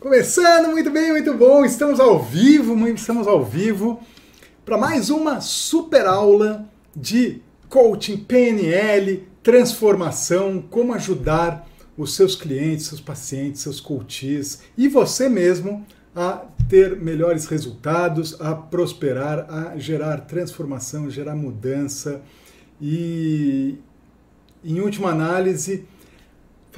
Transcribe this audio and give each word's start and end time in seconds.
Começando 0.00 0.68
muito 0.68 0.90
bem, 0.90 1.10
muito 1.10 1.34
bom. 1.34 1.64
Estamos 1.64 1.98
ao 1.98 2.22
vivo, 2.22 2.86
estamos 2.86 3.26
ao 3.26 3.44
vivo 3.44 3.98
para 4.64 4.78
mais 4.78 5.10
uma 5.10 5.40
super 5.40 6.06
aula 6.06 6.70
de 6.94 7.42
coaching 7.68 8.16
PNL, 8.18 9.26
transformação, 9.42 10.62
como 10.70 10.94
ajudar 10.94 11.68
os 11.96 12.14
seus 12.14 12.36
clientes, 12.36 12.86
seus 12.86 13.00
pacientes, 13.00 13.60
seus 13.60 13.80
coaches 13.80 14.60
e 14.76 14.86
você 14.86 15.28
mesmo 15.28 15.84
a 16.14 16.44
ter 16.68 16.94
melhores 16.94 17.46
resultados, 17.46 18.40
a 18.40 18.54
prosperar, 18.54 19.52
a 19.52 19.76
gerar 19.78 20.18
transformação, 20.18 21.10
gerar 21.10 21.34
mudança 21.34 22.22
e, 22.80 23.74
em 24.64 24.78
última 24.78 25.10
análise, 25.10 25.88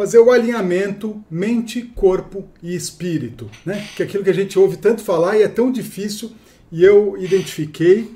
fazer 0.00 0.18
o 0.18 0.30
alinhamento 0.30 1.22
mente, 1.30 1.82
corpo 1.82 2.48
e 2.62 2.74
espírito, 2.74 3.50
né? 3.66 3.86
Que 3.94 4.02
é 4.02 4.06
aquilo 4.06 4.24
que 4.24 4.30
a 4.30 4.34
gente 4.34 4.58
ouve 4.58 4.78
tanto 4.78 5.02
falar 5.02 5.36
e 5.36 5.42
é 5.42 5.48
tão 5.48 5.70
difícil, 5.70 6.32
e 6.72 6.82
eu 6.82 7.18
identifiquei 7.18 8.10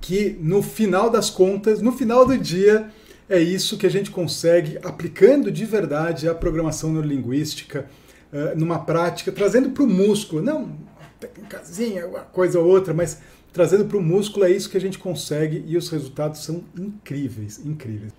que 0.00 0.38
no 0.40 0.62
final 0.62 1.10
das 1.10 1.28
contas, 1.28 1.82
no 1.82 1.92
final 1.92 2.24
do 2.24 2.38
dia, 2.38 2.88
é 3.28 3.38
isso 3.38 3.76
que 3.76 3.84
a 3.84 3.90
gente 3.90 4.10
consegue 4.10 4.78
aplicando 4.82 5.52
de 5.52 5.66
verdade 5.66 6.26
a 6.26 6.34
programação 6.34 6.90
neurolinguística 6.90 7.84
uh, 8.32 8.58
numa 8.58 8.78
prática, 8.78 9.30
trazendo 9.30 9.68
para 9.68 9.82
o 9.82 9.86
músculo, 9.86 10.40
não 10.40 10.74
técnicazinha, 11.20 12.06
uma 12.06 12.20
coisa 12.20 12.58
ou 12.58 12.66
outra, 12.66 12.94
mas 12.94 13.18
trazendo 13.52 13.84
para 13.84 13.98
o 13.98 14.02
músculo 14.02 14.46
é 14.46 14.50
isso 14.50 14.70
que 14.70 14.78
a 14.78 14.80
gente 14.80 14.98
consegue 14.98 15.62
e 15.66 15.76
os 15.76 15.90
resultados 15.90 16.42
são 16.42 16.64
incríveis, 16.78 17.58
incríveis. 17.62 18.14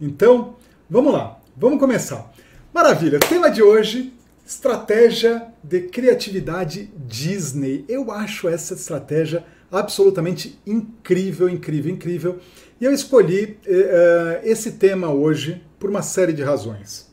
Então, 0.00 0.56
vamos 0.90 1.12
lá. 1.12 1.37
Vamos 1.60 1.80
começar. 1.80 2.32
Maravilha, 2.72 3.18
tema 3.18 3.50
de 3.50 3.60
hoje: 3.60 4.12
estratégia 4.46 5.48
de 5.60 5.80
criatividade 5.80 6.88
Disney. 6.96 7.84
Eu 7.88 8.12
acho 8.12 8.48
essa 8.48 8.74
estratégia 8.74 9.44
absolutamente 9.68 10.56
incrível, 10.64 11.48
incrível, 11.48 11.92
incrível. 11.92 12.38
E 12.80 12.84
eu 12.84 12.92
escolhi 12.92 13.58
uh, 13.66 14.40
esse 14.44 14.72
tema 14.72 15.10
hoje 15.10 15.60
por 15.80 15.90
uma 15.90 16.00
série 16.00 16.32
de 16.32 16.44
razões. 16.44 17.10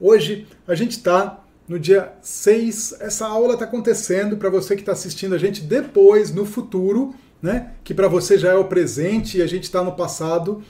Hoje 0.00 0.48
a 0.66 0.74
gente 0.74 0.96
está 0.96 1.44
no 1.68 1.78
dia 1.78 2.14
6, 2.20 2.96
essa 2.98 3.28
aula 3.28 3.52
está 3.52 3.64
acontecendo 3.64 4.36
para 4.38 4.50
você 4.50 4.74
que 4.74 4.82
está 4.82 4.90
assistindo 4.90 5.36
a 5.36 5.38
gente 5.38 5.60
depois, 5.60 6.34
no 6.34 6.44
futuro, 6.44 7.14
né? 7.40 7.74
Que 7.84 7.94
para 7.94 8.08
você 8.08 8.36
já 8.36 8.50
é 8.50 8.56
o 8.56 8.64
presente 8.64 9.38
e 9.38 9.42
a 9.42 9.46
gente 9.46 9.62
está 9.62 9.84
no 9.84 9.92
passado 9.92 10.64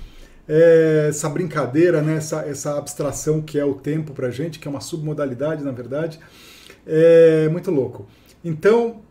é, 0.49 1.07
essa 1.09 1.29
brincadeira, 1.29 2.03
né, 2.03 2.17
essa, 2.17 2.41
essa 2.43 2.79
abstração 2.79 3.41
que 3.41 3.59
é 3.59 3.65
o 3.65 3.75
tempo 3.75 4.13
para 4.13 4.31
gente, 4.31 4.59
que 4.59 4.69
é 4.69 4.71
uma 4.71 4.81
submodalidade, 4.81 5.65
na 5.65 5.73
verdade, 5.73 6.19
é 6.87 7.49
muito 7.49 7.71
louco. 7.71 8.07
Então, 8.45 9.03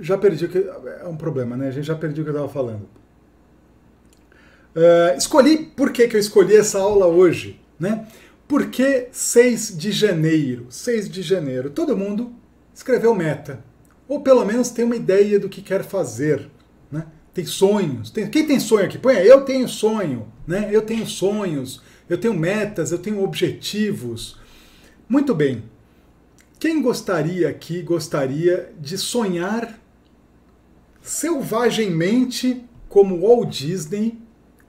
já 0.00 0.18
perdi 0.18 0.46
o 0.46 0.48
que. 0.48 0.58
É 0.58 1.06
um 1.06 1.16
problema, 1.16 1.56
né? 1.56 1.68
A 1.68 1.70
gente 1.70 1.86
já 1.86 1.94
perdi 1.94 2.20
o 2.20 2.24
que 2.24 2.30
eu 2.30 2.34
estava 2.34 2.52
falando. 2.52 2.88
É, 4.74 5.14
escolhi, 5.16 5.58
por 5.58 5.92
que, 5.92 6.08
que 6.08 6.16
eu 6.16 6.20
escolhi 6.20 6.56
essa 6.56 6.80
aula 6.80 7.06
hoje? 7.06 7.60
Né? 7.78 8.06
Porque 8.48 9.08
6 9.12 9.76
de 9.78 9.92
janeiro, 9.92 10.66
6 10.68 11.08
de 11.08 11.22
janeiro, 11.22 11.70
todo 11.70 11.96
mundo 11.96 12.32
escreveu 12.74 13.14
meta. 13.14 13.62
Ou 14.08 14.20
pelo 14.20 14.44
menos 14.44 14.70
tem 14.70 14.84
uma 14.84 14.96
ideia 14.96 15.38
do 15.38 15.48
que 15.48 15.62
quer 15.62 15.84
fazer. 15.84 16.50
Tem 17.34 17.44
sonhos. 17.44 18.10
Tem, 18.10 18.30
quem 18.30 18.46
tem 18.46 18.60
sonho 18.60 18.86
aqui? 18.86 18.96
Põe 18.96 19.16
eu 19.16 19.44
tenho 19.44 19.68
sonho, 19.68 20.28
né? 20.46 20.68
Eu 20.70 20.82
tenho 20.82 21.04
sonhos, 21.04 21.82
eu 22.08 22.16
tenho 22.16 22.32
metas, 22.32 22.92
eu 22.92 22.98
tenho 22.98 23.22
objetivos. 23.22 24.38
Muito 25.08 25.34
bem. 25.34 25.64
Quem 26.60 26.80
gostaria 26.80 27.48
aqui, 27.48 27.82
gostaria 27.82 28.72
de 28.80 28.96
sonhar 28.96 29.78
selvagemmente 31.02 32.64
como 32.88 33.20
Walt 33.20 33.50
Disney 33.50 34.18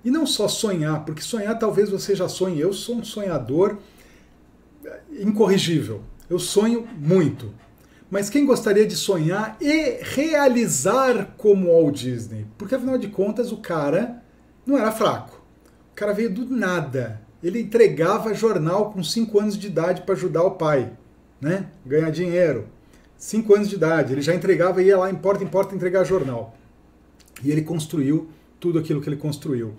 e 0.04 0.12
não 0.12 0.26
só 0.26 0.48
sonhar, 0.48 1.06
porque 1.06 1.22
sonhar 1.22 1.58
talvez 1.58 1.90
você 1.90 2.16
já 2.16 2.28
sonhe. 2.28 2.60
Eu 2.60 2.74
sou 2.74 2.98
um 2.98 3.04
sonhador 3.04 3.78
incorrigível. 5.12 6.02
Eu 6.28 6.40
sonho 6.40 6.88
muito 6.98 7.54
mas 8.10 8.30
quem 8.30 8.46
gostaria 8.46 8.86
de 8.86 8.96
sonhar 8.96 9.58
e 9.60 10.00
realizar 10.02 11.34
como 11.38 11.68
Walt 11.68 11.96
Disney? 11.96 12.46
Porque 12.58 12.76
afinal 12.76 12.98
de 12.98 13.08
contas 13.08 13.52
o 13.52 13.58
cara 13.58 14.24
não 14.66 14.78
era 14.78 14.92
fraco. 14.92 15.42
O 15.92 15.96
cara 15.96 16.14
veio 16.14 16.30
do 16.30 16.46
nada. 16.46 17.22
Ele 17.44 17.62
entregava 17.62 18.34
jornal 18.34 18.92
com 18.92 19.04
5 19.04 19.40
anos 19.40 19.58
de 19.58 19.68
idade 19.68 20.02
para 20.02 20.16
ajudar 20.16 20.44
o 20.44 20.52
pai, 20.52 20.92
né? 21.40 21.68
Ganhar 21.86 22.10
dinheiro. 22.10 22.68
5 23.18 23.56
anos 23.56 23.70
de 23.70 23.76
idade, 23.76 24.14
ele 24.14 24.22
já 24.22 24.36
entregava 24.36 24.82
e 24.82 24.88
ia 24.88 24.98
lá 24.98 25.10
em 25.10 25.16
porta 25.16 25.44
em 25.44 25.48
porta 25.48 25.76
entregar 25.76 26.04
jornal. 26.04 26.56
E 27.44 27.52
ele 27.52 27.62
construiu 27.62 28.30
tudo 28.60 28.80
aquilo 28.80 29.02
que 29.02 29.10
ele 29.10 29.18
construiu. 29.18 29.74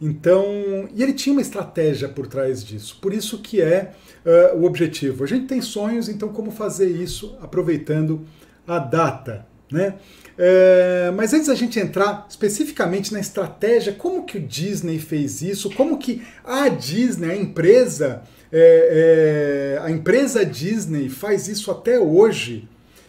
Então, 0.00 0.88
e 0.94 1.02
ele 1.02 1.12
tinha 1.12 1.32
uma 1.32 1.40
estratégia 1.40 2.08
por 2.08 2.26
trás 2.26 2.62
disso. 2.62 2.98
Por 3.00 3.14
isso 3.14 3.38
que 3.38 3.60
é 3.60 3.92
uh, 4.24 4.58
o 4.58 4.64
objetivo. 4.64 5.24
A 5.24 5.26
gente 5.26 5.46
tem 5.46 5.62
sonhos, 5.62 6.08
então 6.08 6.28
como 6.28 6.50
fazer 6.50 6.88
isso 6.88 7.36
aproveitando 7.40 8.26
a 8.66 8.78
data, 8.78 9.46
né? 9.70 9.94
É, 10.38 11.10
mas 11.16 11.32
antes 11.32 11.46
da 11.46 11.54
gente 11.54 11.80
entrar 11.80 12.26
especificamente 12.28 13.12
na 13.12 13.20
estratégia, 13.20 13.92
como 13.92 14.24
que 14.24 14.36
o 14.36 14.40
Disney 14.40 14.98
fez 14.98 15.40
isso, 15.40 15.70
como 15.70 15.96
que 15.96 16.22
a 16.44 16.68
Disney, 16.68 17.30
a 17.30 17.36
empresa, 17.36 18.22
é, 18.52 19.78
é, 19.78 19.82
a 19.82 19.90
empresa 19.90 20.44
Disney 20.44 21.08
faz 21.08 21.48
isso 21.48 21.70
até 21.70 21.98
hoje, 21.98 22.68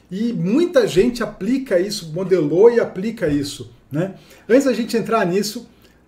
e 0.09 0.31
muita 0.31 0.87
gente 0.87 1.21
aplica 1.21 1.77
isso, 1.77 2.13
modelou 2.13 2.71
e 2.71 2.79
aplica 2.79 3.27
isso. 3.27 3.73
Né? 3.91 4.13
Antes 4.47 4.63
da 4.63 4.73
gente 4.73 4.95
entrar 4.95 5.25
nisso, 5.25 5.67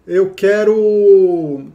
eu 0.10 0.32
quero 0.32 1.68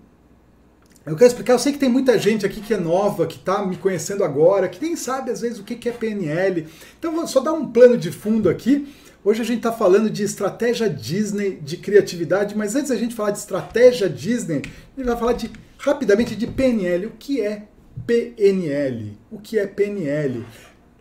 eu 1.07 1.15
quero 1.15 1.27
explicar, 1.27 1.53
eu 1.53 1.59
sei 1.59 1.73
que 1.73 1.79
tem 1.79 1.89
muita 1.89 2.19
gente 2.19 2.45
aqui 2.45 2.61
que 2.61 2.75
é 2.75 2.79
nova, 2.79 3.27
que 3.27 3.37
está 3.37 3.65
me 3.65 3.77
conhecendo 3.77 4.25
agora, 4.25 4.69
que 4.69 4.83
nem 4.83 4.97
sabe 4.97 5.31
às 5.31 5.41
vezes 5.41 5.61
o 5.61 5.63
que 5.63 5.89
é 5.89 5.93
PNL. 5.93 6.67
Então 6.99 7.15
vou 7.15 7.27
só 7.29 7.41
dar 7.41 7.53
um 7.53 7.71
plano 7.71 7.97
de 7.97 8.11
fundo 8.11 8.49
aqui. 8.49 8.93
Hoje 9.23 9.41
a 9.41 9.45
gente 9.45 9.59
está 9.59 9.71
falando 9.71 10.11
de 10.11 10.25
estratégia 10.25 10.91
Disney 10.91 11.61
de 11.63 11.77
criatividade, 11.77 12.57
mas 12.57 12.75
antes 12.75 12.89
da 12.89 12.97
gente 12.97 13.15
falar 13.15 13.31
de 13.31 13.39
estratégia 13.39 14.09
Disney, 14.09 14.63
a 14.65 15.01
gente 15.01 15.07
vai 15.07 15.17
falar 15.17 15.35
de, 15.35 15.51
rapidamente 15.79 16.35
de 16.35 16.47
PNL. 16.47 17.07
O 17.07 17.13
que 17.19 17.41
é 17.41 17.63
PNL? 18.05 19.17
O 19.31 19.39
que 19.39 19.59
é 19.59 19.67
PNL? 19.67 20.45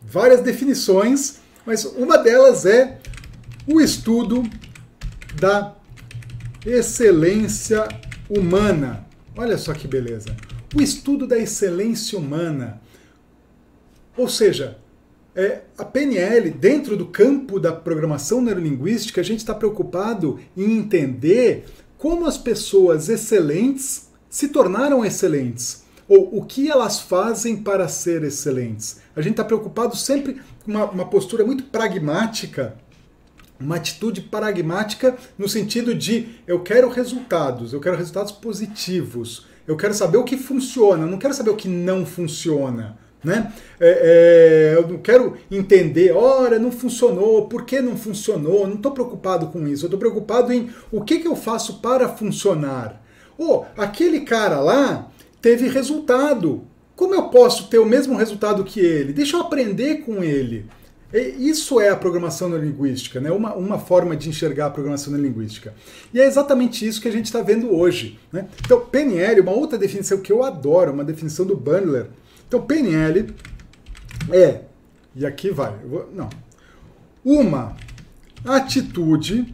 Várias 0.02 0.42
definições, 0.42 1.40
mas 1.66 1.84
uma 1.84 2.18
delas 2.18 2.66
é 2.66 3.00
o 3.66 3.82
estudo 3.82 4.44
da 5.40 5.76
excelência 6.66 7.88
humana. 8.29 9.06
Olha 9.35 9.57
só 9.57 9.74
que 9.74 9.88
beleza. 9.88 10.35
O 10.75 10.81
estudo 10.81 11.28
da 11.28 11.38
excelência 11.38 12.18
humana. 12.18 12.81
Ou 14.16 14.28
seja, 14.28 14.78
é, 15.35 15.62
a 15.78 15.84
PNL, 15.84 16.52
dentro 16.52 16.96
do 16.96 17.07
campo 17.07 17.59
da 17.59 17.72
programação 17.72 18.41
neurolinguística, 18.41 19.19
a 19.19 19.23
gente 19.23 19.40
está 19.40 19.53
preocupado 19.53 20.40
em 20.56 20.78
entender 20.78 21.66
como 21.97 22.25
as 22.25 22.38
pessoas 22.38 23.09
excelentes 23.09 24.09
se 24.29 24.47
tornaram 24.47 25.06
excelentes, 25.06 25.84
ou 26.07 26.38
o 26.38 26.46
que 26.46 26.69
elas 26.69 27.00
fazem 27.00 27.57
para 27.57 27.88
ser 27.88 28.23
excelentes. 28.23 29.00
A 29.16 29.22
gente 29.22 29.34
está 29.34 29.44
preocupado 29.44 29.96
sempre 29.96 30.41
com 30.63 30.72
uma, 30.72 30.85
uma 30.85 31.06
postura 31.06 31.46
muito 31.46 31.63
pragmática 31.66 32.75
uma 33.63 33.78
atitude 33.78 34.22
pragmática 34.22 35.16
no 35.38 35.47
sentido 35.47 35.96
de 35.96 36.28
eu 36.46 36.59
quero 36.59 36.90
resultados, 36.90 37.74
eu 37.74 37.79
quero 37.79 37.97
resultados 37.97 38.31
positivos, 38.31 39.46
eu 39.68 39.78
quero 39.78 39.94
saber 39.94 40.18
o 40.18 40.24
que 40.24 40.38
funciona, 40.38 41.03
eu 41.03 41.09
não 41.09 41.18
quero 41.18 41.34
saber 41.34 41.50
o 41.50 41.56
que 41.56 41.68
não 41.68 42.06
funciona. 42.06 42.97
Né? 43.23 43.53
É, 43.79 44.73
é, 44.73 44.78
eu 44.78 44.85
não 44.85 44.97
quero 44.97 45.38
entender, 45.49 46.11
ora, 46.11 46.59
não 46.59 46.72
funcionou, 46.72 47.47
por 47.47 47.64
que 47.64 47.82
não 47.82 47.96
funcionou, 47.96 48.67
não 48.67 48.76
estou 48.76 48.91
preocupado 48.91 49.47
com 49.47 49.66
isso, 49.66 49.85
eu 49.85 49.88
estou 49.88 49.99
preocupado 49.99 50.52
em 50.52 50.70
o 50.91 51.02
que, 51.02 51.20
que 51.20 51.28
eu 51.28 51.35
faço 51.35 51.79
para 51.79 52.09
funcionar. 52.09 53.02
Oh, 53.38 53.64
aquele 53.78 54.22
cara 54.22 54.59
lá 54.59 55.09
teve 55.41 55.70
resultado, 55.70 56.67
como 56.97 57.16
eu 57.16 57.29
posso 57.29 57.70
ter 57.70 57.79
o 57.79 57.85
mesmo 57.85 58.17
resultado 58.17 58.64
que 58.64 58.82
ele? 58.82 59.14
Deixa 59.14 59.38
eu 59.38 59.41
aprender 59.41 60.02
com 60.02 60.22
ele. 60.22 60.66
Isso 61.20 61.80
é 61.80 61.90
a 61.90 61.96
programação 61.96 62.50
neurolinguística, 62.50 63.22
né? 63.22 63.32
uma, 63.32 63.54
uma 63.54 63.78
forma 63.78 64.16
de 64.16 64.30
enxergar 64.30 64.68
a 64.68 64.70
programação 64.72 65.14
neurolinguística. 65.14 65.74
E 66.14 66.20
é 66.20 66.26
exatamente 66.26 66.88
isso 66.88 67.00
que 67.00 67.08
a 67.08 67.12
gente 67.12 67.26
está 67.26 67.42
vendo 67.42 67.72
hoje. 67.72 68.20
Né? 68.32 68.48
Então, 68.66 68.80
PNL, 68.80 69.42
uma 69.42 69.52
outra 69.52 69.78
definição 69.78 70.20
que 70.20 70.32
eu 70.32 70.44
adoro, 70.44 70.92
uma 70.92 71.04
definição 71.04 71.46
do 71.46 71.56
Bandler. 71.56 72.08
Então, 72.48 72.62
PNL 72.62 73.28
é, 74.32 74.62
e 75.16 75.26
aqui 75.26 75.52
vai, 75.52 75.76
vou, 75.86 76.10
não, 76.14 76.30
uma 77.24 77.76
atitude, 78.46 79.54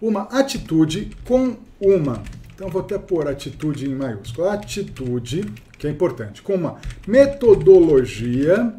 uma 0.00 0.22
atitude 0.22 1.10
com 1.24 1.56
uma, 1.80 2.22
então 2.54 2.68
vou 2.68 2.82
até 2.82 2.98
pôr 2.98 3.28
atitude 3.28 3.88
em 3.88 3.94
maiúsculo, 3.94 4.48
atitude, 4.48 5.44
que 5.78 5.86
é 5.86 5.90
importante, 5.90 6.42
com 6.42 6.54
uma 6.54 6.78
metodologia. 7.06 8.74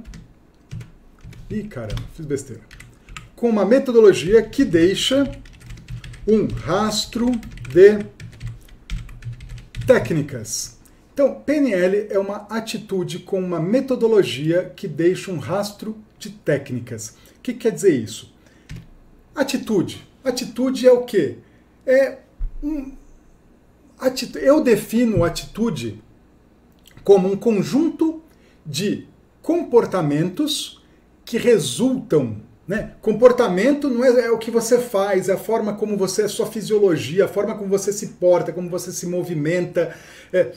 Ih, 1.50 1.64
caramba, 1.64 2.02
fiz 2.16 2.26
besteira. 2.26 2.64
Com 3.36 3.50
uma 3.50 3.64
metodologia 3.64 4.42
que 4.42 4.66
deixa 4.66 5.32
um 6.28 6.48
rastro 6.48 7.32
de 7.70 8.04
técnicas. 9.86 10.80
Então, 11.14 11.42
PNL 11.42 12.08
é 12.10 12.18
uma 12.18 12.48
atitude 12.50 13.20
com 13.20 13.40
uma 13.40 13.60
metodologia 13.60 14.74
que 14.76 14.88
deixa 14.88 15.32
um 15.32 15.38
rastro 15.38 15.96
de 16.18 16.32
técnicas. 16.32 17.16
O 17.38 17.42
que 17.44 17.54
quer 17.54 17.72
dizer 17.72 17.96
isso? 17.96 18.34
Atitude. 19.36 20.06
Atitude 20.24 20.88
é 20.88 20.92
o 20.92 21.04
quê? 21.04 21.38
É 21.86 22.18
um, 22.64 22.92
eu 24.42 24.64
defino 24.64 25.24
atitude 25.24 26.02
como 27.04 27.32
um 27.32 27.38
conjunto 27.38 28.24
de 28.66 29.08
comportamentos 29.44 30.84
que 31.26 31.38
resultam. 31.38 32.38
Né? 32.68 32.94
Comportamento 33.02 33.90
não 33.90 34.04
é, 34.04 34.26
é, 34.26 34.32
o 34.32 34.38
que 34.38 34.50
você 34.50 34.80
faz, 34.80 35.28
é 35.30 35.34
a 35.34 35.38
forma 35.38 35.74
como 35.74 35.98
você, 35.98 36.24
a 36.24 36.30
sua 36.30 36.48
fisiologia, 36.48 37.26
a 37.26 37.28
forma 37.28 37.56
como 37.56 37.70
você 37.70 37.92
se 37.92 38.08
porta, 38.08 38.54
como 38.54 38.70
você 38.70 38.92
se 38.92 39.06
movimenta, 39.06 39.96
é, 40.32 40.52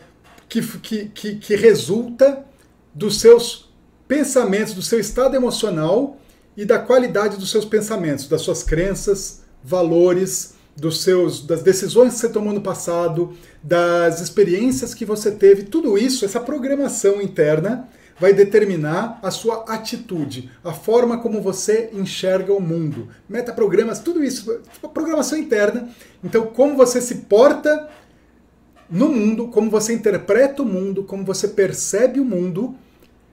que, 0.49 0.63
que, 0.79 1.07
que, 1.07 1.37
que 1.37 1.57
resulta 1.57 2.45
dos 2.95 3.21
seus 3.21 3.71
pensamentos, 4.07 4.73
do 4.73 4.83
seu 4.83 4.99
estado 4.99 5.37
emocional 5.37 6.17
e 6.57 6.65
da 6.65 6.79
qualidade 6.79 7.37
dos 7.37 7.51
seus 7.51 7.65
pensamentos, 7.65 8.27
das 8.27 8.41
suas 8.41 8.63
crenças, 8.63 9.43
valores, 9.63 10.55
dos 10.75 11.03
seus, 11.03 11.45
das 11.45 11.63
decisões 11.63 12.15
que 12.15 12.21
você 12.21 12.29
tomou 12.29 12.55
no 12.55 12.61
passado, 12.61 13.37
das 13.63 14.21
experiências 14.21 14.95
que 14.95 15.05
você 15.05 15.31
teve, 15.31 15.65
tudo 15.65 15.99
isso, 15.99 16.25
essa 16.25 16.41
programação 16.41 17.21
interna 17.21 17.89
vai 18.19 18.33
determinar 18.33 19.19
a 19.23 19.31
sua 19.31 19.65
atitude, 19.69 20.51
a 20.65 20.73
forma 20.73 21.19
como 21.19 21.41
você 21.41 21.91
enxerga 21.93 22.53
o 22.53 22.61
mundo. 22.61 23.09
Metaprogramas, 23.29 24.01
tudo 24.01 24.23
isso, 24.23 24.61
programação 24.93 25.39
interna. 25.39 25.89
Então, 26.23 26.47
como 26.47 26.77
você 26.77 27.01
se 27.01 27.17
porta 27.17 27.89
no 28.91 29.09
mundo, 29.09 29.49
como 29.49 29.71
você 29.71 29.93
interpreta 29.93 30.63
o 30.63 30.67
mundo, 30.67 31.05
como 31.05 31.25
você 31.25 31.49
percebe 31.49 32.19
o 32.19 32.25
mundo, 32.25 32.75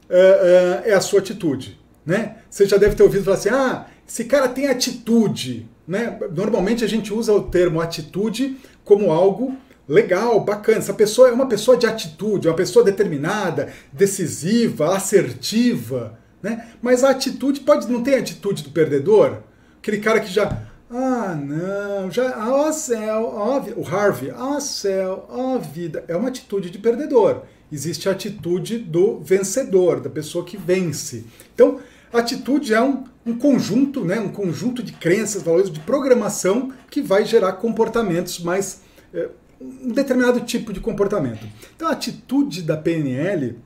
é, 0.09 0.83
é, 0.85 0.91
é 0.91 0.93
a 0.93 1.01
sua 1.01 1.19
atitude. 1.19 1.79
Né? 2.05 2.37
Você 2.49 2.67
já 2.67 2.77
deve 2.77 2.95
ter 2.95 3.03
ouvido 3.03 3.23
falar 3.23 3.37
assim: 3.37 3.49
ah, 3.49 3.87
esse 4.07 4.25
cara 4.25 4.47
tem 4.47 4.67
atitude. 4.67 5.67
Né? 5.87 6.19
Normalmente 6.31 6.83
a 6.83 6.87
gente 6.87 7.13
usa 7.13 7.33
o 7.33 7.43
termo 7.43 7.81
atitude 7.81 8.57
como 8.83 9.11
algo 9.11 9.55
legal, 9.87 10.39
bacana. 10.39 10.79
Essa 10.79 10.93
pessoa 10.93 11.29
é 11.29 11.31
uma 11.31 11.47
pessoa 11.47 11.77
de 11.77 11.85
atitude, 11.85 12.47
uma 12.47 12.55
pessoa 12.55 12.83
determinada, 12.83 13.71
decisiva, 13.91 14.95
assertiva. 14.95 16.17
Né? 16.41 16.67
Mas 16.81 17.03
a 17.03 17.09
atitude 17.09 17.61
pode 17.61 17.91
não 17.91 18.03
ter 18.03 18.15
a 18.15 18.19
atitude 18.19 18.63
do 18.63 18.69
perdedor, 18.69 19.39
aquele 19.79 19.99
cara 19.99 20.19
que 20.19 20.31
já 20.31 20.65
ah, 20.89 21.35
não, 21.35 22.11
já, 22.11 22.47
ó 22.47 22.71
céu, 22.71 23.31
ó, 23.35 23.59
o 23.75 23.87
Harvey, 23.87 24.31
ó 24.31 24.59
céu, 24.59 25.25
ó 25.29 25.57
vida, 25.57 26.05
é 26.07 26.15
uma 26.15 26.29
atitude 26.29 26.69
de 26.69 26.77
perdedor. 26.77 27.41
Existe 27.71 28.07
a 28.07 28.11
atitude 28.11 28.77
do 28.77 29.19
vencedor, 29.19 29.99
da 29.99 30.09
pessoa 30.09 30.45
que 30.45 30.55
vence. 30.55 31.25
Então, 31.53 31.79
atitude 32.13 32.73
é 32.73 32.81
um, 32.81 33.03
um 33.25 33.35
conjunto, 33.35 34.05
né, 34.05 34.19
um 34.19 34.29
conjunto 34.29 34.83
de 34.83 34.93
crenças, 34.93 35.41
valores, 35.41 35.71
de 35.71 35.79
programação 35.79 36.71
que 36.89 37.01
vai 37.01 37.25
gerar 37.25 37.53
comportamentos 37.53 38.39
mais. 38.39 38.81
É, 39.13 39.29
um 39.59 39.91
determinado 39.91 40.41
tipo 40.41 40.73
de 40.73 40.79
comportamento. 40.79 41.45
Então 41.75 41.87
a 41.87 41.91
atitude 41.91 42.61
da 42.61 42.77
PNL 42.77 43.57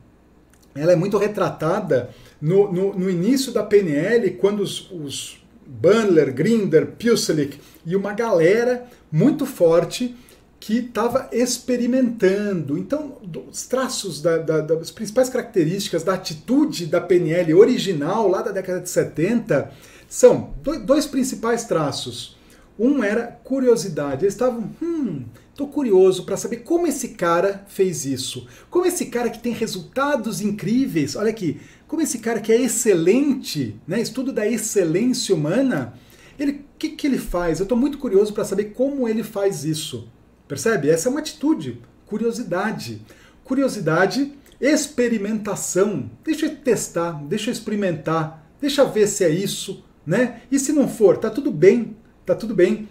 ela 0.75 0.91
é 0.91 0.95
muito 0.95 1.17
retratada 1.17 2.09
no, 2.41 2.71
no, 2.71 2.93
no 2.93 3.09
início 3.09 3.51
da 3.51 3.63
PNL, 3.63 4.31
quando 4.31 4.61
os, 4.61 4.89
os 4.91 5.41
Bandler, 5.65 6.33
Grinder, 6.33 6.87
Puselic 6.87 7.59
e 7.85 7.95
uma 7.95 8.13
galera 8.13 8.85
muito 9.11 9.45
forte 9.45 10.15
que 10.59 10.79
estava 10.79 11.29
experimentando. 11.31 12.77
Então, 12.77 13.17
os 13.49 13.65
traços 13.65 14.21
da, 14.21 14.37
da, 14.37 14.61
das 14.61 14.91
principais 14.91 15.29
características 15.29 16.03
da 16.03 16.13
atitude 16.13 16.85
da 16.85 16.99
PNL 16.99 17.53
original, 17.53 18.27
lá 18.27 18.41
da 18.41 18.51
década 18.51 18.81
de 18.81 18.89
70, 18.89 19.71
são 20.07 20.53
dois 20.85 21.05
principais 21.05 21.65
traços. 21.65 22.37
Um 22.79 23.03
era 23.03 23.27
curiosidade. 23.43 24.23
Eles 24.23 24.33
estavam, 24.33 24.71
hum, 24.81 25.25
tô 25.53 25.67
curioso 25.67 26.23
para 26.23 26.37
saber 26.37 26.57
como 26.57 26.87
esse 26.87 27.09
cara 27.09 27.65
fez 27.67 28.05
isso. 28.05 28.47
Como 28.69 28.85
esse 28.85 29.07
cara 29.07 29.29
que 29.29 29.39
tem 29.39 29.51
resultados 29.51 30.39
incríveis, 30.39 31.17
olha 31.17 31.29
aqui, 31.29 31.59
como 31.89 32.01
esse 32.01 32.19
cara 32.19 32.39
que 32.39 32.53
é 32.53 32.61
excelente, 32.61 33.75
né, 33.85 33.99
estudo 33.99 34.31
da 34.31 34.47
excelência 34.47 35.35
humana, 35.35 35.93
ele, 36.39 36.51
o 36.53 36.59
que, 36.79 36.89
que 36.89 37.05
ele 37.05 37.17
faz? 37.17 37.59
Eu 37.59 37.63
estou 37.63 37.77
muito 37.77 37.97
curioso 37.97 38.31
para 38.31 38.45
saber 38.45 38.65
como 38.65 39.09
ele 39.09 39.23
faz 39.23 39.65
isso. 39.65 40.07
Percebe? 40.47 40.89
Essa 40.89 41.09
é 41.09 41.11
uma 41.11 41.19
atitude, 41.19 41.81
curiosidade. 42.05 43.01
Curiosidade, 43.43 44.33
experimentação. 44.61 46.09
Deixa 46.23 46.45
eu 46.45 46.55
testar, 46.55 47.21
deixa 47.23 47.49
eu 47.49 47.51
experimentar, 47.51 48.49
deixa 48.61 48.81
eu 48.81 48.91
ver 48.91 49.07
se 49.07 49.25
é 49.25 49.29
isso, 49.29 49.83
né? 50.05 50.41
E 50.49 50.57
se 50.57 50.71
não 50.71 50.87
for, 50.87 51.17
tá 51.17 51.29
tudo 51.29 51.51
bem, 51.51 51.97
tá 52.33 52.39
tudo 52.39 52.53
bem. 52.53 52.87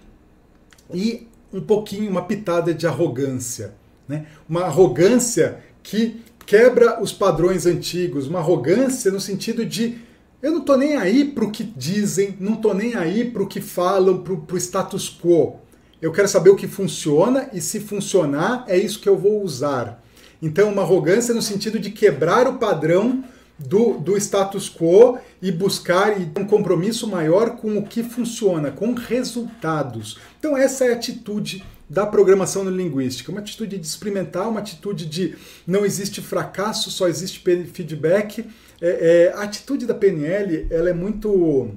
E 0.92 1.26
um 1.52 1.60
pouquinho, 1.60 2.10
uma 2.10 2.22
pitada 2.22 2.74
de 2.74 2.86
arrogância, 2.86 3.74
né? 4.06 4.26
Uma 4.48 4.62
arrogância 4.62 5.60
que 5.82 6.20
quebra 6.44 7.02
os 7.02 7.12
padrões 7.12 7.66
antigos, 7.66 8.26
uma 8.26 8.38
arrogância 8.38 9.10
no 9.10 9.20
sentido 9.20 9.64
de 9.64 9.98
eu 10.40 10.52
não 10.52 10.60
tô 10.60 10.76
nem 10.76 10.96
aí 10.96 11.24
para 11.24 11.44
o 11.44 11.50
que 11.50 11.64
dizem, 11.64 12.36
não 12.38 12.56
tô 12.56 12.72
nem 12.72 12.94
aí 12.94 13.30
para 13.30 13.42
o 13.42 13.46
que 13.46 13.60
falam, 13.60 14.22
para 14.22 14.54
o 14.54 14.58
status 14.58 15.08
quo. 15.08 15.56
Eu 16.00 16.12
quero 16.12 16.28
saber 16.28 16.50
o 16.50 16.56
que 16.56 16.68
funciona 16.68 17.48
e 17.52 17.60
se 17.60 17.80
funcionar, 17.80 18.64
é 18.68 18.78
isso 18.78 19.00
que 19.00 19.08
eu 19.08 19.18
vou 19.18 19.42
usar. 19.42 20.02
Então, 20.40 20.70
uma 20.70 20.82
arrogância 20.82 21.34
no 21.34 21.42
sentido 21.42 21.78
de 21.78 21.90
quebrar 21.90 22.46
o 22.46 22.58
padrão 22.58 23.24
do, 23.58 23.98
do 23.98 24.16
status 24.16 24.68
quo 24.68 25.18
e 25.42 25.50
buscar 25.50 26.16
um 26.18 26.44
compromisso 26.46 27.06
maior 27.08 27.56
com 27.56 27.76
o 27.76 27.82
que 27.82 28.02
funciona, 28.02 28.70
com 28.70 28.94
resultados. 28.94 30.18
Então, 30.38 30.56
essa 30.56 30.84
é 30.84 30.90
a 30.90 30.94
atitude 30.94 31.64
da 31.90 32.06
programação 32.06 32.68
linguística, 32.68 33.32
uma 33.32 33.40
atitude 33.40 33.78
de 33.78 33.86
experimentar, 33.86 34.48
uma 34.48 34.60
atitude 34.60 35.06
de 35.06 35.34
não 35.66 35.84
existe 35.84 36.20
fracasso, 36.20 36.90
só 36.90 37.08
existe 37.08 37.42
feedback. 37.72 38.44
É, 38.80 39.30
é, 39.30 39.32
a 39.32 39.42
atitude 39.42 39.86
da 39.86 39.94
PNL 39.94 40.66
ela 40.70 40.90
é 40.90 40.92
muito 40.92 41.70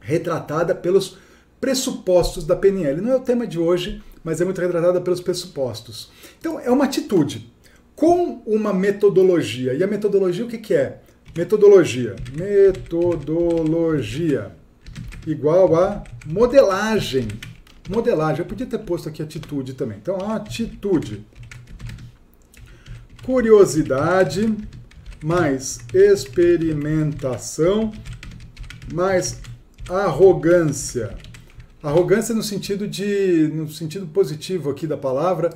retratada 0.00 0.74
pelos 0.74 1.16
pressupostos 1.60 2.44
da 2.44 2.54
PNL. 2.54 3.00
Não 3.00 3.12
é 3.12 3.16
o 3.16 3.20
tema 3.20 3.46
de 3.46 3.58
hoje, 3.58 4.02
mas 4.22 4.40
é 4.40 4.44
muito 4.44 4.60
retratada 4.60 5.00
pelos 5.00 5.20
pressupostos. 5.20 6.10
Então, 6.38 6.60
é 6.60 6.70
uma 6.70 6.84
atitude 6.84 7.51
com 7.94 8.42
uma 8.46 8.72
metodologia. 8.72 9.74
E 9.74 9.82
a 9.82 9.86
metodologia 9.86 10.44
o 10.44 10.48
que, 10.48 10.58
que 10.58 10.74
é? 10.74 11.00
Metodologia. 11.36 12.16
Metodologia 12.36 14.52
igual 15.26 15.76
a 15.76 16.02
modelagem. 16.26 17.28
Modelagem. 17.88 18.40
Eu 18.40 18.46
podia 18.46 18.66
ter 18.66 18.78
posto 18.78 19.08
aqui 19.08 19.22
atitude 19.22 19.74
também. 19.74 19.98
Então, 20.00 20.16
atitude. 20.30 21.24
Curiosidade 23.24 24.52
mais 25.22 25.78
experimentação 25.94 27.92
mais 28.92 29.40
arrogância. 29.88 31.16
Arrogância 31.82 32.34
no 32.34 32.42
sentido 32.42 32.86
de, 32.86 33.50
no 33.52 33.68
sentido 33.68 34.06
positivo 34.06 34.70
aqui 34.70 34.86
da 34.86 34.96
palavra, 34.96 35.50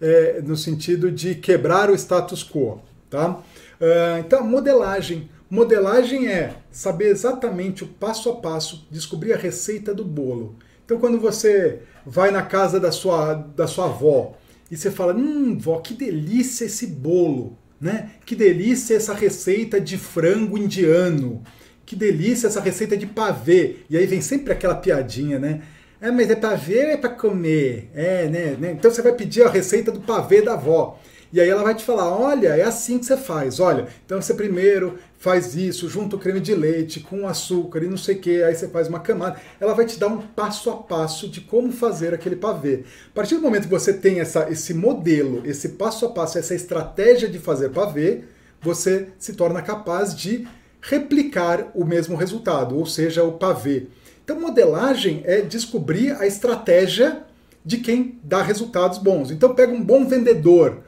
é, 0.00 0.40
no 0.42 0.56
sentido 0.56 1.10
de 1.10 1.34
quebrar 1.34 1.90
o 1.90 1.94
status 1.94 2.42
quo, 2.42 2.80
tá? 3.08 3.40
Uh, 3.80 4.18
então, 4.20 4.44
modelagem. 4.44 5.28
Modelagem 5.48 6.28
é 6.28 6.54
saber 6.70 7.08
exatamente 7.08 7.82
o 7.82 7.88
passo 7.88 8.30
a 8.30 8.36
passo, 8.36 8.86
descobrir 8.90 9.32
a 9.32 9.36
receita 9.36 9.92
do 9.92 10.04
bolo. 10.04 10.56
Então, 10.84 10.98
quando 10.98 11.18
você 11.18 11.80
vai 12.06 12.30
na 12.30 12.42
casa 12.42 12.78
da 12.78 12.92
sua, 12.92 13.34
da 13.34 13.66
sua 13.66 13.86
avó 13.86 14.36
e 14.70 14.76
você 14.76 14.90
fala, 14.90 15.14
hum, 15.14 15.58
vó, 15.58 15.78
que 15.80 15.94
delícia 15.94 16.64
esse 16.66 16.86
bolo, 16.86 17.58
né? 17.80 18.10
Que 18.24 18.36
delícia 18.36 18.94
essa 18.94 19.12
receita 19.12 19.80
de 19.80 19.98
frango 19.98 20.56
indiano 20.56 21.42
que 21.90 21.96
delícia 21.96 22.46
essa 22.46 22.60
receita 22.60 22.96
de 22.96 23.04
pavê. 23.04 23.78
E 23.90 23.96
aí 23.96 24.06
vem 24.06 24.20
sempre 24.20 24.52
aquela 24.52 24.76
piadinha, 24.76 25.40
né? 25.40 25.62
É, 26.00 26.10
mas 26.10 26.30
é 26.30 26.34
pavê 26.34 26.84
ou 26.84 26.90
é 26.92 26.96
para 26.96 27.10
comer? 27.10 27.90
É, 27.94 28.26
né, 28.26 28.56
né? 28.58 28.72
Então 28.72 28.90
você 28.90 29.02
vai 29.02 29.12
pedir 29.12 29.42
a 29.42 29.50
receita 29.50 29.92
do 29.92 30.00
pavê 30.00 30.40
da 30.40 30.54
avó. 30.54 30.98
E 31.32 31.40
aí 31.40 31.48
ela 31.48 31.62
vai 31.62 31.74
te 31.74 31.84
falar: 31.84 32.10
olha, 32.10 32.48
é 32.48 32.62
assim 32.62 32.98
que 32.98 33.06
você 33.06 33.16
faz. 33.16 33.60
Olha, 33.60 33.86
então 34.04 34.20
você 34.20 34.34
primeiro 34.34 34.98
faz 35.18 35.54
isso, 35.54 35.88
junta 35.88 36.16
o 36.16 36.18
creme 36.18 36.40
de 36.40 36.54
leite 36.54 37.00
com 37.00 37.28
açúcar 37.28 37.82
e 37.84 37.88
não 37.88 37.96
sei 37.98 38.16
o 38.16 38.18
que, 38.18 38.42
aí 38.42 38.54
você 38.54 38.68
faz 38.68 38.88
uma 38.88 39.00
camada. 39.00 39.38
Ela 39.60 39.74
vai 39.74 39.84
te 39.84 39.98
dar 39.98 40.08
um 40.08 40.18
passo 40.18 40.70
a 40.70 40.76
passo 40.76 41.28
de 41.28 41.42
como 41.42 41.70
fazer 41.70 42.14
aquele 42.14 42.36
pavê. 42.36 42.84
A 43.10 43.14
partir 43.14 43.34
do 43.34 43.42
momento 43.42 43.64
que 43.64 43.70
você 43.70 43.92
tem 43.92 44.20
essa, 44.20 44.50
esse 44.50 44.72
modelo, 44.72 45.42
esse 45.44 45.70
passo 45.70 46.06
a 46.06 46.08
passo, 46.08 46.38
essa 46.38 46.54
estratégia 46.54 47.28
de 47.28 47.38
fazer 47.38 47.68
pavê, 47.68 48.22
você 48.62 49.08
se 49.18 49.34
torna 49.34 49.60
capaz 49.60 50.16
de 50.16 50.48
replicar 50.80 51.70
o 51.74 51.84
mesmo 51.84 52.16
resultado, 52.16 52.78
ou 52.78 52.86
seja, 52.86 53.22
o 53.22 53.32
pavê. 53.32 53.88
Então, 54.30 54.40
modelagem 54.40 55.22
é 55.24 55.40
descobrir 55.40 56.12
a 56.12 56.24
estratégia 56.24 57.24
de 57.64 57.78
quem 57.78 58.20
dá 58.22 58.40
resultados 58.40 58.96
bons. 58.98 59.32
Então, 59.32 59.56
pega 59.56 59.72
um 59.72 59.82
bom 59.82 60.06
vendedor. 60.06 60.84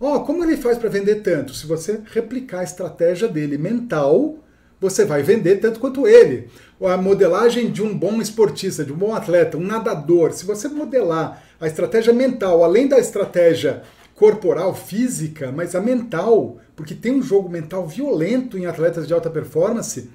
Ó, 0.00 0.14
oh, 0.14 0.20
como 0.20 0.42
ele 0.42 0.56
faz 0.56 0.78
para 0.78 0.88
vender 0.88 1.16
tanto? 1.16 1.52
Se 1.52 1.66
você 1.66 2.00
replicar 2.06 2.60
a 2.60 2.64
estratégia 2.64 3.28
dele 3.28 3.58
mental, 3.58 4.38
você 4.80 5.04
vai 5.04 5.22
vender 5.22 5.56
tanto 5.56 5.78
quanto 5.78 6.08
ele. 6.08 6.48
A 6.80 6.96
modelagem 6.96 7.70
de 7.70 7.82
um 7.82 7.94
bom 7.94 8.18
esportista, 8.18 8.82
de 8.82 8.94
um 8.94 8.96
bom 8.96 9.14
atleta, 9.14 9.58
um 9.58 9.66
nadador, 9.66 10.32
se 10.32 10.46
você 10.46 10.66
modelar 10.66 11.44
a 11.60 11.66
estratégia 11.66 12.14
mental, 12.14 12.64
além 12.64 12.88
da 12.88 12.98
estratégia 12.98 13.82
corporal, 14.14 14.74
física, 14.74 15.52
mas 15.52 15.74
a 15.74 15.82
mental, 15.82 16.56
porque 16.74 16.94
tem 16.94 17.12
um 17.12 17.22
jogo 17.22 17.50
mental 17.50 17.86
violento 17.86 18.56
em 18.56 18.64
atletas 18.64 19.06
de 19.06 19.12
alta 19.12 19.28
performance, 19.28 20.08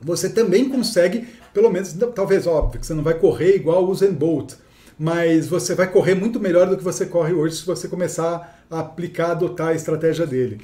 você 0.00 0.28
também 0.28 0.68
consegue, 0.68 1.26
pelo 1.52 1.70
menos, 1.70 1.94
talvez 2.14 2.46
óbvio, 2.46 2.80
que 2.80 2.86
você 2.86 2.94
não 2.94 3.02
vai 3.02 3.14
correr 3.14 3.56
igual 3.56 3.84
o 3.84 3.90
Usain 3.90 4.12
Bolt, 4.12 4.54
mas 4.98 5.46
você 5.46 5.74
vai 5.74 5.90
correr 5.90 6.14
muito 6.14 6.40
melhor 6.40 6.68
do 6.68 6.76
que 6.76 6.84
você 6.84 7.06
corre 7.06 7.32
hoje 7.32 7.56
se 7.56 7.66
você 7.66 7.86
começar 7.86 8.64
a 8.70 8.80
aplicar, 8.80 9.32
adotar 9.32 9.68
a 9.68 9.74
estratégia 9.74 10.26
dele. 10.26 10.60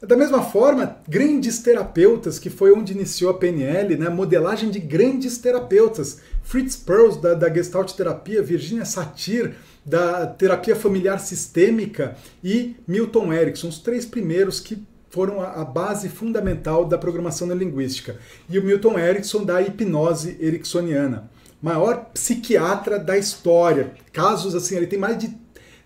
Da 0.00 0.16
mesma 0.16 0.42
forma, 0.42 0.98
grandes 1.08 1.60
terapeutas, 1.60 2.38
que 2.38 2.50
foi 2.50 2.70
onde 2.72 2.92
iniciou 2.92 3.30
a 3.30 3.34
PNL, 3.34 3.96
né? 3.96 4.10
modelagem 4.10 4.70
de 4.70 4.78
grandes 4.78 5.38
terapeutas. 5.38 6.20
Fritz 6.42 6.76
Perls, 6.76 7.20
da, 7.20 7.32
da 7.32 7.52
Gestalt 7.52 7.92
Terapia, 7.92 8.42
Virginia 8.42 8.84
Satir, 8.84 9.54
da 9.84 10.26
terapia 10.26 10.76
familiar 10.76 11.18
sistêmica, 11.18 12.16
e 12.44 12.76
Milton 12.86 13.32
Erickson, 13.32 13.68
os 13.68 13.78
três 13.78 14.04
primeiros 14.04 14.60
que 14.60 14.84
foram 15.16 15.40
a, 15.40 15.62
a 15.62 15.64
base 15.64 16.10
fundamental 16.10 16.84
da 16.84 16.98
programação 16.98 17.46
neurolinguística. 17.46 18.18
E 18.50 18.58
o 18.58 18.62
Milton 18.62 18.98
Erickson, 18.98 19.42
da 19.44 19.62
hipnose 19.62 20.36
ericksoniana 20.38 21.30
maior 21.66 22.10
psiquiatra 22.12 22.98
da 22.98 23.16
história. 23.16 23.94
Casos 24.12 24.54
assim, 24.54 24.76
ele 24.76 24.86
tem 24.86 24.98
mais 24.98 25.18
de 25.18 25.34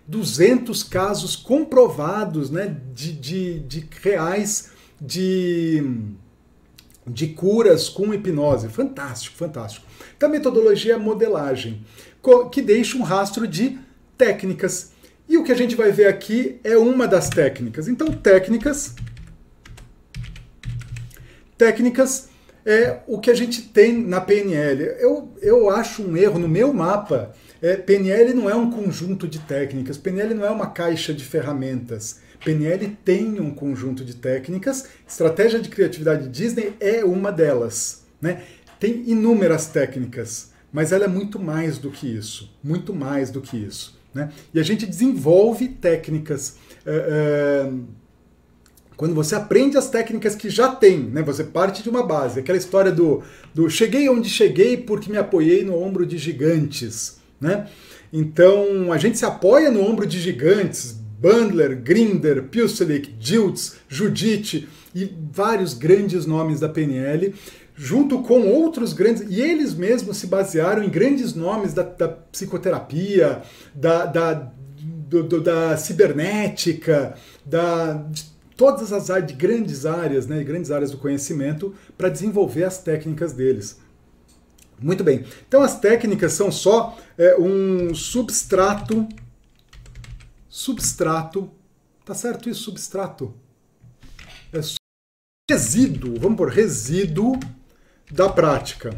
200 0.05 0.83
casos 0.83 1.35
comprovados 1.35 2.49
né, 2.49 2.77
de, 2.93 3.13
de, 3.13 3.59
de 3.61 3.89
reais 4.01 4.71
de, 4.99 5.81
de 7.07 7.27
curas 7.27 7.87
com 7.87 8.13
hipnose. 8.13 8.67
Fantástico, 8.67 9.37
fantástico. 9.37 9.85
Então, 10.15 10.27
a 10.27 10.31
metodologia 10.31 10.99
modelagem, 10.99 11.85
que 12.51 12.61
deixa 12.61 12.97
um 12.97 13.01
rastro 13.01 13.47
de 13.47 13.79
técnicas. 14.17 14.91
E 15.27 15.37
o 15.37 15.43
que 15.43 15.51
a 15.51 15.55
gente 15.55 15.75
vai 15.75 15.91
ver 15.91 16.07
aqui 16.07 16.59
é 16.63 16.77
uma 16.77 17.07
das 17.07 17.29
técnicas. 17.29 17.87
Então, 17.87 18.07
técnicas. 18.11 18.93
Técnicas 21.61 22.29
é 22.65 23.01
o 23.05 23.19
que 23.19 23.29
a 23.29 23.35
gente 23.35 23.61
tem 23.61 23.95
na 23.95 24.19
PNL. 24.19 24.81
Eu, 24.99 25.31
eu 25.43 25.69
acho 25.69 26.01
um 26.01 26.17
erro 26.17 26.39
no 26.39 26.49
meu 26.49 26.73
mapa. 26.73 27.33
É, 27.61 27.75
PNL 27.75 28.33
não 28.33 28.49
é 28.49 28.55
um 28.55 28.71
conjunto 28.71 29.27
de 29.27 29.37
técnicas, 29.37 29.95
PNL 29.95 30.33
não 30.33 30.43
é 30.43 30.49
uma 30.49 30.71
caixa 30.71 31.13
de 31.13 31.23
ferramentas. 31.23 32.19
PNL 32.43 32.97
tem 33.05 33.39
um 33.39 33.53
conjunto 33.53 34.03
de 34.03 34.15
técnicas, 34.15 34.87
estratégia 35.07 35.59
de 35.59 35.69
criatividade 35.69 36.29
Disney 36.29 36.73
é 36.79 37.05
uma 37.05 37.31
delas. 37.31 38.05
Né? 38.19 38.41
Tem 38.79 39.03
inúmeras 39.05 39.67
técnicas, 39.67 40.49
mas 40.73 40.91
ela 40.91 41.05
é 41.05 41.07
muito 41.07 41.37
mais 41.37 41.77
do 41.77 41.91
que 41.91 42.07
isso. 42.07 42.51
Muito 42.63 42.91
mais 42.91 43.29
do 43.29 43.39
que 43.39 43.55
isso. 43.55 44.01
Né? 44.15 44.31
E 44.51 44.59
a 44.59 44.63
gente 44.63 44.87
desenvolve 44.87 45.67
técnicas. 45.67 46.55
É, 46.83 47.67
é, 47.67 48.00
quando 49.01 49.15
você 49.15 49.33
aprende 49.33 49.75
as 49.79 49.89
técnicas 49.89 50.35
que 50.35 50.47
já 50.47 50.75
tem, 50.75 50.99
né? 50.99 51.23
Você 51.23 51.43
parte 51.43 51.81
de 51.81 51.89
uma 51.89 52.05
base. 52.05 52.39
Aquela 52.39 52.55
história 52.59 52.91
do, 52.91 53.23
do 53.51 53.67
cheguei 53.67 54.07
onde 54.07 54.29
cheguei 54.29 54.77
porque 54.77 55.11
me 55.11 55.17
apoiei 55.17 55.63
no 55.63 55.75
ombro 55.75 56.05
de 56.05 56.19
gigantes, 56.19 57.17
né? 57.39 57.67
Então 58.13 58.93
a 58.93 58.99
gente 58.99 59.17
se 59.17 59.25
apoia 59.25 59.71
no 59.71 59.81
ombro 59.81 60.05
de 60.05 60.19
gigantes, 60.19 60.91
Bandler, 61.19 61.81
Grinder, 61.81 62.43
Pucelik, 62.43 63.11
Diltz, 63.13 63.77
Judite 63.89 64.69
e 64.93 65.11
vários 65.33 65.73
grandes 65.73 66.27
nomes 66.27 66.59
da 66.59 66.69
PNL, 66.69 67.33
junto 67.75 68.21
com 68.21 68.49
outros 68.49 68.93
grandes, 68.93 69.23
e 69.27 69.41
eles 69.41 69.73
mesmos 69.73 70.17
se 70.17 70.27
basearam 70.27 70.83
em 70.83 70.89
grandes 70.89 71.33
nomes 71.33 71.73
da, 71.73 71.81
da 71.81 72.07
psicoterapia, 72.07 73.41
da, 73.73 74.05
da, 74.05 74.51
do, 75.09 75.23
do, 75.23 75.41
da 75.41 75.75
cibernética, 75.75 77.15
da, 77.43 77.93
de 77.93 78.30
todas 78.61 78.93
as 78.93 79.09
áreas, 79.09 79.27
de 79.27 79.33
grandes 79.33 79.87
áreas, 79.87 80.27
né, 80.27 80.43
grandes 80.43 80.69
áreas 80.69 80.91
do 80.91 80.97
conhecimento, 80.99 81.73
para 81.97 82.09
desenvolver 82.09 82.63
as 82.63 82.77
técnicas 82.77 83.33
deles. 83.33 83.79
Muito 84.79 85.03
bem. 85.03 85.25
Então 85.47 85.63
as 85.63 85.79
técnicas 85.79 86.33
são 86.33 86.51
só 86.51 86.95
é, 87.17 87.35
um 87.39 87.95
substrato. 87.95 89.09
Substrato. 90.47 91.49
Tá 92.05 92.13
certo 92.13 92.51
isso? 92.51 92.61
Substrato. 92.61 93.33
É 94.53 94.59
resíduo. 95.49 96.19
Vamos 96.19 96.37
por 96.37 96.49
resíduo 96.49 97.39
da 98.11 98.29
prática. 98.29 98.95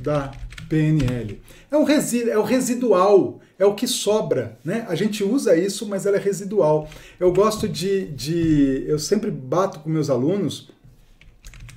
Da 0.00 0.30
PNL. 0.68 1.42
É, 1.72 1.76
um 1.76 1.82
resíduo, 1.82 2.30
é 2.30 2.38
o 2.38 2.44
residual 2.44 3.40
é 3.58 3.64
o 3.64 3.74
que 3.74 3.86
sobra, 3.86 4.58
né? 4.64 4.84
A 4.88 4.94
gente 4.94 5.24
usa 5.24 5.56
isso, 5.56 5.86
mas 5.86 6.04
ela 6.04 6.16
é 6.16 6.20
residual. 6.20 6.88
Eu 7.18 7.32
gosto 7.32 7.68
de, 7.68 8.06
de 8.08 8.84
eu 8.86 8.98
sempre 8.98 9.30
bato 9.30 9.80
com 9.80 9.88
meus 9.88 10.10
alunos 10.10 10.70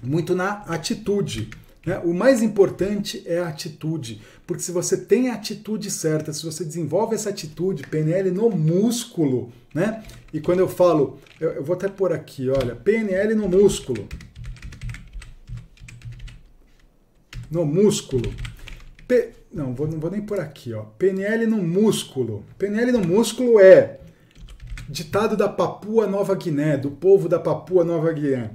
muito 0.03 0.35
na 0.35 0.63
atitude. 0.63 1.49
Né? 1.85 1.97
O 1.99 2.13
mais 2.13 2.41
importante 2.41 3.23
é 3.25 3.39
a 3.39 3.47
atitude, 3.47 4.21
porque 4.45 4.61
se 4.61 4.71
você 4.71 4.97
tem 4.97 5.29
a 5.29 5.35
atitude 5.35 5.89
certa, 5.89 6.33
se 6.33 6.45
você 6.45 6.65
desenvolve 6.65 7.15
essa 7.15 7.29
atitude, 7.29 7.83
PNL 7.83 8.31
no 8.31 8.49
músculo, 8.49 9.51
né? 9.73 10.03
E 10.33 10.41
quando 10.41 10.59
eu 10.59 10.67
falo, 10.67 11.17
eu, 11.39 11.51
eu 11.51 11.63
vou 11.63 11.75
até 11.75 11.87
pôr 11.87 12.11
aqui, 12.11 12.49
olha, 12.49 12.75
PNL 12.75 13.33
no 13.35 13.47
músculo. 13.47 14.07
No 17.49 17.65
músculo. 17.65 18.33
P 19.07 19.38
não, 19.51 19.73
vou, 19.73 19.87
não 19.87 19.99
vou 19.99 20.11
nem 20.11 20.21
por 20.21 20.39
aqui, 20.39 20.73
ó. 20.73 20.83
PNL 20.97 21.47
no 21.47 21.57
músculo. 21.57 22.45
PNL 22.57 22.91
no 22.91 22.99
músculo 22.99 23.59
é 23.59 23.99
ditado 24.87 25.35
da 25.35 25.49
Papua 25.49 26.05
Nova 26.05 26.35
Guiné, 26.35 26.77
do 26.77 26.91
povo 26.91 27.27
da 27.27 27.39
Papua 27.39 27.83
Nova 27.83 28.11
Guiné. 28.11 28.51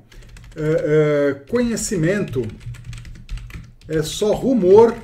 É, 0.57 1.31
é, 1.31 1.35
conhecimento 1.51 2.43
é 3.89 4.03
só 4.03 4.33
rumor 4.33 4.95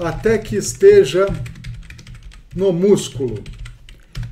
até 0.00 0.38
que 0.38 0.56
esteja 0.56 1.26
no 2.54 2.72
músculo. 2.72 3.42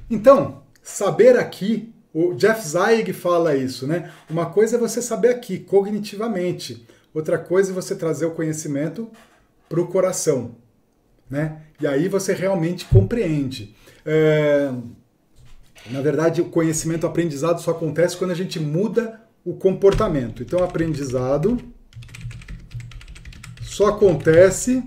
Então, 0.09 0.63
saber 0.83 1.37
aqui, 1.37 1.93
o 2.15 2.33
Jeff 2.35 2.67
Zeig 2.67 3.13
fala 3.13 3.57
isso, 3.57 3.87
né? 3.89 4.11
Uma 4.31 4.47
coisa 4.47 4.77
é 4.77 4.79
você 4.79 5.03
saber 5.03 5.31
aqui, 5.31 5.59
cognitivamente. 5.59 6.87
Outra 7.13 7.39
coisa 7.39 7.73
é 7.73 7.75
você 7.75 7.97
trazer 7.97 8.27
o 8.27 8.31
conhecimento 8.31 9.11
para 9.69 9.81
o 9.81 9.87
coração. 9.87 10.57
Né? 11.29 11.63
E 11.81 11.87
aí 11.87 12.09
você 12.09 12.33
realmente 12.33 12.85
compreende. 12.87 13.75
É... 14.05 14.71
Na 15.91 16.01
verdade, 16.01 16.41
o 16.41 16.47
conhecimento, 16.47 17.05
o 17.05 17.07
aprendizado 17.07 17.61
só 17.61 17.71
acontece 17.71 18.17
quando 18.17 18.33
a 18.33 18.35
gente 18.35 18.59
muda 18.59 19.21
o 19.45 19.55
comportamento. 19.55 20.43
Então, 20.43 20.65
aprendizado 20.65 21.59
só 23.63 23.89
acontece 23.89 24.83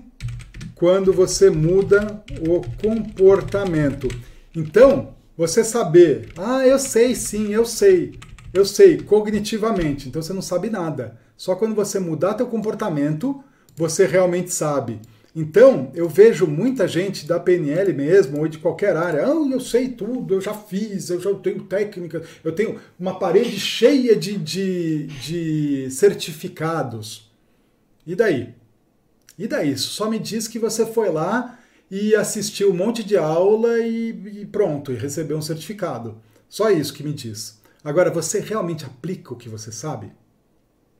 quando 0.74 1.12
você 1.12 1.48
muda 1.48 2.22
o 2.46 2.60
comportamento. 2.82 4.08
Então, 4.54 5.14
você 5.36 5.64
saber, 5.64 6.28
ah, 6.36 6.66
eu 6.66 6.78
sei 6.78 7.14
sim, 7.14 7.52
eu 7.52 7.64
sei, 7.64 8.18
eu 8.52 8.64
sei, 8.64 9.00
cognitivamente. 9.00 10.08
Então 10.08 10.20
você 10.20 10.32
não 10.32 10.42
sabe 10.42 10.68
nada. 10.68 11.18
Só 11.36 11.54
quando 11.54 11.74
você 11.74 11.98
mudar 11.98 12.34
teu 12.34 12.46
comportamento, 12.46 13.42
você 13.80 14.04
realmente 14.04 14.52
sabe. 14.52 15.00
Então, 15.34 15.90
eu 15.94 16.06
vejo 16.06 16.46
muita 16.46 16.86
gente 16.86 17.24
da 17.24 17.40
PNL 17.40 17.94
mesmo, 17.94 18.38
ou 18.38 18.46
de 18.46 18.58
qualquer 18.58 18.94
área, 18.94 19.24
ah, 19.24 19.48
eu 19.50 19.60
sei 19.60 19.88
tudo, 19.88 20.34
eu 20.34 20.40
já 20.40 20.52
fiz, 20.52 21.08
eu 21.08 21.18
já 21.18 21.32
tenho 21.34 21.64
técnica, 21.64 22.22
eu 22.44 22.52
tenho 22.52 22.78
uma 22.98 23.18
parede 23.18 23.58
cheia 23.58 24.14
de, 24.14 24.36
de, 24.36 25.06
de 25.06 25.90
certificados. 25.90 27.32
E 28.06 28.14
daí? 28.14 28.54
E 29.38 29.48
daí? 29.48 29.78
Só 29.78 30.10
me 30.10 30.18
diz 30.18 30.46
que 30.46 30.58
você 30.58 30.84
foi 30.84 31.08
lá 31.08 31.58
e 31.90 32.14
assistiu 32.14 32.70
um 32.70 32.76
monte 32.76 33.02
de 33.02 33.16
aula 33.16 33.78
e, 33.78 34.10
e 34.42 34.46
pronto, 34.46 34.92
e 34.92 34.96
recebeu 34.96 35.38
um 35.38 35.42
certificado. 35.42 36.20
Só 36.50 36.70
isso 36.70 36.92
que 36.92 37.02
me 37.02 37.14
diz. 37.14 37.58
Agora, 37.82 38.10
você 38.10 38.40
realmente 38.40 38.84
aplica 38.84 39.32
o 39.32 39.36
que 39.36 39.48
você 39.48 39.72
sabe? 39.72 40.12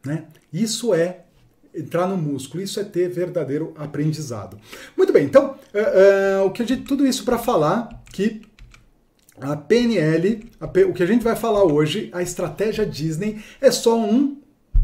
Né? 0.07 0.25
Isso 0.51 0.95
é 0.95 1.25
entrar 1.75 2.07
no 2.07 2.17
músculo, 2.17 2.63
isso 2.63 2.81
é 2.81 2.85
ter 2.85 3.09
verdadeiro 3.09 3.73
aprendizado. 3.77 4.59
Muito 4.97 5.13
bem, 5.13 5.25
então, 5.25 5.57
uh, 5.75 6.43
uh, 6.43 6.47
o 6.47 6.51
que 6.51 6.67
gente, 6.67 6.83
tudo 6.83 7.07
isso 7.07 7.25
para 7.25 7.39
falar 7.39 7.89
que 8.13 8.43
a 9.41 9.57
PNL, 9.57 10.47
a 10.61 10.69
P, 10.69 10.85
o 10.85 10.93
que 10.93 11.03
a 11.03 11.07
gente 11.07 11.23
vai 11.23 11.35
falar 11.35 11.65
hoje, 11.65 12.11
a 12.13 12.23
estratégia 12.23 12.85
Disney, 12.85 13.43
é 13.61 13.71
só 13.71 13.99
um, 13.99 14.39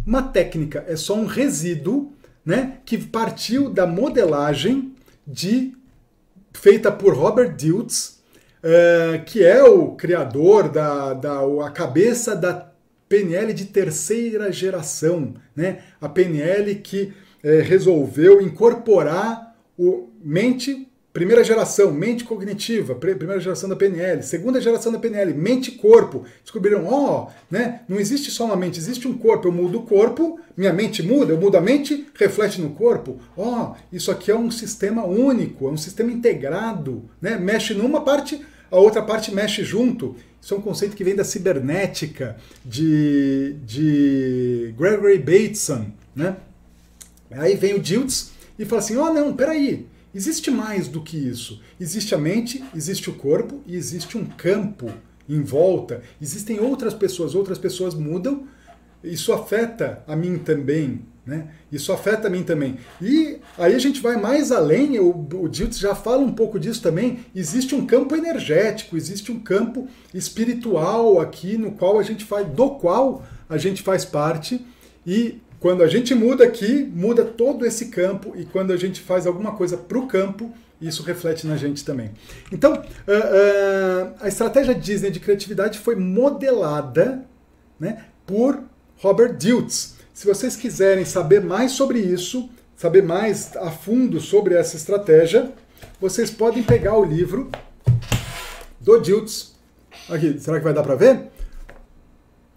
uma 0.07 0.23
técnica, 0.23 0.85
é 0.89 0.97
só 0.97 1.15
um 1.15 1.27
resíduo 1.27 2.13
né, 2.45 2.79
que 2.85 2.97
partiu 2.97 3.69
da 3.69 3.87
modelagem 3.87 4.95
de 5.27 5.75
feita 6.55 6.91
por 6.91 7.15
Robert 7.15 7.55
Diltz, 7.55 8.21
uh, 8.63 9.25
que 9.25 9.45
é 9.45 9.63
o 9.63 9.93
criador 9.93 10.69
da, 10.69 11.13
da 11.13 11.41
a 11.65 11.71
cabeça 11.71 12.35
da 12.35 12.66
PNL 13.09 13.53
de 13.53 13.67
terceira 13.67 14.51
geração, 14.53 15.35
né? 15.55 15.83
A 16.01 16.09
PNL 16.09 16.75
que 16.77 17.13
é, 17.43 17.61
resolveu 17.61 18.41
incorporar 18.41 19.57
o 19.79 20.09
mente 20.23 20.89
Primeira 21.17 21.43
geração, 21.43 21.91
mente 21.93 22.25
cognitiva, 22.25 22.95
primeira 22.95 23.41
geração 23.41 23.71
da 23.71 23.75
PNL. 23.75 24.23
Segunda 24.23 24.61
geração 24.61 24.93
da 24.93 24.99
PNL, 24.99 25.33
mente 25.33 25.69
e 25.69 25.71
corpo. 25.73 26.25
Descobriram, 26.43 26.85
ó, 26.87 27.23
oh, 27.23 27.31
né? 27.51 27.81
Não 27.89 27.99
existe 27.99 28.31
só 28.31 28.45
uma 28.45 28.55
mente, 28.55 28.79
existe 28.79 29.09
um 29.09 29.17
corpo. 29.17 29.49
Eu 29.49 29.53
mudo 29.53 29.79
o 29.79 29.83
corpo, 29.85 30.39
minha 30.55 30.75
mente 30.75 31.03
muda, 31.03 31.33
eu 31.33 31.41
mudo 31.41 31.57
a 31.57 31.61
mente, 31.63 32.07
reflete 32.17 32.61
no 32.61 32.69
corpo. 32.69 33.19
Ó, 33.35 33.73
oh, 33.73 33.77
isso 33.91 34.11
aqui 34.11 34.31
é 34.31 34.37
um 34.37 34.51
sistema 34.51 35.07
único, 35.07 35.67
é 35.67 35.71
um 35.71 35.79
sistema 35.79 36.13
integrado, 36.13 37.09
né? 37.19 37.39
Mexe 37.39 37.73
numa 37.73 38.03
parte, 38.03 38.39
a 38.71 38.77
outra 38.77 39.01
parte 39.01 39.35
mexe 39.35 39.65
junto. 39.65 40.17
Isso 40.47 40.55
é 40.55 40.59
um 40.59 40.63
conceito 40.63 40.95
que 40.95 41.03
vem 41.03 41.17
da 41.17 41.25
cibernética, 41.25 42.37
de, 42.65 43.57
de 43.67 44.73
Gregory 44.79 45.19
Bateson, 45.19 45.91
né? 46.15 46.37
Aí 47.33 47.57
vem 47.57 47.75
o 47.75 47.81
Diltz 47.81 48.31
e 48.57 48.65
fala 48.65 48.81
assim, 48.81 48.97
oh, 48.97 49.13
não, 49.13 49.35
peraí, 49.35 49.89
Existe 50.15 50.49
mais 50.49 50.87
do 50.87 51.03
que 51.03 51.17
isso. 51.17 51.61
Existe 51.81 52.15
a 52.15 52.19
mente, 52.19 52.63
existe 52.77 53.11
o 53.11 53.15
corpo 53.15 53.61
e 53.67 53.75
existe 53.75 54.17
um 54.17 54.25
campo 54.25 54.89
em 55.29 55.43
volta. 55.43 56.01
Existem 56.23 56.61
outras 56.61 56.95
pessoas, 56.95 57.35
outras 57.35 57.59
pessoas 57.59 57.93
mudam. 57.93 58.47
Isso 59.03 59.33
afeta 59.33 60.05
a 60.07 60.15
mim 60.15 60.39
também, 60.39 61.01
né? 61.27 61.49
Isso 61.73 61.93
afeta 61.93 62.29
a 62.29 62.31
mim 62.31 62.45
também. 62.45 62.79
E 63.03 63.39
aí 63.59 63.75
a 63.75 63.79
gente 63.79 64.01
vai 64.01 64.17
mais 64.17 64.53
além, 64.53 64.99
o, 65.01 65.11
o 65.11 65.49
Diltz 65.49 65.79
já 65.79 65.95
fala 65.95 66.23
um 66.23 66.33
pouco 66.33 66.59
disso 66.59 66.81
também. 66.81 67.19
Existe 67.35 67.75
um 67.75 67.85
campo 67.85 68.15
energético, 68.15 68.97
existe 68.97 69.33
um 69.33 69.41
campo 69.41 69.89
espiritual 70.15 71.21
aqui 71.21 71.59
no 71.59 71.73
qual 71.73 71.99
a 71.99 72.03
gente 72.05 72.25
faz, 72.25 72.47
do 72.47 72.71
qual 72.71 73.25
a 73.49 73.59
gente 73.59 73.83
faz 73.83 74.05
parte. 74.05 74.65
E 75.05 75.41
quando 75.59 75.83
a 75.83 75.89
gente 75.89 76.15
muda 76.15 76.45
aqui, 76.45 76.89
muda 76.95 77.25
todo 77.25 77.67
esse 77.67 77.87
campo, 77.87 78.33
e 78.37 78.45
quando 78.45 78.73
a 78.73 78.77
gente 78.77 79.01
faz 79.01 79.27
alguma 79.27 79.53
coisa 79.53 79.77
para 79.77 79.99
o 79.99 80.07
campo, 80.07 80.53
isso 80.81 81.03
reflete 81.03 81.47
na 81.47 81.57
gente 81.57 81.85
também. 81.85 82.13
Então, 82.53 82.75
uh, 82.75 82.77
uh, 82.77 84.15
a 84.21 84.29
estratégia 84.29 84.75
Disney 84.75 85.11
de 85.11 85.19
criatividade 85.19 85.79
foi 85.79 85.97
modelada 85.97 87.25
né, 87.81 88.05
por 88.27 88.63
Robert 88.99 89.37
Diltz. 89.37 89.96
Se 90.17 90.27
vocês 90.27 90.57
quiserem 90.57 91.05
saber 91.05 91.43
mais 91.43 91.73
sobre 91.73 91.99
isso, 91.99 92.49
saber 92.75 93.03
mais 93.03 93.55
a 93.55 93.71
fundo 93.71 94.19
sobre 94.19 94.55
essa 94.55 94.75
estratégia, 94.75 95.53
vocês 96.01 96.31
podem 96.31 96.63
pegar 96.63 96.97
o 96.97 97.05
livro 97.05 97.51
do 98.81 98.99
Diltz. 98.99 99.55
Aqui, 100.09 100.41
será 100.41 100.57
que 100.57 100.65
vai 100.65 100.73
dar 100.73 100.83
para 100.83 100.95
ver? 100.95 101.27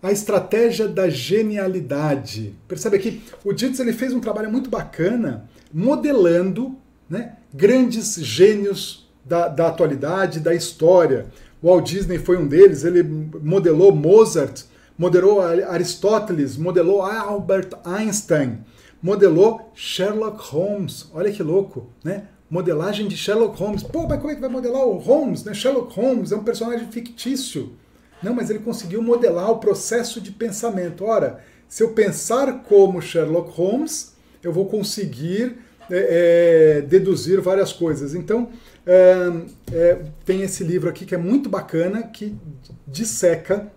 a 0.01 0.09
estratégia 0.09 0.87
da 0.87 1.09
genialidade. 1.09 2.55
Percebe 2.65 2.95
aqui, 2.95 3.21
o 3.43 3.51
Dietz 3.51 3.77
ele 3.81 3.91
fez 3.91 4.13
um 4.13 4.21
trabalho 4.21 4.49
muito 4.49 4.69
bacana 4.69 5.49
modelando 5.73 6.77
né, 7.09 7.35
grandes 7.53 8.15
gênios 8.15 9.11
da, 9.25 9.49
da 9.49 9.67
atualidade, 9.67 10.39
da 10.39 10.55
história. 10.55 11.25
Walt 11.61 11.85
Disney 11.91 12.19
foi 12.19 12.37
um 12.37 12.47
deles, 12.47 12.85
ele 12.85 13.03
modelou 13.03 13.93
Mozart, 13.93 14.63
modelou 14.99 15.41
Aristóteles, 15.41 16.57
modelou 16.57 17.01
Albert 17.01 17.69
Einstein, 17.85 18.65
modelou 19.01 19.71
Sherlock 19.73 20.37
Holmes. 20.51 21.09
Olha 21.13 21.31
que 21.31 21.41
louco, 21.41 21.89
né? 22.03 22.27
Modelagem 22.49 23.07
de 23.07 23.15
Sherlock 23.15 23.57
Holmes. 23.57 23.81
Pô, 23.81 24.05
mas 24.05 24.19
como 24.19 24.31
é 24.31 24.35
que 24.35 24.41
vai 24.41 24.49
modelar 24.49 24.85
o 24.85 24.97
Holmes? 24.97 25.45
Né? 25.45 25.53
Sherlock 25.53 25.95
Holmes 25.95 26.33
é 26.33 26.35
um 26.35 26.43
personagem 26.43 26.91
fictício. 26.91 27.71
Não, 28.21 28.33
mas 28.33 28.49
ele 28.49 28.59
conseguiu 28.59 29.01
modelar 29.01 29.49
o 29.49 29.59
processo 29.59 30.19
de 30.19 30.31
pensamento. 30.31 31.05
Ora, 31.05 31.39
se 31.69 31.81
eu 31.81 31.93
pensar 31.93 32.63
como 32.63 33.01
Sherlock 33.01 33.51
Holmes, 33.51 34.15
eu 34.43 34.51
vou 34.51 34.65
conseguir 34.65 35.55
é, 35.89 36.79
é, 36.79 36.81
deduzir 36.81 37.39
várias 37.39 37.71
coisas. 37.71 38.13
Então, 38.13 38.49
é, 38.85 39.31
é, 39.71 40.01
tem 40.25 40.41
esse 40.41 40.63
livro 40.63 40.89
aqui 40.89 41.05
que 41.05 41.15
é 41.15 41.17
muito 41.17 41.47
bacana, 41.47 42.03
que 42.03 42.35
disseca 42.85 43.71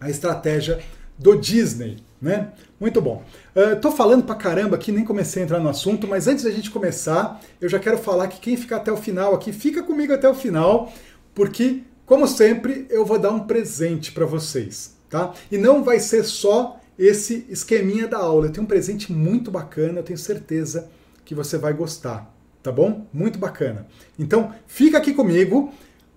a 0.00 0.10
estratégia 0.10 0.78
do 1.18 1.36
Disney. 1.36 1.98
Né? 2.20 2.52
Muito 2.80 3.00
bom. 3.00 3.22
Uh, 3.54 3.90
falando 3.92 4.24
pra 4.24 4.34
caramba 4.34 4.76
aqui, 4.76 4.90
nem 4.90 5.04
comecei 5.04 5.42
a 5.42 5.44
entrar 5.44 5.60
no 5.60 5.68
assunto, 5.68 6.06
mas 6.06 6.26
antes 6.26 6.44
da 6.44 6.50
gente 6.50 6.70
começar, 6.70 7.40
eu 7.60 7.68
já 7.68 7.78
quero 7.78 7.98
falar 7.98 8.26
que 8.28 8.40
quem 8.40 8.56
ficar 8.56 8.78
até 8.78 8.90
o 8.90 8.96
final 8.96 9.34
aqui, 9.34 9.52
fica 9.52 9.82
comigo 9.82 10.12
até 10.12 10.28
o 10.28 10.34
final, 10.34 10.92
porque 11.34 11.82
como 12.08 12.26
sempre, 12.26 12.86
eu 12.88 13.04
vou 13.04 13.18
dar 13.18 13.30
um 13.32 13.40
presente 13.40 14.12
para 14.12 14.24
vocês, 14.24 14.96
tá? 15.10 15.34
E 15.52 15.58
não 15.58 15.84
vai 15.84 16.00
ser 16.00 16.24
só 16.24 16.80
esse 16.98 17.44
esqueminha 17.50 18.08
da 18.08 18.16
aula. 18.16 18.46
Eu 18.46 18.50
tenho 18.50 18.64
um 18.64 18.68
presente 18.68 19.12
muito 19.12 19.50
bacana, 19.50 19.98
eu 19.98 20.02
tenho 20.02 20.18
certeza 20.18 20.88
que 21.22 21.34
você 21.34 21.58
vai 21.58 21.74
gostar, 21.74 22.34
tá 22.62 22.72
bom? 22.72 23.06
Muito 23.12 23.38
bacana. 23.38 23.86
Então, 24.18 24.54
fica 24.66 24.96
aqui 24.96 25.12
comigo. 25.12 25.70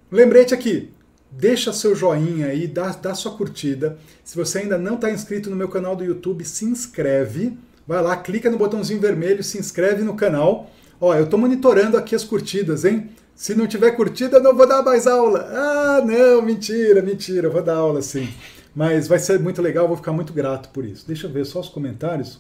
Lembrete 0.10 0.54
aqui, 0.54 0.94
deixa 1.32 1.72
seu 1.72 1.96
joinha 1.96 2.48
aí, 2.48 2.68
dá, 2.68 2.90
dá 2.90 3.16
sua 3.16 3.32
curtida. 3.32 3.98
Se 4.24 4.36
você 4.36 4.60
ainda 4.60 4.78
não 4.78 4.96
está 4.96 5.10
inscrito 5.10 5.50
no 5.50 5.56
meu 5.56 5.70
canal 5.70 5.96
do 5.96 6.04
YouTube, 6.04 6.44
se 6.44 6.66
inscreve. 6.66 7.58
Vai 7.88 8.02
lá, 8.02 8.18
clica 8.18 8.50
no 8.50 8.58
botãozinho 8.58 9.00
vermelho, 9.00 9.44
se 9.44 9.58
inscreve 9.58 10.04
no 10.04 10.16
canal. 10.16 10.70
Ó, 11.00 11.16
eu 11.16 11.24
estou 11.24 11.40
monitorando 11.40 11.98
aqui 11.98 12.14
as 12.14 12.24
curtidas, 12.24 12.86
hein? 12.86 13.10
Se 13.34 13.56
não 13.56 13.66
tiver 13.66 13.92
curtida, 13.92 14.38
eu 14.38 14.44
não 14.44 14.56
vou 14.56 14.68
dar 14.68 14.84
mais 14.84 15.08
aula. 15.08 15.48
Ah, 15.52 16.02
não, 16.06 16.42
mentira, 16.44 17.02
mentira, 17.02 17.48
eu 17.48 17.52
vou 17.52 17.64
dar 17.64 17.76
aula 17.76 18.02
sim. 18.02 18.30
Mas 18.76 19.08
vai 19.08 19.18
ser 19.18 19.40
muito 19.40 19.62
legal, 19.62 19.88
vou 19.88 19.98
ficar 19.98 20.12
muito 20.12 20.32
grato 20.32 20.70
por 20.70 20.86
isso. 20.86 21.08
Deixa 21.08 21.28
eu 21.28 21.32
ver 21.32 21.46
só 21.46 21.60
os 21.60 21.70
comentários. 21.70 22.40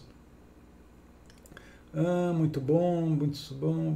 Ah, 1.93 2.31
muito 2.33 2.61
bom, 2.61 3.01
muito 3.01 3.53
bom. 3.55 3.95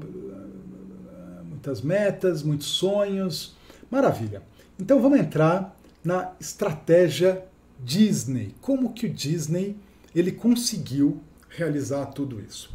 Muitas 1.43 1.81
metas, 1.81 2.41
muitos 2.41 2.67
sonhos. 2.67 3.55
Maravilha. 3.89 4.41
Então 4.79 5.01
vamos 5.01 5.19
entrar 5.19 5.77
na 6.03 6.33
estratégia 6.39 7.45
Disney. 7.79 8.55
Como 8.61 8.93
que 8.93 9.05
o 9.05 9.09
Disney 9.09 9.75
ele 10.13 10.31
conseguiu 10.31 11.21
realizar 11.49 12.05
tudo 12.07 12.41
isso? 12.41 12.73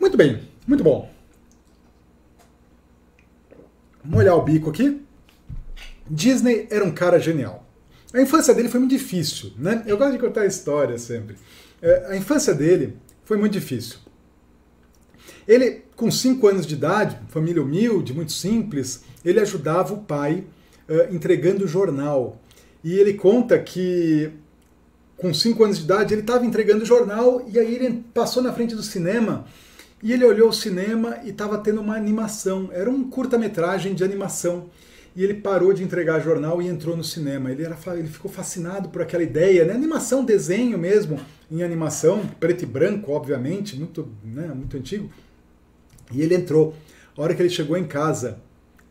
Muito 0.00 0.16
bem, 0.16 0.42
muito 0.66 0.84
bom 0.84 1.18
molhar 4.08 4.36
o 4.36 4.42
bico 4.42 4.70
aqui. 4.70 5.00
Disney 6.08 6.66
era 6.70 6.84
um 6.84 6.90
cara 6.90 7.18
genial. 7.18 7.66
A 8.12 8.20
infância 8.20 8.54
dele 8.54 8.68
foi 8.68 8.80
muito 8.80 8.92
difícil, 8.92 9.52
né? 9.58 9.84
Eu 9.86 9.98
gosto 9.98 10.12
de 10.12 10.18
contar 10.18 10.42
a 10.42 10.46
história 10.46 10.96
sempre. 10.98 11.36
É, 11.82 12.06
a 12.12 12.16
infância 12.16 12.54
dele 12.54 12.96
foi 13.24 13.36
muito 13.36 13.52
difícil. 13.52 13.98
Ele, 15.46 15.82
com 15.94 16.10
5 16.10 16.46
anos 16.46 16.66
de 16.66 16.74
idade, 16.74 17.18
família 17.28 17.62
humilde, 17.62 18.14
muito 18.14 18.32
simples, 18.32 19.04
ele 19.24 19.40
ajudava 19.40 19.92
o 19.92 19.98
pai 19.98 20.44
uh, 20.88 21.14
entregando 21.14 21.66
jornal. 21.66 22.40
E 22.82 22.98
ele 22.98 23.14
conta 23.14 23.58
que, 23.58 24.30
com 25.16 25.34
5 25.34 25.64
anos 25.64 25.78
de 25.78 25.84
idade, 25.84 26.14
ele 26.14 26.22
estava 26.22 26.44
entregando 26.44 26.84
jornal 26.84 27.44
e 27.52 27.58
aí 27.58 27.74
ele 27.74 28.04
passou 28.14 28.42
na 28.42 28.52
frente 28.52 28.74
do 28.74 28.82
cinema 28.82 29.44
e 30.02 30.12
ele 30.12 30.24
olhou 30.24 30.48
o 30.48 30.52
cinema 30.52 31.18
e 31.24 31.30
estava 31.30 31.58
tendo 31.58 31.80
uma 31.80 31.96
animação. 31.96 32.70
Era 32.72 32.88
um 32.88 33.08
curta-metragem 33.10 33.94
de 33.94 34.04
animação. 34.04 34.66
E 35.16 35.24
ele 35.24 35.34
parou 35.34 35.72
de 35.72 35.82
entregar 35.82 36.20
jornal 36.20 36.62
e 36.62 36.68
entrou 36.68 36.96
no 36.96 37.02
cinema. 37.02 37.50
Ele, 37.50 37.64
era, 37.64 37.76
ele 37.96 38.06
ficou 38.06 38.30
fascinado 38.30 38.88
por 38.90 39.02
aquela 39.02 39.24
ideia, 39.24 39.64
né? 39.64 39.72
Animação, 39.72 40.24
desenho 40.24 40.78
mesmo, 40.78 41.18
em 41.50 41.64
animação, 41.64 42.24
preto 42.38 42.62
e 42.62 42.66
branco, 42.66 43.10
obviamente, 43.10 43.74
muito, 43.76 44.08
né, 44.22 44.46
muito 44.54 44.76
antigo. 44.76 45.10
E 46.12 46.22
ele 46.22 46.36
entrou. 46.36 46.74
A 47.16 47.22
hora 47.22 47.34
que 47.34 47.42
ele 47.42 47.50
chegou 47.50 47.76
em 47.76 47.84
casa, 47.84 48.38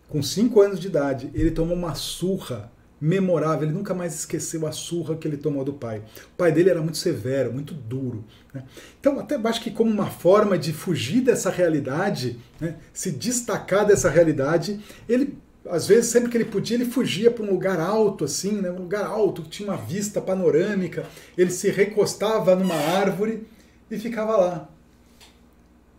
com 0.07 0.21
5 0.21 0.61
anos 0.61 0.79
de 0.79 0.87
idade, 0.87 1.29
ele 1.33 1.51
tomou 1.51 1.75
uma 1.75 1.95
surra 1.95 2.71
memorável, 2.99 3.67
ele 3.67 3.77
nunca 3.77 3.93
mais 3.93 4.15
esqueceu 4.15 4.65
a 4.65 4.71
surra 4.71 5.15
que 5.15 5.27
ele 5.27 5.37
tomou 5.37 5.63
do 5.63 5.73
pai. 5.73 5.99
O 6.33 6.37
pai 6.37 6.51
dele 6.51 6.69
era 6.69 6.81
muito 6.81 6.97
severo, 6.97 7.53
muito 7.53 7.73
duro. 7.73 8.23
Né? 8.53 8.63
Então, 8.99 9.19
até 9.19 9.35
acho 9.35 9.61
que 9.61 9.69
como 9.69 9.91
uma 9.91 10.09
forma 10.09 10.57
de 10.57 10.73
fugir 10.73 11.21
dessa 11.21 11.49
realidade, 11.49 12.39
né, 12.59 12.75
se 12.91 13.11
destacar 13.11 13.85
dessa 13.85 14.09
realidade, 14.09 14.79
ele 15.07 15.37
às 15.69 15.85
vezes, 15.85 16.09
sempre 16.09 16.29
que 16.29 16.37
ele 16.37 16.45
podia, 16.45 16.77
ele 16.77 16.85
fugia 16.85 17.29
para 17.29 17.43
um 17.43 17.49
lugar 17.49 17.77
alto, 17.77 18.23
assim, 18.23 18.53
né? 18.53 18.71
um 18.71 18.77
lugar 18.77 19.05
alto 19.05 19.41
que 19.41 19.49
tinha 19.49 19.69
uma 19.69 19.77
vista 19.77 20.21
panorâmica. 20.21 21.05
Ele 21.37 21.51
se 21.51 21.69
recostava 21.69 22.55
numa 22.55 22.75
árvore 22.75 23.45
e 23.91 23.97
ficava 23.97 24.37
lá, 24.37 24.69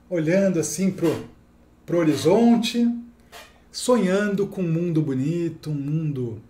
olhando 0.09 0.59
assim 0.59 0.91
pro, 0.91 1.29
pro 1.85 1.99
horizonte, 1.99 2.89
sonhando 3.79 4.45
com 4.49 4.61
um 4.61 4.69
mundo 4.69 5.01
bonito, 5.01 5.71
um 5.71 5.75
mundo, 5.75 6.43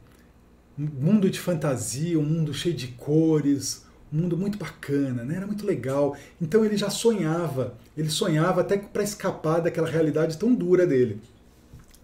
um 0.78 0.86
mundo 0.86 1.28
de 1.28 1.38
fantasia, 1.38 2.18
um 2.18 2.24
mundo 2.24 2.54
cheio 2.54 2.74
de 2.74 2.86
cores, 2.88 3.84
um 4.10 4.22
mundo 4.22 4.34
muito 4.34 4.56
bacana, 4.56 5.24
né? 5.24 5.36
era 5.36 5.46
muito 5.46 5.66
legal. 5.66 6.16
Então 6.40 6.64
ele 6.64 6.74
já 6.74 6.88
sonhava, 6.88 7.76
ele 7.94 8.08
sonhava 8.08 8.62
até 8.62 8.78
para 8.78 9.02
escapar 9.02 9.60
daquela 9.60 9.86
realidade 9.86 10.38
tão 10.38 10.54
dura 10.54 10.86
dele. 10.86 11.20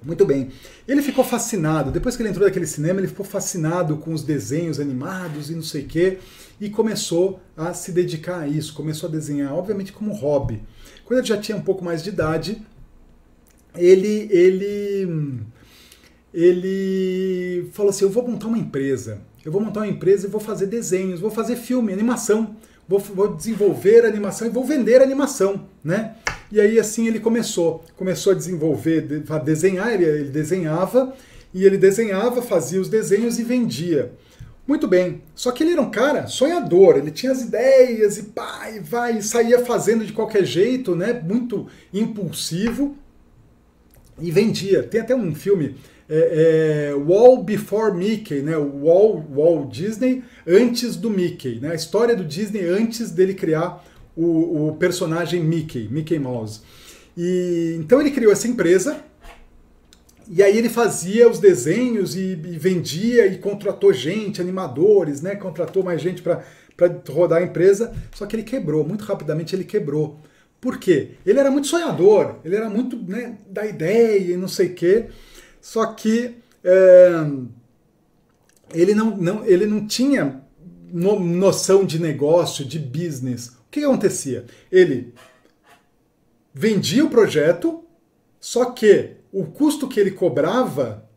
Muito 0.02 0.26
bem. 0.26 0.50
Ele 0.86 1.00
ficou 1.00 1.24
fascinado. 1.24 1.90
Depois 1.90 2.14
que 2.14 2.20
ele 2.20 2.28
entrou 2.28 2.46
naquele 2.46 2.66
cinema, 2.66 3.00
ele 3.00 3.08
ficou 3.08 3.24
fascinado 3.24 3.96
com 3.96 4.12
os 4.12 4.22
desenhos 4.22 4.78
animados 4.78 5.48
e 5.48 5.54
não 5.54 5.62
sei 5.62 5.84
o 5.84 5.86
quê. 5.86 6.18
E 6.60 6.68
começou 6.68 7.40
a 7.56 7.72
se 7.72 7.92
dedicar 7.92 8.40
a 8.40 8.46
isso. 8.46 8.74
Começou 8.74 9.08
a 9.08 9.12
desenhar, 9.12 9.54
obviamente, 9.54 9.90
como 9.90 10.12
hobby. 10.12 10.62
Quando 11.06 11.20
ele 11.20 11.26
já 11.26 11.38
tinha 11.38 11.56
um 11.56 11.62
pouco 11.62 11.82
mais 11.82 12.02
de 12.02 12.10
idade, 12.10 12.60
ele, 13.76 14.28
ele, 14.30 15.40
ele 16.32 17.68
falou 17.72 17.90
assim: 17.90 18.04
Eu 18.04 18.10
vou 18.10 18.26
montar 18.26 18.46
uma 18.46 18.58
empresa. 18.58 19.20
Eu 19.44 19.52
vou 19.52 19.60
montar 19.60 19.80
uma 19.80 19.88
empresa 19.88 20.26
e 20.26 20.30
vou 20.30 20.40
fazer 20.40 20.66
desenhos, 20.66 21.20
vou 21.20 21.30
fazer 21.30 21.56
filme, 21.56 21.92
animação. 21.92 22.56
Vou, 22.88 22.98
vou 22.98 23.34
desenvolver 23.34 24.04
animação 24.04 24.46
e 24.46 24.50
vou 24.50 24.64
vender 24.64 25.00
animação, 25.00 25.66
né? 25.82 26.16
E 26.52 26.60
aí 26.60 26.78
assim 26.78 27.06
ele 27.06 27.18
começou, 27.18 27.82
começou 27.96 28.32
a 28.32 28.36
desenvolver, 28.36 29.24
a 29.28 29.38
desenhar, 29.38 29.92
ele, 29.92 30.28
desenhava 30.28 31.14
e 31.52 31.64
ele 31.64 31.78
desenhava, 31.78 32.42
fazia 32.42 32.80
os 32.80 32.88
desenhos 32.88 33.38
e 33.38 33.42
vendia. 33.42 34.12
Muito 34.66 34.86
bem. 34.86 35.22
Só 35.34 35.50
que 35.50 35.62
ele 35.62 35.72
era 35.72 35.80
um 35.80 35.90
cara 35.90 36.26
sonhador, 36.26 36.96
ele 36.96 37.10
tinha 37.10 37.32
as 37.32 37.42
ideias 37.42 38.18
e 38.18 38.32
e 38.76 38.80
vai, 38.80 39.18
e 39.18 39.22
saía 39.22 39.64
fazendo 39.64 40.04
de 40.04 40.12
qualquer 40.12 40.44
jeito, 40.44 40.94
né? 40.94 41.12
Muito 41.12 41.66
impulsivo 41.92 42.96
e 44.20 44.30
vendia. 44.30 44.82
Tem 44.82 45.00
até 45.00 45.14
um 45.14 45.34
filme, 45.34 45.76
é, 46.08 46.90
é, 46.90 46.94
Wall 46.94 47.42
Before 47.42 47.96
Mickey, 47.96 48.40
né? 48.40 48.56
Wall, 48.56 49.24
Wall 49.34 49.66
Disney 49.66 50.22
antes 50.46 50.96
do 50.96 51.10
Mickey, 51.10 51.60
né? 51.60 51.70
A 51.70 51.74
história 51.74 52.14
do 52.14 52.24
Disney 52.24 52.66
antes 52.66 53.10
dele 53.10 53.34
criar 53.34 53.84
o, 54.16 54.68
o 54.68 54.76
personagem 54.76 55.42
Mickey, 55.42 55.88
Mickey 55.90 56.18
Mouse. 56.18 56.60
E 57.16 57.76
então 57.78 58.00
ele 58.00 58.10
criou 58.10 58.32
essa 58.32 58.48
empresa 58.48 59.02
e 60.28 60.42
aí 60.42 60.56
ele 60.56 60.68
fazia 60.68 61.28
os 61.28 61.38
desenhos 61.38 62.16
e, 62.16 62.32
e 62.32 62.58
vendia 62.58 63.26
e 63.26 63.38
contratou 63.38 63.92
gente, 63.92 64.40
animadores, 64.40 65.20
né? 65.20 65.36
Contratou 65.36 65.82
mais 65.82 66.00
gente 66.00 66.22
para 66.22 66.42
rodar 67.10 67.42
a 67.42 67.44
empresa. 67.44 67.94
Só 68.14 68.26
que 68.26 68.36
ele 68.36 68.42
quebrou, 68.42 68.86
muito 68.86 69.04
rapidamente 69.04 69.54
ele 69.54 69.64
quebrou. 69.64 70.20
Por 70.64 70.78
quê? 70.78 71.10
Ele 71.26 71.38
era 71.38 71.50
muito 71.50 71.68
sonhador, 71.68 72.36
ele 72.42 72.56
era 72.56 72.70
muito 72.70 72.96
né, 72.96 73.36
da 73.46 73.66
ideia 73.66 74.32
e 74.32 74.34
não 74.34 74.48
sei 74.48 74.68
o 74.68 74.74
quê. 74.74 75.08
Só 75.60 75.84
que 75.84 76.36
é, 76.64 77.10
ele, 78.72 78.94
não, 78.94 79.14
não, 79.14 79.44
ele 79.44 79.66
não 79.66 79.86
tinha 79.86 80.42
noção 80.90 81.84
de 81.84 82.00
negócio, 82.00 82.64
de 82.64 82.78
business 82.78 83.52
que 83.74 83.84
acontecia? 83.84 84.44
Ele 84.70 85.12
vendia 86.52 87.04
o 87.04 87.10
projeto, 87.10 87.82
só 88.38 88.66
que 88.66 89.16
o 89.32 89.44
custo 89.46 89.88
que 89.88 89.98
ele 89.98 90.12
cobrava 90.12 91.10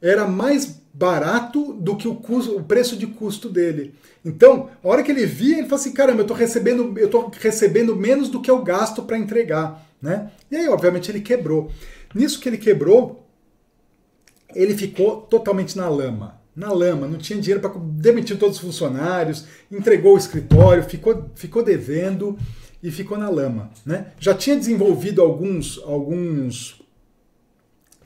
era 0.00 0.28
mais 0.28 0.81
barato 0.92 1.72
do 1.74 1.96
que 1.96 2.06
o, 2.06 2.14
custo, 2.14 2.56
o 2.56 2.62
preço 2.62 2.96
de 2.96 3.06
custo 3.06 3.48
dele. 3.48 3.94
Então, 4.24 4.70
a 4.82 4.88
hora 4.88 5.02
que 5.02 5.10
ele 5.10 5.26
via, 5.26 5.58
ele 5.58 5.68
falou 5.68 5.80
assim: 5.80 5.92
caramba, 5.92 6.20
eu 6.20 6.22
estou 6.22 6.36
recebendo, 6.36 6.98
eu 6.98 7.08
tô 7.08 7.30
recebendo 7.40 7.96
menos 7.96 8.28
do 8.28 8.40
que 8.40 8.50
eu 8.50 8.62
gasto 8.62 9.02
para 9.02 9.18
entregar. 9.18 9.86
Né? 10.00 10.30
E 10.50 10.56
aí, 10.56 10.68
obviamente, 10.68 11.10
ele 11.10 11.20
quebrou. 11.20 11.70
Nisso 12.14 12.40
que 12.40 12.48
ele 12.48 12.58
quebrou, 12.58 13.26
ele 14.54 14.76
ficou 14.76 15.22
totalmente 15.22 15.76
na 15.76 15.88
lama 15.88 16.42
na 16.54 16.70
lama, 16.70 17.08
não 17.08 17.18
tinha 17.18 17.40
dinheiro 17.40 17.60
para 17.60 17.72
demitir 17.80 18.38
todos 18.38 18.56
os 18.56 18.62
funcionários, 18.62 19.46
entregou 19.70 20.14
o 20.14 20.18
escritório, 20.18 20.82
ficou, 20.84 21.30
ficou 21.34 21.62
devendo 21.62 22.38
e 22.82 22.90
ficou 22.90 23.16
na 23.16 23.30
lama. 23.30 23.70
Né? 23.86 24.08
Já 24.18 24.34
tinha 24.34 24.56
desenvolvido 24.56 25.22
alguns, 25.22 25.78
alguns, 25.82 26.81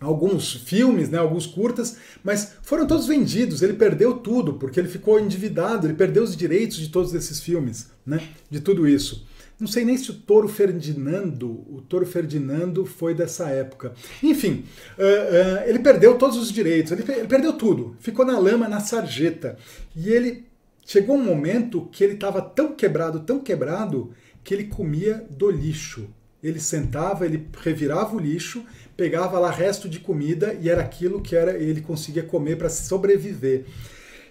alguns 0.01 0.53
filmes, 0.53 1.09
né, 1.09 1.19
alguns 1.19 1.47
curtas, 1.47 1.97
mas 2.23 2.55
foram 2.63 2.87
todos 2.87 3.07
vendidos. 3.07 3.63
Ele 3.63 3.75
perdeu 3.75 4.15
tudo 4.15 4.55
porque 4.55 4.79
ele 4.79 4.89
ficou 4.89 5.19
endividado, 5.19 5.87
ele 5.87 5.95
perdeu 5.95 6.23
os 6.23 6.37
direitos 6.37 6.77
de 6.77 6.89
todos 6.89 7.15
esses 7.15 7.41
filmes, 7.41 7.91
né, 8.05 8.21
de 8.51 8.61
tudo 8.61 8.87
isso. 8.87 9.27
Não 9.59 9.67
sei 9.67 9.87
nem 9.87 9.97
se 9.97 10.11
o 10.11 10.15
Toro 10.15 10.49
Ferdinando, 10.49 11.49
o 11.49 11.81
Toro 11.81 12.05
Ferdinando 12.05 12.85
foi 12.85 13.15
dessa 13.15 13.49
época. 13.49 13.95
Enfim, 14.23 14.65
uh, 14.99 15.03
uh, 15.03 15.69
ele 15.69 15.79
perdeu 15.79 16.19
todos 16.19 16.37
os 16.37 16.53
direitos, 16.53 16.93
ele, 16.93 17.03
ele, 17.11 17.27
perdeu 17.27 17.55
tudo, 17.55 17.97
ficou 17.99 18.25
na 18.27 18.39
lama, 18.39 18.69
na 18.69 18.81
sarjeta. 18.81 19.57
E 19.95 20.11
ele 20.11 20.45
chegou 20.85 21.17
um 21.17 21.25
momento 21.25 21.89
que 21.91 22.05
ele 22.05 22.15
estava 22.15 22.43
tão 22.43 22.75
quebrado, 22.75 23.21
tão 23.21 23.41
quebrado, 23.41 24.13
que 24.45 24.53
ele 24.53 24.65
comia 24.65 25.27
do 25.31 25.51
lixo. 25.51 26.09
Ele 26.47 26.61
sentava, 26.61 27.27
ele 27.27 27.49
revirava 27.61 28.15
o 28.15 28.21
lixo, 28.21 28.65
pegava 28.97 29.37
lá 29.41 29.51
resto 29.51 29.89
de 29.89 29.99
comida 29.99 30.57
e 30.61 30.71
era 30.71 30.81
aquilo 30.81 31.21
que 31.21 31.35
era 31.35 31.59
ele 31.59 31.81
conseguia 31.81 32.23
comer 32.23 32.57
para 32.57 32.69
sobreviver. 32.69 33.65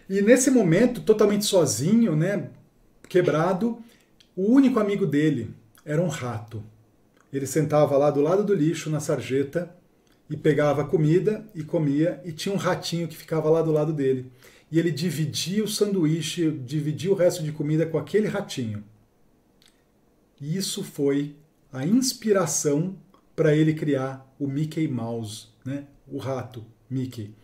E 0.10 0.22
nesse 0.22 0.50
momento, 0.50 1.02
totalmente 1.02 1.44
sozinho, 1.44 2.16
né, 2.16 2.48
quebrado, 3.10 3.80
o 4.34 4.50
único 4.50 4.80
amigo 4.80 5.06
dele 5.06 5.54
era 5.84 6.02
um 6.02 6.08
rato. 6.08 6.64
Ele 7.34 7.46
sentava 7.46 7.98
lá 7.98 8.10
do 8.10 8.22
lado 8.22 8.46
do 8.46 8.54
lixo, 8.54 8.90
na 8.90 9.02
sarjeta, 9.02 9.76
e 10.30 10.38
pegava 10.38 10.86
comida 10.86 11.46
e 11.54 11.64
comia, 11.64 12.22
e 12.24 12.32
tinha 12.32 12.56
um 12.56 12.58
ratinho 12.58 13.10
que 13.10 13.18
ficava 13.18 13.50
lá 13.50 13.62
do 13.62 13.74
lado 13.74 13.92
dele. 13.92 14.32
E 14.72 14.80
ele 14.80 14.90
dividia 14.90 15.66
o 15.66 15.68
sanduíche, 15.68 16.50
dividia 16.50 17.12
o 17.12 17.16
resto 17.16 17.44
de 17.44 17.52
comida 17.52 17.86
com 17.86 17.98
aquele 17.98 18.28
ratinho. 18.28 18.84
E 20.40 20.56
isso 20.56 20.82
foi 20.82 21.36
a 21.76 21.86
inspiração 21.86 22.96
para 23.36 23.54
ele 23.54 23.74
criar 23.74 24.26
o 24.40 24.48
Mickey 24.48 24.88
Mouse, 24.88 25.48
né? 25.66 25.84
o 26.08 26.18
rato 26.18 26.64
Mickey, 26.90 27.36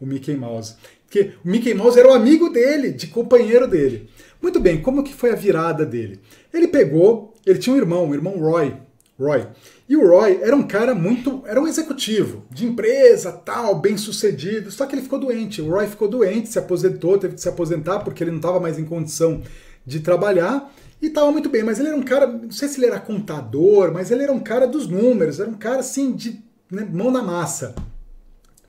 o 0.00 0.06
Mickey 0.06 0.36
Mouse. 0.36 0.76
Porque 1.04 1.32
o 1.44 1.48
Mickey 1.48 1.74
Mouse 1.74 1.98
era 1.98 2.08
o 2.08 2.14
amigo 2.14 2.50
dele, 2.50 2.92
de 2.92 3.08
companheiro 3.08 3.66
dele. 3.66 4.08
Muito 4.40 4.60
bem, 4.60 4.80
como 4.80 5.02
que 5.02 5.12
foi 5.12 5.32
a 5.32 5.34
virada 5.34 5.84
dele? 5.84 6.20
Ele 6.54 6.68
pegou, 6.68 7.34
ele 7.44 7.58
tinha 7.58 7.74
um 7.74 7.78
irmão, 7.78 8.08
o 8.08 8.14
irmão 8.14 8.38
Roy, 8.38 8.76
Roy. 9.18 9.48
E 9.88 9.96
o 9.96 10.06
Roy 10.08 10.38
era 10.40 10.54
um 10.54 10.62
cara 10.62 10.94
muito, 10.94 11.42
era 11.44 11.60
um 11.60 11.66
executivo 11.66 12.44
de 12.48 12.66
empresa, 12.66 13.32
tal, 13.32 13.74
bem 13.74 13.96
sucedido. 13.96 14.70
Só 14.70 14.86
que 14.86 14.94
ele 14.94 15.02
ficou 15.02 15.18
doente. 15.18 15.60
O 15.60 15.68
Roy 15.68 15.88
ficou 15.88 16.06
doente, 16.06 16.48
se 16.48 16.60
aposentou, 16.60 17.18
teve 17.18 17.34
que 17.34 17.40
se 17.40 17.48
aposentar 17.48 17.98
porque 18.00 18.22
ele 18.22 18.30
não 18.30 18.38
estava 18.38 18.60
mais 18.60 18.78
em 18.78 18.84
condição 18.84 19.42
de 19.84 19.98
trabalhar 19.98 20.72
e 21.00 21.06
estava 21.06 21.30
muito 21.30 21.48
bem. 21.48 21.62
Mas 21.62 21.78
ele 21.78 21.88
era 21.88 21.96
um 21.96 22.02
cara, 22.02 22.26
não 22.26 22.50
sei 22.50 22.68
se 22.68 22.78
ele 22.78 22.86
era 22.86 23.00
contador, 23.00 23.92
mas 23.92 24.10
ele 24.10 24.22
era 24.22 24.32
um 24.32 24.40
cara 24.40 24.66
dos 24.66 24.86
números, 24.86 25.40
era 25.40 25.48
um 25.48 25.58
cara 25.58 25.80
assim 25.80 26.12
de 26.12 26.42
né, 26.70 26.86
mão 26.90 27.10
na 27.10 27.22
massa. 27.22 27.74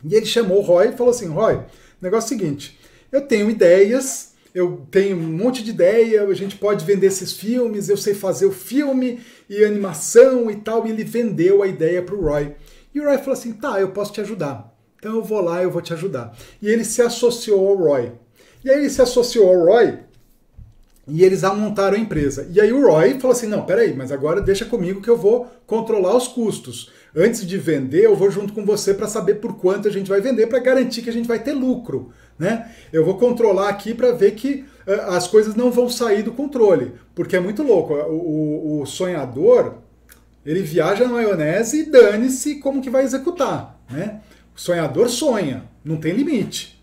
E 0.03 0.15
ele 0.15 0.25
chamou 0.25 0.59
o 0.59 0.61
Roy 0.61 0.89
e 0.89 0.97
falou 0.97 1.11
assim: 1.11 1.27
Roy, 1.27 1.59
negócio 2.01 2.33
é 2.33 2.35
o 2.35 2.39
seguinte, 2.39 2.79
eu 3.11 3.21
tenho 3.21 3.49
ideias 3.49 4.31
eu 4.53 4.85
tenho 4.91 5.15
um 5.15 5.31
monte 5.31 5.63
de 5.63 5.69
ideia, 5.69 6.23
a 6.23 6.33
gente 6.33 6.57
pode 6.57 6.83
vender 6.83 7.07
esses 7.07 7.31
filmes, 7.31 7.87
eu 7.87 7.95
sei 7.95 8.13
fazer 8.13 8.45
o 8.45 8.51
filme 8.51 9.21
e 9.49 9.63
animação 9.63 10.51
e 10.51 10.57
tal. 10.57 10.85
E 10.85 10.91
ele 10.91 11.03
vendeu 11.03 11.63
a 11.63 11.67
ideia 11.67 12.01
para 12.01 12.15
o 12.15 12.21
Roy. 12.21 12.53
E 12.93 12.99
o 12.99 13.05
Roy 13.05 13.17
falou 13.17 13.33
assim: 13.33 13.53
tá, 13.53 13.79
eu 13.79 13.91
posso 13.91 14.11
te 14.11 14.19
ajudar. 14.19 14.75
Então 14.97 15.15
eu 15.15 15.23
vou 15.23 15.41
lá, 15.41 15.63
eu 15.63 15.71
vou 15.71 15.81
te 15.81 15.93
ajudar. 15.93 16.37
E 16.61 16.67
ele 16.67 16.83
se 16.83 17.01
associou 17.01 17.67
ao 17.67 17.75
Roy. 17.75 18.11
E 18.63 18.69
aí 18.69 18.79
ele 18.79 18.89
se 18.89 19.01
associou 19.01 19.47
ao 19.47 19.65
Roy 19.65 19.99
e 21.07 21.23
eles 21.23 21.41
montaram 21.41 21.97
a 21.97 21.99
empresa. 21.99 22.47
E 22.51 22.61
aí 22.61 22.71
o 22.71 22.85
Roy 22.85 23.19
falou 23.19 23.35
assim: 23.35 23.47
não, 23.47 23.65
peraí, 23.65 23.93
mas 23.93 24.11
agora 24.11 24.41
deixa 24.41 24.65
comigo 24.65 25.01
que 25.01 25.09
eu 25.09 25.17
vou 25.17 25.51
controlar 25.65 26.15
os 26.15 26.27
custos. 26.27 26.91
Antes 27.15 27.45
de 27.45 27.57
vender, 27.57 28.05
eu 28.05 28.15
vou 28.15 28.31
junto 28.31 28.53
com 28.53 28.65
você 28.65 28.93
para 28.93 29.07
saber 29.07 29.35
por 29.35 29.57
quanto 29.57 29.87
a 29.87 29.91
gente 29.91 30.09
vai 30.09 30.21
vender, 30.21 30.47
para 30.47 30.59
garantir 30.59 31.01
que 31.01 31.09
a 31.09 31.13
gente 31.13 31.27
vai 31.27 31.39
ter 31.39 31.51
lucro. 31.51 32.11
Né? 32.39 32.71
Eu 32.93 33.03
vou 33.03 33.17
controlar 33.17 33.69
aqui 33.69 33.93
para 33.93 34.11
ver 34.13 34.31
que 34.31 34.65
uh, 34.87 35.11
as 35.11 35.27
coisas 35.27 35.53
não 35.53 35.69
vão 35.69 35.89
sair 35.89 36.23
do 36.23 36.31
controle, 36.31 36.93
porque 37.13 37.35
é 37.35 37.39
muito 37.39 37.63
louco. 37.63 37.93
O, 37.93 38.77
o, 38.77 38.81
o 38.81 38.85
sonhador 38.85 39.75
ele 40.45 40.61
viaja 40.61 41.03
na 41.05 41.11
maionese 41.11 41.81
e 41.81 41.83
dane-se 41.83 42.55
como 42.55 42.81
que 42.81 42.89
vai 42.89 43.03
executar. 43.03 43.79
Né? 43.89 44.21
O 44.55 44.59
sonhador 44.59 45.09
sonha, 45.09 45.65
não 45.83 45.97
tem 45.97 46.13
limite. 46.13 46.80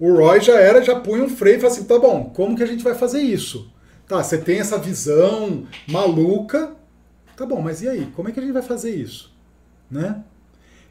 O 0.00 0.14
Roy 0.14 0.40
já 0.40 0.58
era, 0.58 0.82
já 0.82 0.98
punha 0.98 1.22
um 1.22 1.28
freio 1.28 1.58
e 1.58 1.60
falava 1.60 1.78
assim, 1.78 1.86
tá 1.86 1.98
bom, 1.98 2.32
como 2.34 2.56
que 2.56 2.62
a 2.62 2.66
gente 2.66 2.82
vai 2.82 2.94
fazer 2.94 3.20
isso? 3.20 3.70
Tá, 4.08 4.22
você 4.22 4.38
tem 4.38 4.58
essa 4.58 4.78
visão 4.78 5.66
maluca, 5.86 6.72
tá 7.36 7.44
bom, 7.44 7.60
mas 7.60 7.82
e 7.82 7.88
aí? 7.88 8.06
Como 8.16 8.28
é 8.28 8.32
que 8.32 8.40
a 8.40 8.42
gente 8.42 8.52
vai 8.52 8.62
fazer 8.62 8.90
isso? 8.90 9.30
Né? 9.90 10.22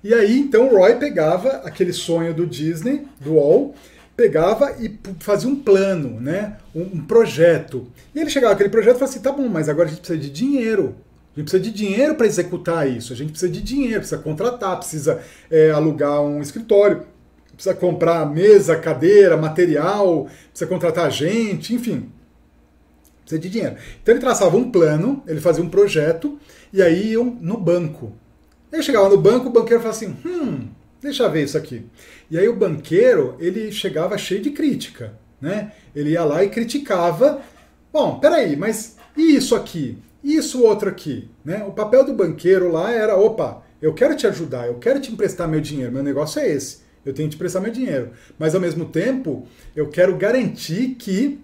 E 0.04 0.14
aí, 0.14 0.40
então, 0.40 0.70
o 0.70 0.78
Roy 0.78 0.96
pegava 0.96 1.50
aquele 1.66 1.92
sonho 1.92 2.34
do 2.34 2.46
Disney, 2.46 3.06
do 3.20 3.34
Wall, 3.34 3.74
pegava 4.16 4.76
e 4.80 4.98
fazia 5.20 5.50
um 5.50 5.56
plano, 5.56 6.22
né? 6.22 6.58
Um, 6.76 6.82
um 6.82 7.06
projeto. 7.06 7.88
E 8.14 8.20
ele 8.20 8.30
chegava 8.30 8.54
aquele 8.54 8.70
projeto 8.70 8.96
e 8.96 9.00
falava 9.00 9.12
assim, 9.12 9.24
tá 9.24 9.32
bom, 9.32 9.50
mas 9.50 9.68
agora 9.68 9.88
a 9.88 9.90
gente 9.90 10.00
precisa 10.00 10.20
de 10.20 10.30
dinheiro. 10.30 10.96
A 11.36 11.40
gente 11.40 11.50
precisa 11.50 11.64
de 11.64 11.72
dinheiro 11.72 12.16
para 12.16 12.28
executar 12.28 12.88
isso. 12.90 13.12
A 13.12 13.16
gente 13.16 13.32
precisa 13.32 13.52
de 13.52 13.62
dinheiro, 13.62 14.00
precisa 14.00 14.22
contratar, 14.22 14.78
precisa 14.78 15.22
é, 15.50 15.72
alugar 15.72 16.22
um 16.22 16.42
escritório, 16.42 17.04
precisa 17.60 17.76
comprar 17.76 18.26
mesa, 18.26 18.78
cadeira, 18.78 19.36
material, 19.36 20.30
precisa 20.48 20.70
contratar 20.70 21.12
gente, 21.12 21.76
enfim. 21.76 22.10
Precisa 23.22 23.42
de 23.42 23.50
dinheiro. 23.50 23.76
Então 24.02 24.14
ele 24.14 24.22
traçava 24.22 24.56
um 24.56 24.72
plano, 24.72 25.22
ele 25.28 25.42
fazia 25.42 25.62
um 25.62 25.70
projeto, 25.70 26.40
e 26.72 26.82
aí 26.82 27.12
iam 27.12 27.38
no 27.42 27.58
banco. 27.58 28.14
Ele 28.72 28.82
chegava 28.82 29.10
no 29.10 29.18
banco, 29.18 29.50
o 29.50 29.52
banqueiro 29.52 29.84
falava 29.84 29.98
assim: 29.98 30.16
hum, 30.26 30.70
deixa 31.02 31.24
eu 31.24 31.32
ver 31.32 31.44
isso 31.44 31.58
aqui. 31.58 31.86
E 32.32 32.40
aí 32.40 32.48
o 32.48 32.56
banqueiro, 32.56 33.36
ele 33.40 33.74
chegava 33.74 34.18
cheio 34.18 34.42
de 34.42 34.52
crítica, 34.52 35.14
né? 35.42 35.74
Ele 35.94 36.12
ia 36.12 36.24
lá 36.24 36.42
e 36.42 36.50
criticava. 36.50 37.42
Bom, 37.92 38.20
peraí, 38.20 38.56
mas 38.56 38.96
e 39.18 39.36
isso 39.36 39.54
aqui? 39.54 39.98
Isso 40.24 40.64
outro 40.64 40.88
aqui, 40.88 41.30
né? 41.44 41.66
O 41.68 41.74
papel 41.74 42.06
do 42.06 42.14
banqueiro 42.14 42.72
lá 42.72 42.94
era, 42.94 43.18
opa, 43.18 43.64
eu 43.82 43.94
quero 43.94 44.16
te 44.16 44.26
ajudar, 44.28 44.68
eu 44.68 44.76
quero 44.76 45.02
te 45.02 45.12
emprestar 45.12 45.48
meu 45.48 45.60
dinheiro, 45.60 45.92
meu 45.92 46.04
negócio 46.04 46.40
é 46.40 46.48
esse. 46.50 46.88
Eu 47.10 47.14
tenho 47.14 47.28
que 47.28 47.36
te 47.36 47.38
emprestar 47.38 47.62
meu 47.62 47.72
dinheiro. 47.72 48.12
Mas 48.38 48.56
ao 48.56 48.62
mesmo 48.62 48.86
tempo, 48.86 49.48
eu 49.76 49.90
quero 49.90 50.16
garantir 50.16 50.96
que 50.98 51.40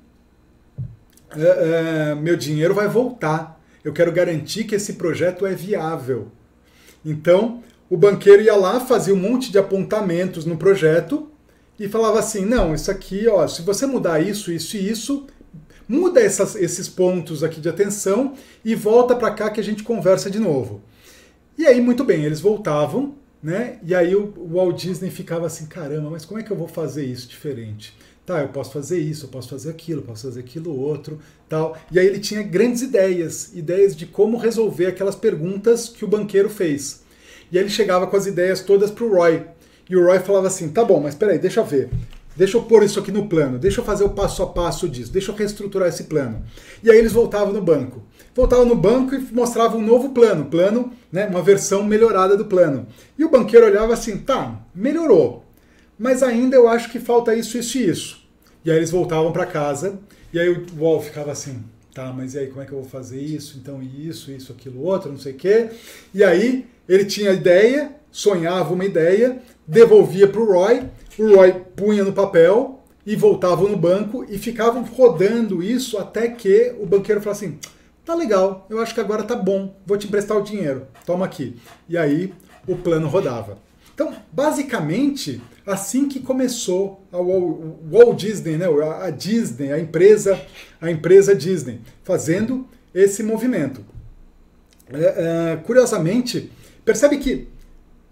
uh, 1.36 2.13
uh, 2.13 2.15
meu 2.15 2.36
dinheiro 2.36 2.73
vai 2.73 2.88
voltar. 2.88 3.60
Eu 3.84 3.93
quero 3.93 4.12
garantir 4.12 4.63
que 4.63 4.75
esse 4.75 4.93
projeto 4.93 5.45
é 5.45 5.54
viável. 5.54 6.32
Então, 7.04 7.63
o 7.89 7.97
banqueiro 7.97 8.41
ia 8.41 8.56
lá, 8.56 8.80
fazia 8.80 9.13
um 9.13 9.17
monte 9.17 9.51
de 9.51 9.58
apontamentos 9.58 10.45
no 10.45 10.58
projeto 10.58 11.30
e 11.80 11.88
falava 11.88 12.19
assim: 12.19 12.45
não, 12.45 12.73
isso 12.73 12.89
aqui, 12.89 13.28
ó, 13.28 13.47
se 13.47 13.62
você 13.62 13.86
mudar 13.86 14.19
isso, 14.19 14.51
isso 14.51 14.78
e 14.78 14.89
isso, 14.89 15.28
muda 15.88 16.19
essas, 16.19 16.56
esses 16.56 16.88
pontos 16.88 17.43
aqui 17.43 17.62
de 17.62 17.69
atenção 17.69 18.34
e 18.63 18.73
volta 18.73 19.15
para 19.15 19.32
cá 19.32 19.49
que 19.49 19.60
a 19.60 19.63
gente 19.63 19.84
conversa 19.84 20.30
de 20.30 20.39
novo. 20.39 20.82
E 21.58 21.65
aí, 21.65 21.80
muito 21.80 22.04
bem, 22.04 22.23
eles 22.23 22.41
voltavam, 22.41 23.15
né? 23.45 23.77
E 23.84 23.93
aí 23.93 24.15
o, 24.15 24.34
Walt 24.51 24.75
Disney 24.75 25.12
ficava 25.12 25.45
assim, 25.45 25.67
caramba, 25.67 26.10
mas 26.10 26.25
como 26.25 26.39
é 26.39 26.43
que 26.43 26.49
eu 26.49 26.58
vou 26.58 26.67
fazer 26.67 27.05
isso 27.05 27.27
diferente? 27.27 27.95
Tá, 28.25 28.41
eu 28.41 28.47
posso 28.47 28.71
fazer 28.71 28.97
isso, 28.97 29.25
eu 29.25 29.29
posso 29.29 29.49
fazer 29.49 29.69
aquilo, 29.69 30.01
eu 30.01 30.03
posso 30.03 30.23
fazer 30.23 30.39
aquilo 30.39 30.75
outro, 30.75 31.19
tal. 31.47 31.77
E 31.91 31.99
aí 31.99 32.08
ele 32.08 32.17
tinha 32.17 32.41
grandes 32.41 32.81
ideias, 32.81 33.51
ideias 33.53 33.95
de 33.95 34.08
como 34.08 34.36
resolver 34.36 34.88
aquelas 34.88 35.15
perguntas 35.15 35.88
que 35.88 36.03
o 36.03 36.08
banqueiro 36.08 36.49
fez. 36.49 37.03
E 37.51 37.60
aí 37.60 37.63
ele 37.63 37.69
chegava 37.69 38.08
com 38.08 38.17
as 38.17 38.25
ideias 38.25 38.62
todas 38.62 38.89
para 38.89 39.03
o 39.03 39.13
Roy. 39.13 39.43
E 39.88 39.95
o 39.95 40.03
Roy 40.03 40.17
falava 40.21 40.47
assim: 40.47 40.69
tá 40.69 40.84
bom, 40.84 40.99
mas 40.99 41.13
peraí, 41.13 41.38
deixa 41.38 41.60
eu 41.60 41.65
ver. 41.65 41.91
Deixa 42.36 42.58
eu 42.58 42.63
pôr 42.63 42.81
isso 42.81 42.99
aqui 42.99 43.12
no 43.12 43.29
plano, 43.29 43.60
deixa 43.60 43.79
eu 43.79 43.86
fazer 43.86 44.03
o 44.03 44.10
passo 44.10 44.41
a 44.41 44.47
passo 44.47 44.89
disso, 44.89 45.12
deixa 45.12 45.31
eu 45.31 45.36
reestruturar 45.36 45.88
esse 45.88 46.05
plano. 46.05 46.43
E 46.84 46.89
aí 46.89 46.97
eles 46.97 47.13
voltavam 47.13 47.53
no 47.53 47.62
banco. 47.62 48.01
Voltavam 48.36 48.65
no 48.65 48.76
banco 48.76 49.15
e 49.15 49.19
mostravam 49.32 49.80
um 49.80 49.86
novo 49.86 50.10
plano, 50.10 50.45
plano, 50.45 50.91
né, 51.10 51.26
uma 51.26 51.41
versão 51.41 51.86
melhorada 51.86 52.36
do 52.36 52.45
plano. 52.45 52.86
E 53.17 53.24
o 53.24 53.30
banqueiro 53.30 53.65
olhava 53.65 53.93
assim, 53.93 54.17
tá, 54.17 54.60
melhorou, 54.76 55.45
mas 55.98 56.21
ainda 56.21 56.58
eu 56.58 56.67
acho 56.67 56.91
que 56.91 57.00
falta 57.00 57.34
isso, 57.34 57.58
isso 57.58 57.78
e 57.78 57.89
isso. 57.89 58.28
E 58.65 58.69
aí 58.69 58.76
eles 58.76 58.91
voltavam 58.91 59.32
para 59.32 59.45
casa, 59.45 59.98
e 60.34 60.39
aí 60.39 60.50
o 60.50 60.65
Wall 60.78 61.02
ficava 61.02 61.32
assim, 61.32 61.63
tá, 61.93 62.12
mas 62.12 62.34
e 62.34 62.39
aí 62.39 62.48
como 62.48 62.62
é 62.62 62.65
que 62.65 62.74
eu 62.74 62.82
vou 62.82 62.89
fazer 62.89 63.21
isso? 63.21 63.58
Então 63.58 63.82
isso, 63.82 64.30
isso, 64.30 64.52
aquilo, 64.52 64.84
outro, 64.84 65.10
não 65.10 65.17
sei 65.17 65.32
o 65.32 65.38
quê. 65.38 65.69
E 66.13 66.21
aí 66.21 66.67
ele 66.89 67.06
tinha 67.06 67.32
ideia, 67.32 67.95
sonhava 68.12 68.74
uma 68.74 68.84
ideia, 68.84 69.41
devolvia 69.65 70.28
para 70.28 70.41
o 70.41 70.45
Roy, 70.45 70.84
o 71.17 71.36
Roy 71.38 71.54
punha 71.74 72.04
no 72.04 72.12
papel 72.12 72.84
e 73.06 73.15
voltavam 73.15 73.69
no 73.69 73.78
banco 73.78 74.26
e 74.28 74.38
ficavam 74.38 74.84
rodando 74.84 75.63
isso 75.63 75.98
até 75.98 76.28
que 76.28 76.76
o 76.80 76.86
banqueiro 76.86 77.21
falasse 77.21 77.45
assim: 77.45 77.60
tá 78.05 78.13
legal, 78.13 78.67
eu 78.69 78.79
acho 78.79 78.93
que 78.93 78.99
agora 78.99 79.23
tá 79.23 79.35
bom, 79.35 79.75
vou 79.85 79.97
te 79.97 80.07
emprestar 80.07 80.37
o 80.37 80.43
dinheiro, 80.43 80.87
toma 81.05 81.25
aqui. 81.25 81.57
E 81.89 81.97
aí 81.97 82.33
o 82.67 82.75
plano 82.75 83.07
rodava. 83.07 83.57
Então, 83.93 84.13
basicamente, 84.31 85.41
assim 85.65 86.07
que 86.07 86.19
começou 86.19 87.01
a 87.11 87.17
Walt 87.17 88.19
Disney, 88.19 88.57
né, 88.57 88.65
a 89.01 89.09
Disney, 89.09 89.71
a 89.71 89.79
empresa, 89.79 90.39
a 90.81 90.91
empresa 90.91 91.33
Disney, 91.33 91.79
fazendo 92.03 92.67
esse 92.93 93.23
movimento. 93.23 93.83
É, 94.89 95.53
é, 95.53 95.57
curiosamente, 95.57 96.51
percebe 96.83 97.17
que 97.17 97.47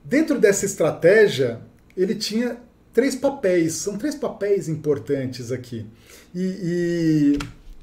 dentro 0.04 0.40
dessa 0.40 0.66
estratégia 0.66 1.60
ele 1.96 2.16
tinha 2.16 2.58
três 2.94 3.16
papéis, 3.16 3.74
são 3.74 3.98
três 3.98 4.16
papéis 4.16 4.70
importantes 4.70 5.52
aqui. 5.52 5.86
E, 6.34 7.38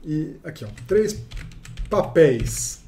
e, 0.04 0.10
e 0.10 0.36
aqui, 0.42 0.64
ó, 0.64 0.68
três 0.88 1.22
papéis. 1.90 2.80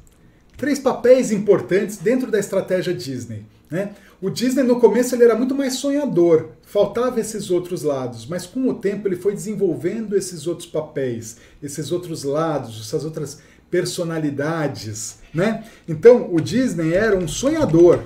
Três 0.57 0.79
papéis 0.79 1.33
importantes 1.33 1.97
dentro 1.97 2.31
da 2.31 2.39
estratégia 2.39 2.95
Disney. 2.95 3.45
Né? 3.69 3.91
O 4.21 4.31
Disney 4.31 4.63
no 4.63 4.79
começo 4.79 5.15
ele 5.15 5.25
era 5.25 5.35
muito 5.35 5.55
mais 5.55 5.75
sonhador, 5.75 6.51
faltava 6.63 7.19
esses 7.19 7.51
outros 7.51 7.83
lados, 7.83 8.25
mas 8.27 8.47
com 8.47 8.69
o 8.69 8.75
tempo 8.75 9.09
ele 9.09 9.17
foi 9.17 9.35
desenvolvendo 9.35 10.17
esses 10.17 10.47
outros 10.47 10.69
papéis, 10.69 11.39
esses 11.61 11.91
outros 11.91 12.23
lados, 12.23 12.81
essas 12.81 13.05
outras 13.05 13.41
personalidades, 13.69 15.19
né? 15.35 15.65
Então 15.89 16.33
o 16.33 16.41
Disney 16.41 16.93
era 16.93 17.17
um 17.17 17.27
sonhador, 17.27 18.05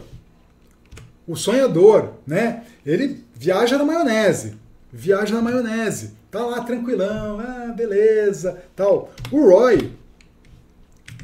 o 1.26 1.36
sonhador, 1.36 2.12
né? 2.26 2.64
Ele 2.84 3.24
viaja 3.34 3.76
na 3.76 3.84
maionese, 3.84 4.54
viaja 4.90 5.34
na 5.34 5.42
maionese, 5.42 6.12
tá 6.30 6.46
lá 6.46 6.62
tranquilão, 6.62 7.40
ah, 7.40 7.74
beleza, 7.76 8.62
tal. 8.74 9.12
O 9.30 9.50
Roy, 9.50 9.90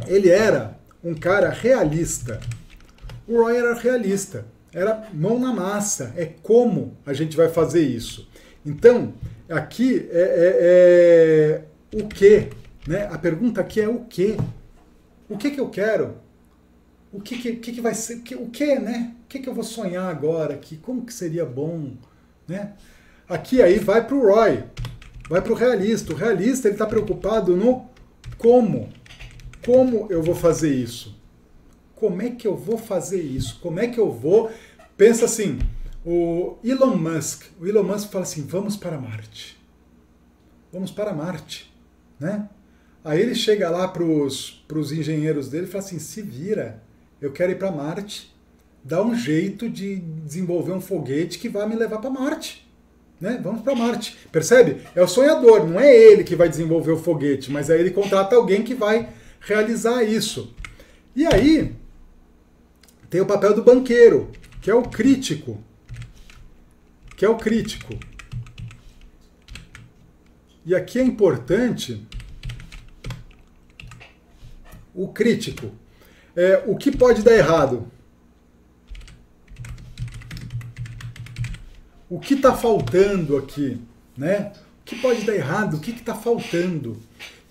ele 0.07 0.29
era 0.29 0.79
um 1.03 1.15
cara 1.15 1.51
realista. 1.51 2.41
O 3.27 3.43
Roy 3.43 3.57
era 3.57 3.75
realista, 3.75 4.45
era 4.73 5.09
mão 5.12 5.38
na 5.38 5.53
massa, 5.53 6.12
é 6.17 6.27
como 6.27 6.97
a 7.07 7.12
gente 7.12 7.37
vai 7.37 7.49
fazer 7.49 7.83
isso. 7.83 8.29
Então, 8.65 9.15
aqui 9.49 10.09
é, 10.11 10.21
é, 10.21 11.62
é 11.93 12.03
o 12.03 12.07
que, 12.09 12.49
né? 12.87 13.09
A 13.11 13.19
pergunta 13.19 13.61
aqui 13.61 13.81
é 13.81 13.88
o 13.88 14.01
que. 14.01 14.37
O 15.29 15.37
que 15.37 15.51
que 15.51 15.61
eu 15.61 15.69
quero? 15.69 16.23
o 17.12 17.21
que, 17.21 17.37
que, 17.37 17.73
que, 17.73 17.81
vai 17.81 17.95
ser, 17.95 18.21
que, 18.21 18.35
o 18.35 18.49
que, 18.49 18.79
né? 18.79 19.12
O 19.25 19.29
que, 19.29 19.38
que 19.38 19.49
eu 19.49 19.55
vou 19.55 19.62
sonhar 19.62 20.09
agora 20.09 20.55
aqui? 20.55 20.77
Como 20.79 21.05
que 21.05 21.12
seria 21.12 21.45
bom, 21.45 21.93
né? 22.49 22.73
Aqui 23.29 23.61
aí 23.61 23.79
vai 23.79 24.07
para 24.07 24.17
o 24.17 24.23
Roy, 24.23 24.65
vai 25.29 25.43
para 25.43 25.53
o 25.53 25.55
realista. 25.55 26.12
O 26.12 26.17
realista 26.17 26.69
ele 26.69 26.75
está 26.75 26.87
preocupado 26.87 27.55
no 27.55 27.87
como, 28.38 28.88
como 29.64 30.07
eu 30.11 30.22
vou 30.22 30.35
fazer 30.35 30.75
isso? 30.75 31.20
Como 31.94 32.20
é 32.20 32.31
que 32.31 32.46
eu 32.46 32.57
vou 32.57 32.79
fazer 32.79 33.20
isso? 33.20 33.59
Como 33.61 33.79
é 33.79 33.87
que 33.87 33.98
eu 33.98 34.11
vou? 34.11 34.51
Pensa 34.96 35.25
assim, 35.25 35.59
o 36.05 36.57
Elon 36.64 36.96
Musk, 36.96 37.44
o 37.61 37.66
Elon 37.66 37.85
Musk 37.85 38.11
fala 38.11 38.25
assim, 38.25 38.42
vamos 38.42 38.77
para 38.77 38.98
Marte, 38.98 39.57
vamos 40.72 40.90
para 40.90 41.12
Marte, 41.12 41.72
né? 42.18 42.48
Aí 43.05 43.20
ele 43.20 43.35
chega 43.35 43.68
lá 43.68 43.88
para 43.88 44.05
os 44.05 44.92
engenheiros 44.92 45.48
dele 45.48 45.66
e 45.66 45.68
fala 45.68 45.85
assim: 45.85 45.98
se 45.98 46.22
vira, 46.22 46.81
eu 47.20 47.33
quero 47.33 47.51
ir 47.51 47.59
para 47.59 47.70
Marte, 47.70 48.33
dá 48.85 49.03
um 49.03 49.14
jeito 49.14 49.68
de 49.68 49.96
desenvolver 49.96 50.72
um 50.72 50.81
foguete 50.81 51.38
que 51.38 51.48
vai 51.48 51.68
me 51.68 51.75
levar 51.75 51.98
para 51.98 52.11
Marte. 52.11 52.68
Né? 53.20 53.40
Vamos 53.42 53.62
para 53.62 53.75
Marte. 53.75 54.16
Percebe? 54.31 54.83
É 54.94 55.03
o 55.03 55.09
sonhador, 55.09 55.68
não 55.68 55.81
é 55.81 55.92
ele 55.92 56.25
que 56.25 56.37
vai 56.37 56.48
desenvolver 56.48 56.92
o 56.92 56.98
foguete, 56.98 57.51
mas 57.51 57.70
aí 57.70 57.81
ele 57.81 57.90
contrata 57.90 58.37
alguém 58.37 58.62
que 58.62 58.75
vai 58.75 59.09
realizar 59.42 60.02
isso. 60.02 60.55
E 61.14 61.26
aí 61.26 61.74
tem 63.11 63.20
o 63.20 63.26
papel 63.26 63.55
do 63.55 63.62
banqueiro, 63.62 64.31
que 64.61 64.70
é 64.70 64.74
o 64.74 64.83
crítico. 64.83 65.62
Que 67.16 67.24
é 67.24 67.28
o 67.28 67.37
crítico. 67.37 67.98
E 70.64 70.74
aqui 70.74 70.98
é 70.98 71.02
importante 71.02 72.07
o 74.94 75.09
crítico. 75.09 75.72
É, 76.35 76.62
o 76.66 76.76
que 76.76 76.96
pode 76.96 77.22
dar 77.22 77.33
errado? 77.33 77.90
O 82.09 82.20
que 82.20 82.35
está 82.35 82.55
faltando 82.55 83.37
aqui? 83.37 83.81
Né? 84.16 84.52
O 84.81 84.85
que 84.85 84.96
pode 84.96 85.22
dar 85.22 85.35
errado? 85.35 85.76
O 85.76 85.81
que 85.81 85.90
está 85.90 86.14
faltando? 86.14 86.98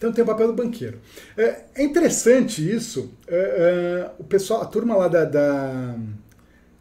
Então 0.02 0.12
tem 0.12 0.24
o 0.24 0.28
papel 0.28 0.48
do 0.48 0.54
banqueiro. 0.54 0.98
É, 1.38 1.62
é 1.76 1.84
interessante 1.84 2.68
isso. 2.68 3.12
É, 3.28 3.36
é, 3.36 4.12
o 4.18 4.24
pessoal, 4.24 4.64
a 4.64 4.66
turma 4.66 4.96
lá 4.96 5.08
da, 5.08 5.26
da, 5.26 5.96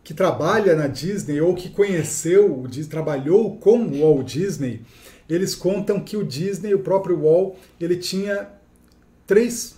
que 0.02 0.14
trabalha 0.14 0.74
na 0.74 0.86
Disney 0.86 1.38
ou 1.38 1.54
que 1.54 1.68
conheceu, 1.68 2.64
trabalhou 2.88 3.58
com 3.58 3.78
o 3.78 4.00
Walt 4.00 4.26
Disney, 4.26 4.80
eles 5.28 5.54
contam 5.54 6.00
que 6.00 6.16
o 6.16 6.24
Disney, 6.24 6.72
o 6.72 6.78
próprio 6.78 7.20
Wall, 7.20 7.58
ele 7.78 7.96
tinha 7.96 8.48
três, 9.26 9.76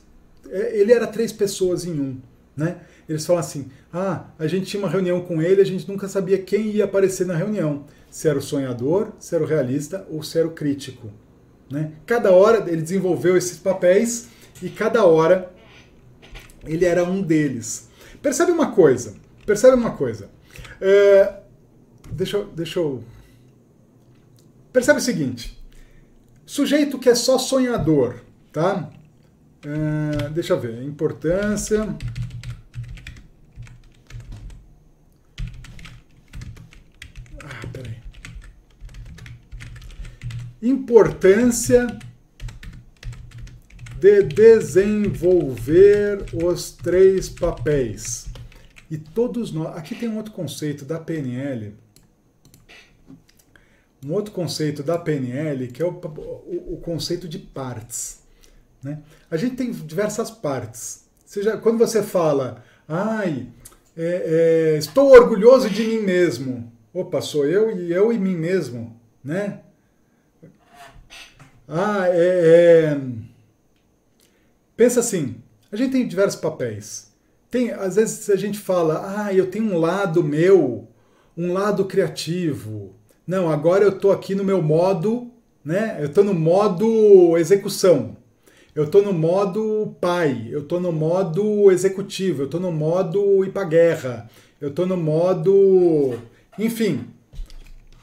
é, 0.49 0.79
ele 0.79 0.93
era 0.93 1.09
três 1.09 1.33
pessoas 1.33 1.85
em 1.85 1.99
um, 1.99 2.19
né? 2.57 2.77
Eles 3.09 3.27
falam 3.27 3.41
assim: 3.41 3.67
ah, 3.93 4.27
a 4.39 4.47
gente 4.47 4.67
tinha 4.67 4.81
uma 4.81 4.89
reunião 4.89 5.21
com 5.21 5.43
ele, 5.43 5.61
a 5.61 5.67
gente 5.67 5.89
nunca 5.89 6.07
sabia 6.07 6.39
quem 6.39 6.69
ia 6.69 6.85
aparecer 6.85 7.27
na 7.27 7.35
reunião. 7.35 7.87
Se 8.09 8.29
era 8.29 8.39
o 8.39 8.43
sonhador, 8.43 9.11
se 9.19 9.35
era 9.35 9.43
o 9.43 9.49
realista 9.49 10.07
ou 10.09 10.23
se 10.23 10.39
era 10.39 10.47
o 10.47 10.53
crítico. 10.53 11.11
Né? 11.73 11.93
Cada 12.05 12.31
hora 12.31 12.71
ele 12.71 12.83
desenvolveu 12.83 13.35
esses 13.35 13.57
papéis 13.57 14.29
e 14.61 14.69
cada 14.69 15.07
hora 15.07 15.51
ele 16.67 16.85
era 16.85 17.03
um 17.03 17.23
deles. 17.23 17.89
Percebe 18.21 18.53
uma 18.53 18.73
coisa? 18.73 19.15
Percebe 19.47 19.75
uma 19.75 19.93
coisa? 19.93 20.29
É, 20.79 21.41
deixa, 22.11 22.45
deixa 22.55 22.79
eu. 22.79 23.03
Percebe 24.71 24.99
o 24.99 25.03
seguinte: 25.03 25.59
sujeito 26.45 26.99
que 26.99 27.09
é 27.09 27.15
só 27.15 27.39
sonhador, 27.39 28.17
tá? 28.53 28.91
É, 29.65 30.29
deixa 30.29 30.53
eu 30.53 30.61
ver. 30.61 30.83
Importância. 30.85 31.89
Ah, 37.43 37.67
peraí. 37.73 37.97
Importância 40.63 41.99
de 43.99 44.23
desenvolver 44.23 46.25
os 46.33 46.71
três 46.71 47.29
papéis. 47.29 48.27
E 48.89 48.97
todos 48.97 49.53
nós. 49.53 49.77
Aqui 49.77 49.95
tem 49.95 50.09
um 50.09 50.17
outro 50.17 50.33
conceito 50.33 50.85
da 50.85 51.01
PNL. 51.01 51.75
Um 54.05 54.13
outro 54.13 54.33
conceito 54.33 54.83
da 54.83 54.99
PNL 54.99 55.69
que 55.69 55.83
é 55.83 55.85
o, 55.85 55.91
o, 55.91 56.75
o 56.75 56.81
conceito 56.81 57.29
de 57.29 57.39
partes. 57.39 58.23
Né? 58.83 59.01
A 59.31 59.37
gente 59.37 59.57
tem 59.57 59.71
diversas 59.71 60.31
partes. 60.31 61.05
Seja, 61.25 61.57
quando 61.57 61.79
você 61.79 62.03
fala, 62.03 62.63
ai, 62.87 63.49
é, 63.97 64.75
é, 64.75 64.79
estou 64.79 65.13
orgulhoso 65.13 65.71
de 65.71 65.83
mim 65.83 66.01
mesmo. 66.01 66.73
Opa, 66.93 67.21
sou 67.21 67.47
eu 67.47 67.77
e 67.77 67.93
eu 67.93 68.13
e 68.13 68.19
mim 68.19 68.37
mesmo, 68.37 69.01
né? 69.25 69.61
Ah, 71.75 72.07
é, 72.07 72.93
é 72.93 73.01
Pensa 74.77 75.01
assim, 75.01 75.37
a 75.71 75.77
gente 75.77 75.93
tem 75.93 76.07
diversos 76.07 76.39
papéis. 76.39 77.11
Tem, 77.51 77.71
às 77.71 77.97
vezes 77.97 78.29
a 78.29 78.37
gente 78.37 78.59
fala, 78.59 79.25
ah, 79.25 79.33
eu 79.33 79.47
tenho 79.47 79.65
um 79.65 79.79
lado 79.79 80.23
meu, 80.23 80.89
um 81.37 81.53
lado 81.53 81.87
criativo. 81.87 82.95
Não, 83.27 83.51
agora 83.51 83.85
eu 83.85 83.91
estou 83.91 84.13
aqui 84.13 84.35
no 84.35 84.45
meu 84.45 84.61
modo, 84.61 85.31
né? 85.65 85.97
Eu 85.99 86.07
estou 86.07 86.23
no 86.23 86.35
modo 86.35 87.39
execução. 87.39 88.17
Eu 88.75 88.85
estou 88.85 89.03
no 89.03 89.13
modo 89.13 89.97
pai, 90.01 90.49
eu 90.51 90.61
estou 90.61 90.81
no 90.81 90.93
modo 90.93 91.71
executivo, 91.71 92.43
eu 92.43 92.47
estou 92.47 92.61
no 92.61 92.73
modo 92.73 93.45
ir 93.45 93.53
para 93.53 93.65
guerra, 93.65 94.31
eu 94.61 94.69
estou 94.69 94.87
no 94.87 94.97
modo. 94.97 96.19
Enfim, 96.59 97.07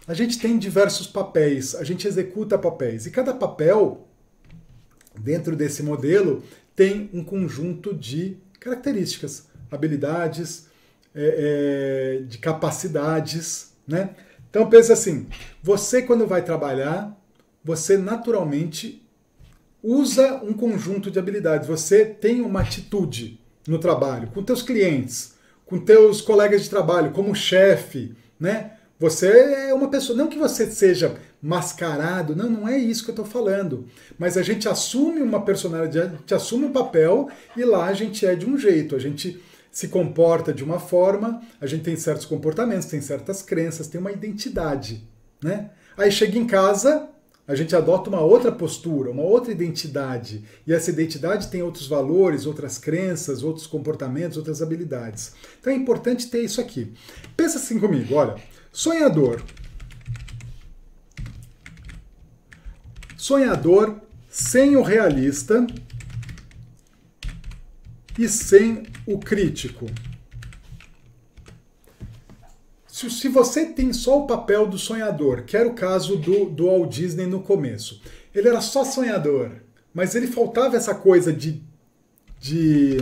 a 0.10 0.16
gente 0.16 0.40
tem 0.40 0.58
diversos 0.58 1.06
papéis, 1.06 1.76
a 1.76 1.84
gente 1.84 2.08
executa 2.08 2.58
papéis. 2.58 3.06
E 3.06 3.12
cada 3.12 3.32
papel, 3.32 4.08
dentro 5.20 5.56
desse 5.56 5.84
modelo, 5.84 6.44
tem 6.76 7.12
um 7.14 7.24
conjunto 7.24 7.94
de 7.94 8.36
características, 8.60 9.48
habilidades, 9.70 10.66
é, 11.14 12.22
é, 12.22 12.24
de 12.24 12.40
capacidades, 12.40 13.74
né? 13.88 14.16
Então 14.50 14.68
pensa 14.68 14.94
assim, 14.94 15.28
você 15.62 16.02
quando 16.02 16.26
vai 16.26 16.44
trabalhar, 16.44 17.16
você 17.64 17.96
naturalmente 17.96 19.08
usa 19.84 20.42
um 20.44 20.54
conjunto 20.54 21.12
de 21.12 21.20
habilidades, 21.20 21.68
você 21.68 22.04
tem 22.04 22.42
uma 22.42 22.62
atitude 22.62 23.40
no 23.68 23.78
trabalho, 23.78 24.32
com 24.32 24.42
teus 24.42 24.64
clientes, 24.64 25.36
com 25.68 25.78
teus 25.78 26.20
colegas 26.20 26.64
de 26.64 26.70
trabalho, 26.72 27.12
como 27.12 27.36
chefe, 27.36 28.16
né? 28.40 28.79
Você 29.00 29.28
é 29.28 29.74
uma 29.74 29.88
pessoa, 29.88 30.18
não 30.18 30.28
que 30.28 30.38
você 30.38 30.70
seja 30.70 31.16
mascarado, 31.42 32.36
não, 32.36 32.50
não 32.50 32.68
é 32.68 32.78
isso 32.78 33.06
que 33.06 33.12
eu 33.12 33.14
estou 33.14 33.26
falando. 33.26 33.86
Mas 34.18 34.36
a 34.36 34.44
gente 34.44 34.68
assume 34.68 35.22
uma 35.22 35.42
personalidade, 35.42 36.16
a 36.16 36.18
gente 36.18 36.34
assume 36.34 36.66
um 36.66 36.74
papel 36.74 37.30
e 37.56 37.64
lá 37.64 37.86
a 37.86 37.94
gente 37.94 38.26
é 38.26 38.36
de 38.36 38.46
um 38.46 38.58
jeito, 38.58 38.98
a 38.98 39.00
gente 39.00 39.42
se 39.72 39.88
comporta 39.88 40.54
de 40.54 40.66
uma 40.66 40.80
forma, 40.80 41.42
a 41.62 41.66
gente 41.66 41.84
tem 41.84 41.96
certos 41.96 42.26
comportamentos, 42.26 42.88
tem 42.88 43.00
certas 43.00 43.42
crenças, 43.42 43.88
tem 43.88 44.02
uma 44.02 44.12
identidade, 44.12 45.08
né? 45.42 45.70
Aí 45.96 46.12
chega 46.12 46.38
em 46.38 46.46
casa, 46.46 47.08
a 47.48 47.56
gente 47.56 47.76
adota 47.76 48.10
uma 48.10 48.22
outra 48.22 48.52
postura, 48.52 49.12
uma 49.12 49.24
outra 49.24 49.52
identidade. 49.52 50.44
E 50.68 50.74
essa 50.74 50.92
identidade 50.92 51.48
tem 51.48 51.62
outros 51.62 51.88
valores, 51.88 52.46
outras 52.46 52.78
crenças, 52.78 53.44
outros 53.44 53.66
comportamentos, 53.66 54.38
outras 54.38 54.62
habilidades. 54.62 55.34
Então 55.60 55.72
é 55.72 55.76
importante 55.76 56.30
ter 56.30 56.44
isso 56.44 56.60
aqui. 56.60 56.92
Pensa 57.38 57.58
assim 57.58 57.80
comigo, 57.80 58.16
olha, 58.16 58.36
Sonhador. 58.72 59.44
Sonhador 63.18 64.02
sem 64.30 64.76
o 64.76 64.82
realista 64.82 65.66
e 68.18 68.28
sem 68.28 68.84
o 69.06 69.18
crítico. 69.18 69.86
Se, 72.88 73.10
se, 73.10 73.30
você 73.30 73.66
tem 73.66 73.94
só 73.94 74.20
o 74.20 74.28
papel 74.28 74.68
do 74.68 74.78
sonhador, 74.78 75.44
que 75.44 75.56
era 75.56 75.68
o 75.68 75.74
caso 75.74 76.18
do, 76.18 76.50
do 76.50 76.66
Walt 76.66 76.94
Disney 76.94 77.26
no 77.26 77.42
começo, 77.42 78.02
ele 78.36 78.50
era 78.50 78.60
só 78.60 78.84
sonhador, 78.84 79.52
mas 79.94 80.16
ele 80.16 80.28
faltava 80.28 80.76
essa 80.76 80.94
coisa 80.94 81.32
de, 81.32 81.64
de 82.40 82.98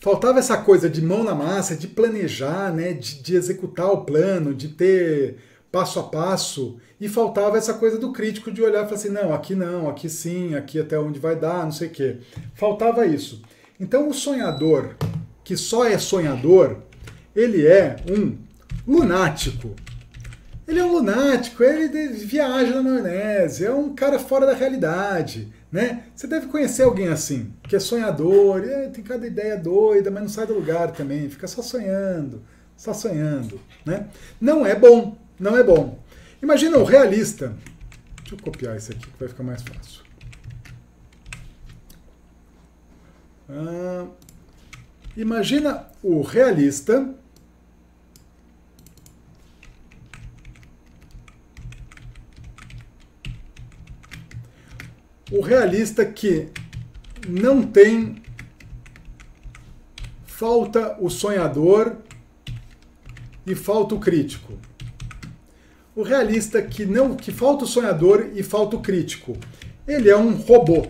faltava 0.00 0.38
essa 0.38 0.56
coisa 0.56 0.88
de 0.88 1.02
mão 1.02 1.22
na 1.22 1.34
massa, 1.34 1.76
de 1.76 1.86
planejar, 1.86 2.72
né, 2.72 2.92
de, 2.92 3.22
de, 3.22 3.36
executar 3.36 3.92
o 3.92 4.04
plano, 4.04 4.54
de 4.54 4.68
ter 4.68 5.36
passo 5.70 6.00
a 6.00 6.02
passo, 6.02 6.78
e 7.00 7.08
faltava 7.08 7.56
essa 7.56 7.74
coisa 7.74 7.98
do 7.98 8.12
crítico 8.12 8.50
de 8.50 8.62
olhar 8.62 8.80
e 8.80 8.84
falar 8.86 8.96
assim, 8.96 9.10
não, 9.10 9.32
aqui 9.32 9.54
não, 9.54 9.88
aqui 9.88 10.08
sim, 10.08 10.54
aqui 10.54 10.80
até 10.80 10.98
onde 10.98 11.20
vai 11.20 11.36
dar, 11.36 11.64
não 11.64 11.70
sei 11.70 11.88
o 11.88 11.90
quê. 11.90 12.16
Faltava 12.54 13.06
isso. 13.06 13.42
Então 13.78 14.08
o 14.08 14.14
sonhador, 14.14 14.96
que 15.44 15.56
só 15.56 15.84
é 15.84 15.96
sonhador, 15.96 16.78
ele 17.36 17.66
é 17.66 17.96
um 18.10 18.36
lunático. 18.86 19.76
Ele 20.66 20.78
é 20.78 20.84
um 20.84 20.92
lunático, 20.92 21.62
ele 21.62 22.08
viaja 22.08 22.74
na 22.74 22.82
maionese, 22.82 23.64
é 23.64 23.72
um 23.72 23.94
cara 23.94 24.18
fora 24.18 24.46
da 24.46 24.54
realidade 24.54 25.52
né? 25.70 26.04
Você 26.14 26.26
deve 26.26 26.46
conhecer 26.46 26.82
alguém 26.82 27.08
assim, 27.08 27.52
que 27.62 27.76
é 27.76 27.80
sonhador, 27.80 28.64
é, 28.64 28.88
tem 28.88 29.04
cada 29.04 29.26
ideia 29.26 29.56
doida, 29.56 30.10
mas 30.10 30.22
não 30.22 30.28
sai 30.28 30.46
do 30.46 30.54
lugar 30.54 30.92
também, 30.92 31.28
fica 31.28 31.46
só 31.46 31.62
sonhando, 31.62 32.42
só 32.76 32.92
sonhando, 32.92 33.60
né? 33.84 34.08
Não 34.40 34.66
é 34.66 34.74
bom, 34.74 35.16
não 35.38 35.56
é 35.56 35.62
bom. 35.62 35.98
Imagina 36.42 36.78
o 36.78 36.84
realista. 36.84 37.54
Deixa 38.20 38.34
eu 38.34 38.38
copiar 38.38 38.76
isso 38.76 38.92
aqui 38.92 39.06
que 39.06 39.18
vai 39.18 39.28
ficar 39.28 39.42
mais 39.42 39.62
fácil. 39.62 40.02
Ah, 43.48 44.06
imagina 45.16 45.86
o 46.02 46.22
realista 46.22 47.14
o 55.30 55.40
realista 55.40 56.04
que 56.04 56.48
não 57.28 57.62
tem 57.62 58.22
falta 60.26 60.96
o 61.00 61.08
sonhador 61.08 61.96
e 63.46 63.54
falta 63.54 63.94
o 63.94 64.00
crítico. 64.00 64.54
O 65.94 66.02
realista 66.02 66.60
que 66.62 66.84
não 66.84 67.14
que 67.14 67.30
falta 67.30 67.64
o 67.64 67.68
sonhador 67.68 68.30
e 68.34 68.42
falta 68.42 68.76
o 68.76 68.80
crítico. 68.80 69.36
Ele 69.86 70.08
é 70.08 70.16
um 70.16 70.32
robô. 70.32 70.86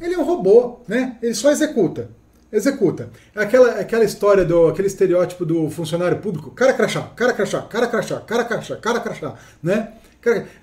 Ele 0.00 0.14
é 0.14 0.18
um 0.18 0.24
robô, 0.24 0.80
né? 0.86 1.18
Ele 1.20 1.34
só 1.34 1.50
executa. 1.50 2.10
Executa. 2.52 3.10
É 3.34 3.42
aquela, 3.42 3.80
aquela 3.80 4.04
história 4.04 4.44
do 4.44 4.68
aquele 4.68 4.88
estereótipo 4.88 5.44
do 5.44 5.70
funcionário 5.70 6.18
público, 6.18 6.50
cara 6.50 6.72
crachá, 6.72 7.02
cara 7.14 7.32
crachá, 7.32 7.62
cara 7.62 7.86
crachá, 7.86 8.20
cara 8.20 8.44
crachá, 8.44 8.76
cara 8.76 9.00
crachá, 9.00 9.34
né? 9.62 9.92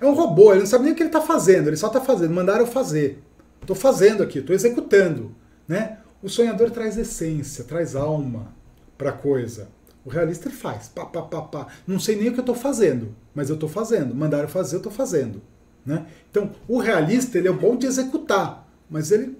É 0.00 0.06
um 0.06 0.14
robô, 0.14 0.52
ele 0.52 0.60
não 0.60 0.66
sabe 0.66 0.84
nem 0.84 0.92
o 0.92 0.96
que 0.96 1.02
ele 1.02 1.08
está 1.08 1.20
fazendo, 1.20 1.68
ele 1.68 1.76
só 1.76 1.88
está 1.88 2.00
fazendo, 2.00 2.32
mandaram 2.32 2.66
fazer. 2.66 3.22
Estou 3.60 3.74
fazendo 3.74 4.22
aqui, 4.22 4.38
estou 4.38 4.54
executando. 4.54 5.34
Né? 5.66 5.98
O 6.22 6.28
sonhador 6.28 6.70
traz 6.70 6.96
essência, 6.96 7.64
traz 7.64 7.96
alma 7.96 8.54
para 8.96 9.10
a 9.10 9.12
coisa. 9.12 9.68
O 10.04 10.10
realista 10.10 10.48
ele 10.48 10.56
faz, 10.56 10.88
pá, 10.88 11.04
pá, 11.04 11.22
pá, 11.22 11.42
pá. 11.42 11.66
Não 11.86 11.98
sei 11.98 12.16
nem 12.16 12.28
o 12.28 12.32
que 12.32 12.38
eu 12.38 12.42
estou 12.42 12.54
fazendo, 12.54 13.14
mas 13.34 13.50
eu 13.50 13.54
estou 13.54 13.68
fazendo. 13.68 14.14
Mandaram 14.14 14.48
fazer, 14.48 14.76
eu 14.76 14.78
estou 14.78 14.92
fazendo. 14.92 15.42
Né? 15.84 16.06
Então, 16.30 16.50
o 16.66 16.78
realista 16.78 17.36
ele 17.36 17.48
é 17.48 17.52
bom 17.52 17.76
de 17.76 17.86
executar, 17.86 18.66
mas 18.88 19.10
ele, 19.10 19.36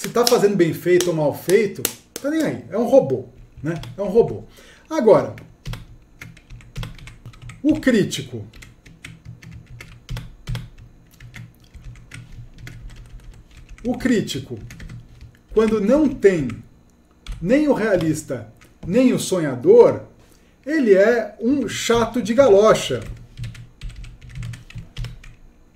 se 0.00 0.06
está 0.06 0.26
fazendo 0.26 0.56
bem 0.56 0.72
feito 0.72 1.10
ou 1.10 1.14
mal 1.14 1.34
feito, 1.34 1.82
tá 2.14 2.30
nem 2.30 2.42
aí. 2.42 2.64
É 2.70 2.78
um 2.78 2.86
robô. 2.86 3.26
Né? 3.62 3.74
É 3.98 4.00
um 4.00 4.08
robô. 4.08 4.44
Agora, 4.88 5.36
O 7.62 7.78
crítico. 7.78 8.46
O 13.84 13.98
crítico, 13.98 14.58
quando 15.52 15.78
não 15.78 16.08
tem 16.08 16.48
nem 17.40 17.68
o 17.68 17.74
realista, 17.74 18.50
nem 18.86 19.12
o 19.12 19.18
sonhador, 19.18 20.04
ele 20.64 20.94
é 20.94 21.36
um 21.38 21.68
chato 21.68 22.22
de 22.22 22.32
galocha. 22.32 23.02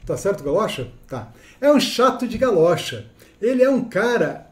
Tá 0.06 0.16
certo, 0.16 0.42
galocha? 0.42 0.90
Tá. 1.06 1.30
É 1.60 1.70
um 1.70 1.80
chato 1.80 2.26
de 2.26 2.38
galocha. 2.38 3.10
Ele 3.44 3.62
é 3.62 3.68
um 3.68 3.84
cara 3.84 4.50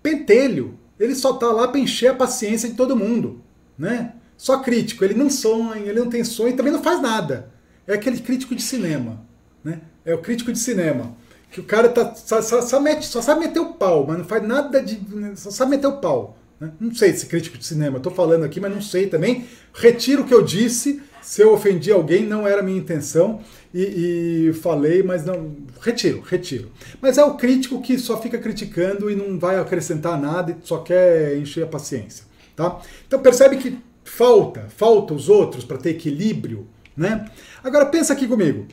pentelho. 0.00 0.78
Ele 0.98 1.14
só 1.14 1.32
tá 1.32 1.48
lá 1.48 1.66
para 1.66 1.80
encher 1.80 2.08
a 2.08 2.14
paciência 2.14 2.68
de 2.68 2.76
todo 2.76 2.96
mundo, 2.96 3.42
né? 3.76 4.14
Só 4.36 4.60
crítico. 4.60 5.04
Ele 5.04 5.14
não 5.14 5.28
sonha, 5.28 5.80
ele 5.80 5.98
não 5.98 6.08
tem 6.08 6.22
sonho, 6.22 6.56
também 6.56 6.72
não 6.72 6.82
faz 6.82 7.02
nada. 7.02 7.50
É 7.86 7.94
aquele 7.94 8.20
crítico 8.20 8.54
de 8.54 8.62
cinema, 8.62 9.20
né? 9.64 9.80
É 10.04 10.14
o 10.14 10.18
crítico 10.18 10.52
de 10.52 10.58
cinema. 10.58 11.16
Que 11.50 11.60
o 11.60 11.64
cara 11.64 11.88
tá, 11.88 12.14
só, 12.14 12.40
só, 12.42 12.62
só, 12.62 12.78
mete, 12.78 13.06
só 13.06 13.20
sabe 13.20 13.40
meter 13.40 13.58
o 13.58 13.72
pau, 13.72 14.06
mas 14.06 14.18
não 14.18 14.24
faz 14.24 14.46
nada 14.46 14.80
de. 14.80 15.00
Só 15.34 15.50
sabe 15.50 15.72
meter 15.72 15.86
o 15.88 15.98
pau. 15.98 16.38
Né? 16.60 16.70
Não 16.78 16.94
sei 16.94 17.12
se 17.12 17.26
crítico 17.26 17.58
de 17.58 17.66
cinema, 17.66 17.96
estou 17.96 18.12
falando 18.12 18.44
aqui, 18.44 18.60
mas 18.60 18.72
não 18.72 18.82
sei 18.82 19.08
também. 19.08 19.46
Retiro 19.72 20.22
o 20.22 20.26
que 20.26 20.34
eu 20.34 20.42
disse. 20.42 21.02
Se 21.22 21.42
eu 21.42 21.52
ofendi 21.52 21.90
alguém, 21.90 22.24
não 22.24 22.46
era 22.46 22.62
minha 22.62 22.78
intenção. 22.78 23.40
E, 23.72 24.48
e, 24.48 24.52
falei, 24.54 25.02
mas 25.02 25.24
não. 25.24 25.56
Retiro, 25.80 26.20
retiro. 26.20 26.72
Mas 27.00 27.18
é 27.18 27.24
o 27.24 27.34
crítico 27.34 27.82
que 27.82 27.98
só 27.98 28.20
fica 28.20 28.38
criticando 28.38 29.10
e 29.10 29.16
não 29.16 29.38
vai 29.38 29.58
acrescentar 29.58 30.18
nada 30.20 30.52
e 30.52 30.66
só 30.66 30.78
quer 30.78 31.36
encher 31.36 31.64
a 31.64 31.66
paciência. 31.66 32.24
Tá? 32.56 32.80
Então 33.06 33.20
percebe 33.20 33.58
que 33.58 33.78
falta, 34.04 34.68
falta 34.68 35.12
os 35.12 35.28
outros 35.28 35.64
para 35.64 35.76
ter 35.76 35.90
equilíbrio. 35.90 36.66
Né? 36.96 37.30
Agora 37.62 37.86
pensa 37.86 38.14
aqui 38.14 38.26
comigo. 38.26 38.66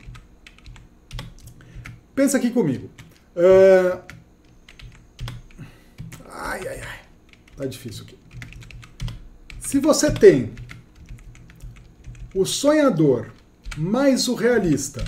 Pensa 2.14 2.38
aqui 2.38 2.50
comigo. 2.50 2.90
Uh... 3.36 4.00
Ai, 6.30 6.66
ai, 6.66 6.80
ai. 6.80 7.00
Tá 7.56 7.66
difícil 7.66 8.04
aqui. 8.04 8.18
Se 9.60 9.78
você 9.78 10.10
tem 10.10 10.52
o 12.34 12.44
sonhador 12.44 13.35
mais 13.76 14.28
o 14.28 14.34
realista 14.34 15.04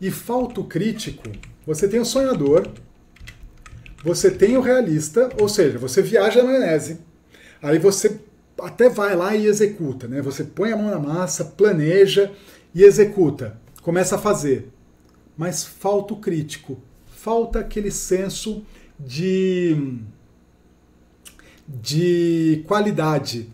e 0.00 0.10
falta 0.10 0.60
o 0.60 0.64
crítico, 0.64 1.24
você 1.66 1.86
tem 1.86 2.00
o 2.00 2.04
sonhador, 2.04 2.68
você 4.02 4.30
tem 4.30 4.56
o 4.56 4.60
realista, 4.60 5.28
ou 5.40 5.48
seja, 5.48 5.78
você 5.78 6.02
viaja 6.02 6.42
na 6.42 6.48
maionese. 6.48 7.00
Aí 7.62 7.78
você 7.78 8.18
até 8.60 8.88
vai 8.88 9.14
lá 9.14 9.34
e 9.36 9.46
executa, 9.46 10.08
né? 10.08 10.20
Você 10.22 10.44
põe 10.44 10.72
a 10.72 10.76
mão 10.76 10.90
na 10.90 10.98
massa, 10.98 11.44
planeja 11.44 12.32
e 12.74 12.82
executa, 12.82 13.58
começa 13.82 14.16
a 14.16 14.18
fazer 14.18 14.70
mas 15.40 15.64
falta 15.64 16.12
o 16.12 16.18
crítico, 16.18 16.78
falta 17.16 17.60
aquele 17.60 17.90
senso 17.90 18.62
de, 18.98 20.02
de 21.66 22.62
qualidade. 22.66 23.48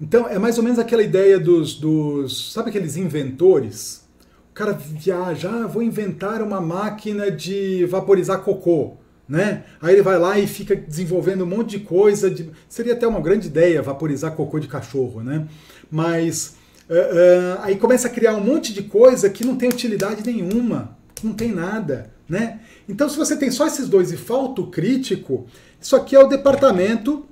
Então, 0.00 0.28
é 0.28 0.38
mais 0.38 0.58
ou 0.58 0.64
menos 0.64 0.78
aquela 0.78 1.02
ideia 1.02 1.38
dos, 1.38 1.74
dos. 1.74 2.52
Sabe 2.52 2.70
aqueles 2.70 2.96
inventores? 2.96 4.06
O 4.50 4.54
cara 4.54 4.72
viaja, 4.72 5.50
ah, 5.50 5.66
vou 5.66 5.82
inventar 5.82 6.42
uma 6.42 6.60
máquina 6.60 7.30
de 7.30 7.84
vaporizar 7.86 8.40
cocô. 8.40 8.94
Né? 9.28 9.64
Aí 9.82 9.94
ele 9.94 10.02
vai 10.02 10.18
lá 10.18 10.38
e 10.38 10.46
fica 10.46 10.76
desenvolvendo 10.76 11.42
um 11.42 11.46
monte 11.46 11.78
de 11.78 11.80
coisa. 11.80 12.30
De... 12.30 12.50
Seria 12.68 12.92
até 12.92 13.06
uma 13.06 13.20
grande 13.20 13.48
ideia 13.48 13.82
vaporizar 13.82 14.32
cocô 14.32 14.58
de 14.58 14.68
cachorro, 14.68 15.22
né? 15.22 15.46
Mas 15.90 16.56
Uh, 16.88 16.94
uh, 16.94 17.62
aí 17.62 17.76
começa 17.76 18.06
a 18.06 18.10
criar 18.10 18.36
um 18.36 18.40
monte 18.40 18.72
de 18.72 18.84
coisa 18.84 19.28
que 19.28 19.44
não 19.44 19.56
tem 19.56 19.68
utilidade 19.68 20.24
nenhuma, 20.24 20.96
não 21.20 21.32
tem 21.32 21.50
nada, 21.50 22.12
né? 22.28 22.60
Então, 22.88 23.08
se 23.08 23.16
você 23.16 23.36
tem 23.36 23.50
só 23.50 23.66
esses 23.66 23.88
dois 23.88 24.12
e 24.12 24.16
falta 24.16 24.60
o 24.60 24.68
crítico, 24.68 25.46
isso 25.80 25.96
aqui 25.96 26.14
é 26.14 26.20
o 26.20 26.28
departamento 26.28 27.26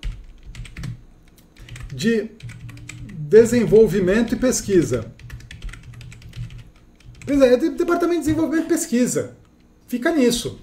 de 1.93 2.31
desenvolvimento 3.35 4.33
e 4.33 4.39
pesquisa. 4.39 5.13
É, 7.27 7.33
é 7.33 7.57
departamento 7.57 8.21
de 8.21 8.27
desenvolvimento 8.27 8.67
e 8.67 8.69
pesquisa. 8.69 9.37
Fica 9.89 10.13
nisso. 10.13 10.61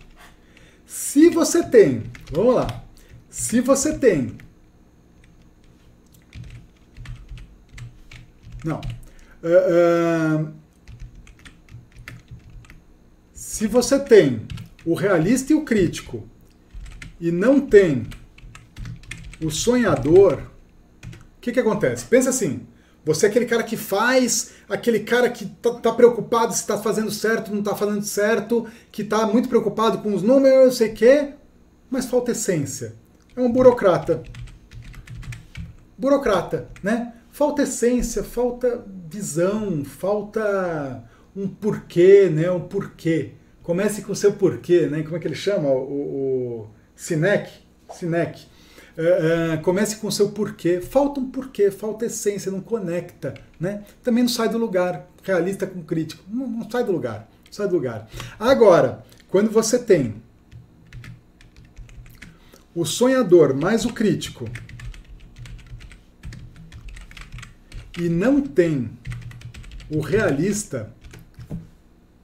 Se 0.86 1.30
você 1.30 1.64
tem, 1.64 2.04
vamos 2.32 2.56
lá, 2.56 2.86
se 3.30 3.60
você 3.60 3.98
tem 3.98 4.38
Não. 8.64 8.80
Uh, 9.44 10.44
uh, 10.46 10.54
se 13.34 13.66
você 13.66 14.00
tem 14.00 14.42
o 14.86 14.94
realista 14.94 15.52
e 15.52 15.56
o 15.56 15.66
crítico 15.66 16.28
e 17.20 17.32
não 17.32 17.60
tem 17.60 18.06
o 19.44 19.50
sonhador, 19.50 20.51
que, 21.42 21.52
que 21.52 21.60
acontece? 21.60 22.06
Pensa 22.06 22.30
assim: 22.30 22.68
você 23.04 23.26
é 23.26 23.30
aquele 23.30 23.46
cara 23.46 23.64
que 23.64 23.76
faz, 23.76 24.52
aquele 24.70 25.00
cara 25.02 25.30
que 25.30 25.46
tá, 25.46 25.74
tá 25.74 25.92
preocupado 25.92 26.54
se 26.54 26.60
está 26.60 26.78
fazendo 26.78 27.12
certo, 27.12 27.52
não 27.52 27.60
está 27.60 27.76
fazendo 27.76 28.04
certo, 28.04 28.68
que 28.92 29.02
está 29.02 29.26
muito 29.26 29.50
preocupado 29.50 29.98
com 30.00 30.14
os 30.14 30.22
números, 30.22 30.66
não 30.66 30.72
sei 30.72 30.90
o 30.90 30.94
quê, 30.94 31.34
mas 31.90 32.06
falta 32.06 32.32
essência. 32.32 32.96
É 33.36 33.42
um 33.42 33.52
burocrata. 33.52 34.24
Burocrata, 35.98 36.70
né? 36.82 37.14
falta 37.32 37.64
essência, 37.64 38.24
falta 38.24 38.86
visão, 39.10 39.84
falta 39.84 41.04
um 41.36 41.48
porquê, 41.48 42.30
né? 42.30 42.52
Um 42.52 42.60
porquê. 42.60 43.32
Comece 43.64 44.02
com 44.02 44.12
o 44.12 44.16
seu 44.16 44.34
porquê, 44.34 44.88
né? 44.88 45.02
Como 45.04 45.16
é 45.16 45.20
que 45.20 45.28
ele 45.28 45.36
chama? 45.36 45.70
O, 45.70 46.66
o 46.66 46.70
Sinek? 46.96 47.50
Sinek. 47.92 48.48
Uh, 48.98 49.62
comece 49.62 49.96
com 49.98 50.08
o 50.08 50.12
seu 50.12 50.30
porquê. 50.30 50.82
Falta 50.82 51.20
um 51.20 51.30
porquê, 51.30 51.72
falta 51.72 52.06
essência, 52.06 52.52
não 52.52 52.62
conecta, 52.62 53.34
né? 53.60 53.84
Também 54.04 54.24
não 54.24 54.30
sai 54.30 54.50
do 54.50 54.58
lugar. 54.58 55.08
Realista 55.24 55.68
com 55.68 55.84
crítico, 55.84 56.24
não, 56.28 56.48
não 56.48 56.70
sai 56.70 56.84
do 56.84 56.92
lugar, 56.92 57.30
sai 57.50 57.68
do 57.68 57.76
lugar. 57.76 58.10
Agora, 58.40 59.04
quando 59.30 59.52
você 59.52 59.78
tem 59.78 60.16
o 62.74 62.86
sonhador 62.86 63.56
mais 63.56 63.86
o 63.86 63.94
crítico, 63.94 64.46
e 68.00 68.10
não 68.10 68.42
tem 68.42 68.90
o 69.90 70.00
realista, 70.00 70.92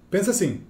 pensa 0.09 0.32
assim, 0.32 0.61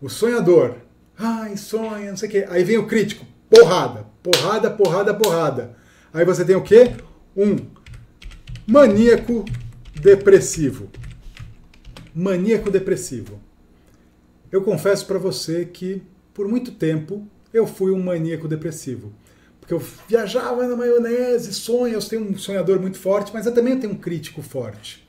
o 0.00 0.08
sonhador, 0.08 0.78
ai, 1.16 1.56
sonha, 1.56 2.10
não 2.10 2.16
sei 2.16 2.28
o 2.28 2.32
quê. 2.32 2.46
Aí 2.48 2.64
vem 2.64 2.78
o 2.78 2.86
crítico, 2.86 3.26
porrada, 3.50 4.06
porrada, 4.30 4.70
porrada, 4.70 5.14
porrada. 5.14 5.76
Aí 6.12 6.24
você 6.24 6.44
tem 6.44 6.54
o 6.54 6.62
quê? 6.62 6.92
Um 7.34 7.56
maníaco 8.66 9.46
depressivo. 9.94 10.90
Maníaco 12.14 12.70
depressivo. 12.70 13.40
Eu 14.52 14.62
confesso 14.62 15.06
para 15.06 15.18
você 15.18 15.64
que 15.64 16.02
por 16.34 16.46
muito 16.46 16.72
tempo 16.72 17.26
eu 17.54 17.66
fui 17.66 17.90
um 17.90 18.02
maníaco 18.02 18.46
depressivo. 18.46 19.12
Porque 19.60 19.72
eu 19.72 19.82
viajava 20.06 20.66
na 20.66 20.76
maionese, 20.76 21.52
sonho, 21.54 21.94
eu 21.94 22.00
tenho 22.00 22.22
um 22.22 22.36
sonhador 22.36 22.78
muito 22.80 22.98
forte, 22.98 23.32
mas 23.32 23.46
eu 23.46 23.54
também 23.54 23.78
tenho 23.78 23.94
um 23.94 23.98
crítico 23.98 24.42
forte. 24.42 25.06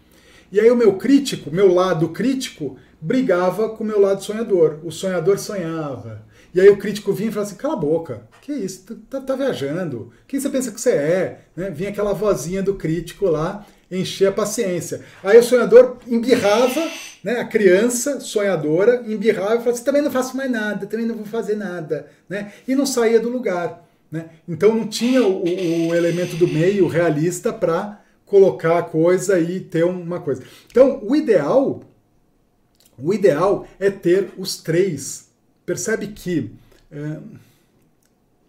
E 0.51 0.59
aí 0.59 0.71
o 0.71 0.75
meu 0.75 0.93
crítico, 0.93 1.51
meu 1.51 1.73
lado 1.73 2.09
crítico, 2.09 2.77
brigava 3.01 3.69
com 3.69 3.83
o 3.83 3.87
meu 3.87 3.99
lado 3.99 4.23
sonhador. 4.23 4.79
O 4.83 4.91
sonhador 4.91 5.37
sonhava. 5.37 6.23
E 6.53 6.59
aí 6.59 6.69
o 6.69 6.77
crítico 6.77 7.13
vinha 7.13 7.29
e 7.29 7.31
falava 7.31 7.49
assim, 7.49 7.59
cala 7.59 7.73
a 7.75 7.77
boca, 7.77 8.27
que 8.41 8.51
isso, 8.51 8.95
tá, 9.09 9.21
tá 9.21 9.35
viajando, 9.35 10.11
quem 10.27 10.39
você 10.39 10.49
pensa 10.49 10.71
que 10.71 10.81
você 10.81 10.91
é? 10.91 11.41
Né? 11.55 11.69
Vinha 11.69 11.89
aquela 11.89 12.13
vozinha 12.13 12.63
do 12.63 12.73
crítico 12.73 13.25
lá, 13.25 13.65
encher 13.91 14.29
a 14.29 14.31
paciência. 14.31 15.01
Aí 15.23 15.37
o 15.37 15.43
sonhador 15.43 15.97
embirrava, 16.07 16.89
né? 17.23 17.39
a 17.39 17.45
criança 17.45 18.19
sonhadora 18.19 19.03
embirrava 19.07 19.55
e 19.55 19.57
falava 19.57 19.71
assim, 19.71 19.83
também 19.83 20.01
não 20.01 20.11
faço 20.11 20.35
mais 20.35 20.49
nada, 20.49 20.87
também 20.87 21.05
não 21.05 21.15
vou 21.15 21.25
fazer 21.25 21.55
nada. 21.55 22.07
Né? 22.27 22.51
E 22.67 22.75
não 22.75 22.85
saía 22.85 23.19
do 23.19 23.29
lugar. 23.29 23.87
Né? 24.11 24.29
Então 24.47 24.73
não 24.73 24.87
tinha 24.87 25.21
o, 25.21 25.43
o 25.43 25.93
elemento 25.93 26.35
do 26.35 26.47
meio 26.47 26.87
realista 26.87 27.53
para 27.53 28.01
colocar 28.25 28.77
a 28.79 28.83
coisa 28.83 29.39
e 29.39 29.59
ter 29.59 29.83
uma 29.83 30.19
coisa. 30.19 30.43
Então 30.69 30.99
o 31.03 31.15
ideal, 31.15 31.81
o 32.97 33.13
ideal 33.13 33.67
é 33.79 33.89
ter 33.89 34.29
os 34.37 34.57
três. 34.57 35.28
Percebe 35.69 36.07
que 36.07 36.49
é, 36.91 36.97
não 36.97 37.21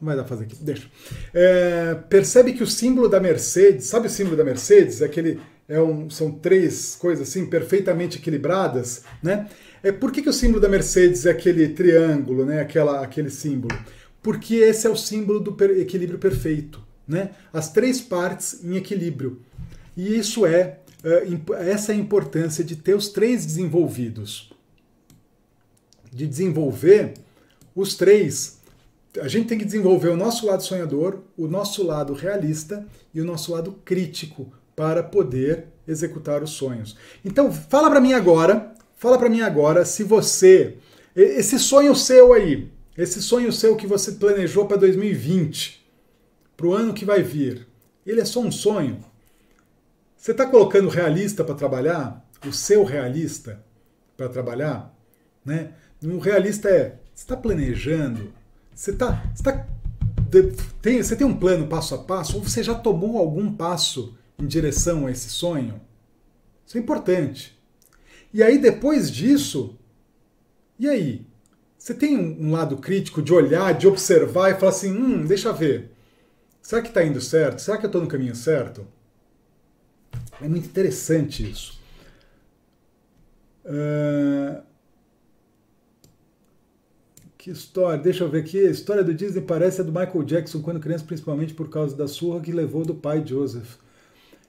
vai 0.00 0.16
dar 0.16 0.22
pra 0.22 0.30
fazer 0.30 0.44
aqui, 0.44 0.56
deixa. 0.58 0.88
É, 1.34 1.94
percebe 2.08 2.54
que 2.54 2.62
o 2.62 2.66
símbolo 2.66 3.10
da 3.10 3.20
Mercedes, 3.20 3.84
sabe 3.84 4.06
o 4.06 4.10
símbolo 4.10 4.38
da 4.38 4.42
Mercedes? 4.42 5.02
É 5.02 5.04
aquele, 5.04 5.38
é 5.68 5.78
um, 5.82 6.08
são 6.08 6.30
três 6.30 6.96
coisas 6.96 7.28
assim 7.28 7.44
perfeitamente 7.44 8.16
equilibradas, 8.16 9.02
né? 9.22 9.50
É 9.82 9.92
por 9.92 10.10
que, 10.10 10.22
que 10.22 10.30
o 10.30 10.32
símbolo 10.32 10.60
da 10.60 10.68
Mercedes 10.68 11.26
é 11.26 11.30
aquele 11.30 11.68
triângulo, 11.68 12.46
né? 12.46 12.62
Aquela, 12.62 13.04
aquele 13.04 13.28
símbolo? 13.28 13.76
porque 14.22 14.54
esse 14.54 14.86
é 14.86 14.90
o 14.90 14.96
símbolo 14.96 15.40
do 15.40 15.54
equilíbrio 15.78 16.18
perfeito, 16.18 16.82
né? 17.06 17.32
As 17.52 17.70
três 17.70 18.00
partes 18.00 18.64
em 18.64 18.76
equilíbrio. 18.76 19.40
E 19.94 20.18
isso 20.18 20.46
é 20.46 20.78
essa 21.58 21.92
é 21.92 21.94
a 21.94 21.98
importância 21.98 22.62
de 22.62 22.76
ter 22.76 22.94
os 22.94 23.08
três 23.08 23.44
desenvolvidos. 23.44 24.49
De 26.12 26.26
desenvolver 26.26 27.14
os 27.74 27.94
três. 27.94 28.58
A 29.20 29.28
gente 29.28 29.48
tem 29.48 29.58
que 29.58 29.64
desenvolver 29.64 30.08
o 30.08 30.16
nosso 30.16 30.46
lado 30.46 30.62
sonhador, 30.62 31.20
o 31.36 31.46
nosso 31.46 31.84
lado 31.84 32.12
realista 32.12 32.86
e 33.12 33.20
o 33.20 33.24
nosso 33.24 33.52
lado 33.52 33.72
crítico 33.84 34.52
para 34.76 35.02
poder 35.02 35.66
executar 35.86 36.42
os 36.42 36.50
sonhos. 36.50 36.96
Então, 37.24 37.52
fala 37.52 37.90
para 37.90 38.00
mim 38.00 38.12
agora, 38.12 38.72
fala 38.96 39.18
para 39.18 39.28
mim 39.28 39.40
agora 39.40 39.84
se 39.84 40.04
você 40.04 40.78
esse 41.14 41.58
sonho 41.58 41.94
seu 41.94 42.32
aí, 42.32 42.70
esse 42.96 43.20
sonho 43.20 43.52
seu 43.52 43.76
que 43.76 43.86
você 43.86 44.12
planejou 44.12 44.66
para 44.66 44.76
2020, 44.76 45.84
para 46.56 46.66
o 46.66 46.72
ano 46.72 46.94
que 46.94 47.04
vai 47.04 47.22
vir, 47.22 47.66
ele 48.06 48.20
é 48.20 48.24
só 48.24 48.40
um 48.40 48.52
sonho? 48.52 49.04
Você 50.16 50.30
está 50.32 50.46
colocando 50.46 50.88
realista 50.88 51.42
para 51.42 51.54
trabalhar? 51.54 52.24
O 52.46 52.52
seu 52.52 52.84
realista 52.84 53.64
para 54.16 54.28
trabalhar? 54.28 54.94
Né? 55.44 55.72
Um 56.02 56.18
realista 56.18 56.68
é, 56.68 56.98
você 57.14 57.24
está 57.24 57.36
planejando? 57.36 58.32
Você, 58.74 58.92
tá, 58.92 59.22
você, 59.34 59.42
tá, 59.42 59.66
tem, 60.80 61.02
você 61.02 61.14
tem 61.14 61.26
um 61.26 61.36
plano 61.36 61.66
passo 61.66 61.94
a 61.94 61.98
passo? 61.98 62.36
Ou 62.36 62.42
você 62.42 62.62
já 62.62 62.74
tomou 62.74 63.18
algum 63.18 63.52
passo 63.52 64.16
em 64.38 64.46
direção 64.46 65.06
a 65.06 65.10
esse 65.10 65.28
sonho? 65.28 65.80
Isso 66.66 66.78
é 66.78 66.80
importante. 66.80 67.58
E 68.32 68.42
aí, 68.42 68.58
depois 68.58 69.10
disso, 69.10 69.76
e 70.78 70.88
aí? 70.88 71.26
Você 71.76 71.94
tem 71.94 72.16
um 72.16 72.52
lado 72.52 72.76
crítico 72.76 73.22
de 73.22 73.32
olhar, 73.32 73.74
de 73.74 73.86
observar 73.86 74.50
e 74.50 74.54
falar 74.54 74.70
assim: 74.70 74.92
hum, 74.92 75.26
deixa 75.26 75.52
ver. 75.52 75.90
Será 76.62 76.80
que 76.80 76.88
está 76.88 77.04
indo 77.04 77.20
certo? 77.20 77.60
Será 77.60 77.76
que 77.76 77.84
eu 77.84 77.88
estou 77.88 78.00
no 78.00 78.08
caminho 78.08 78.34
certo? 78.34 78.86
É 80.40 80.48
muito 80.48 80.66
interessante 80.66 81.50
isso. 81.50 81.80
Uh... 83.64 84.69
Que 87.40 87.50
história, 87.50 87.96
deixa 87.96 88.22
eu 88.22 88.28
ver 88.28 88.40
aqui. 88.40 88.58
A 88.58 88.70
história 88.70 89.02
do 89.02 89.14
Disney 89.14 89.40
parece 89.40 89.80
a 89.80 89.84
do 89.84 89.90
Michael 89.90 90.24
Jackson 90.24 90.60
quando 90.60 90.78
criança, 90.78 91.06
principalmente 91.06 91.54
por 91.54 91.70
causa 91.70 91.96
da 91.96 92.06
surra 92.06 92.38
que 92.38 92.52
levou 92.52 92.84
do 92.84 92.94
pai 92.94 93.26
Joseph. 93.26 93.76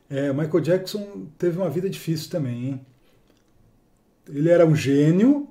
É, 0.10 0.30
o 0.30 0.36
Michael 0.36 0.60
Jackson 0.60 1.26
teve 1.38 1.58
uma 1.58 1.70
vida 1.70 1.89
difícil 1.89 2.30
também, 2.30 2.66
hein? 2.66 2.86
Ele 4.28 4.50
era 4.50 4.66
um 4.66 4.76
gênio, 4.76 5.48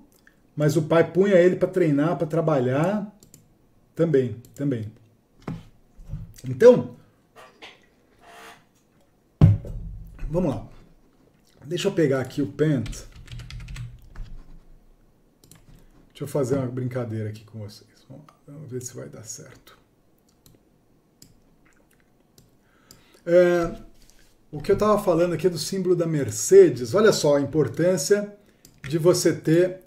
mas 0.54 0.76
o 0.76 0.82
pai 0.82 1.10
punha 1.10 1.36
ele 1.36 1.56
para 1.56 1.68
treinar, 1.68 2.18
para 2.18 2.26
trabalhar, 2.26 3.10
também, 3.94 4.36
também. 4.54 4.92
Então, 6.46 6.94
vamos 10.28 10.50
lá. 10.50 10.68
Deixa 11.64 11.88
eu 11.88 11.92
pegar 11.92 12.20
aqui 12.20 12.42
o 12.42 12.46
Pent. 12.48 13.09
Deixa 16.20 16.36
eu 16.36 16.40
fazer 16.40 16.56
uma 16.56 16.66
brincadeira 16.66 17.30
aqui 17.30 17.42
com 17.44 17.60
vocês. 17.60 17.88
Vamos, 18.06 18.26
lá, 18.26 18.34
vamos 18.46 18.70
ver 18.70 18.82
se 18.82 18.94
vai 18.94 19.08
dar 19.08 19.24
certo. 19.24 19.78
É, 23.24 23.74
o 24.52 24.60
que 24.60 24.70
eu 24.70 24.74
estava 24.74 25.02
falando 25.02 25.32
aqui 25.32 25.46
é 25.46 25.50
do 25.50 25.56
símbolo 25.56 25.96
da 25.96 26.06
Mercedes. 26.06 26.94
Olha 26.94 27.10
só 27.10 27.36
a 27.36 27.40
importância 27.40 28.36
de 28.86 28.98
você 28.98 29.32
ter 29.32 29.80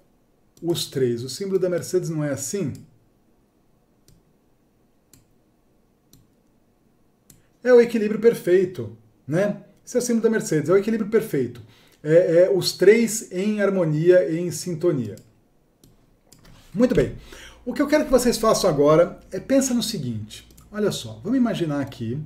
os 0.60 0.88
três. 0.88 1.24
O 1.24 1.30
símbolo 1.30 1.60
da 1.60 1.70
Mercedes 1.70 2.10
não 2.10 2.24
é 2.24 2.32
assim? 2.32 2.74
É 7.64 7.72
o 7.72 7.80
equilíbrio 7.80 8.20
perfeito, 8.20 8.98
né? 9.28 9.64
Esse 9.86 9.98
é 9.98 10.00
o 10.00 10.02
símbolo 10.02 10.24
da 10.24 10.32
Mercedes, 10.32 10.68
é 10.68 10.74
o 10.74 10.78
equilíbrio 10.78 11.12
perfeito. 11.12 11.62
É, 12.02 12.46
é 12.46 12.50
os 12.52 12.72
três 12.72 13.32
em 13.32 13.62
harmonia 13.62 14.36
em 14.36 14.50
sintonia. 14.50 15.16
Muito 16.74 16.96
bem. 16.96 17.16
O 17.66 17.74
que 17.74 17.82
eu 17.82 17.88
quero 17.88 18.06
que 18.06 18.12
vocês 18.12 18.38
façam 18.38 18.70
agora 18.70 19.20
é 19.32 19.40
pensa 19.40 19.74
no 19.74 19.84
seguinte. 19.84 20.48
Olha 20.72 20.92
só, 20.92 21.20
vamos 21.24 21.38
imaginar 21.38 21.80
aqui. 21.80 22.20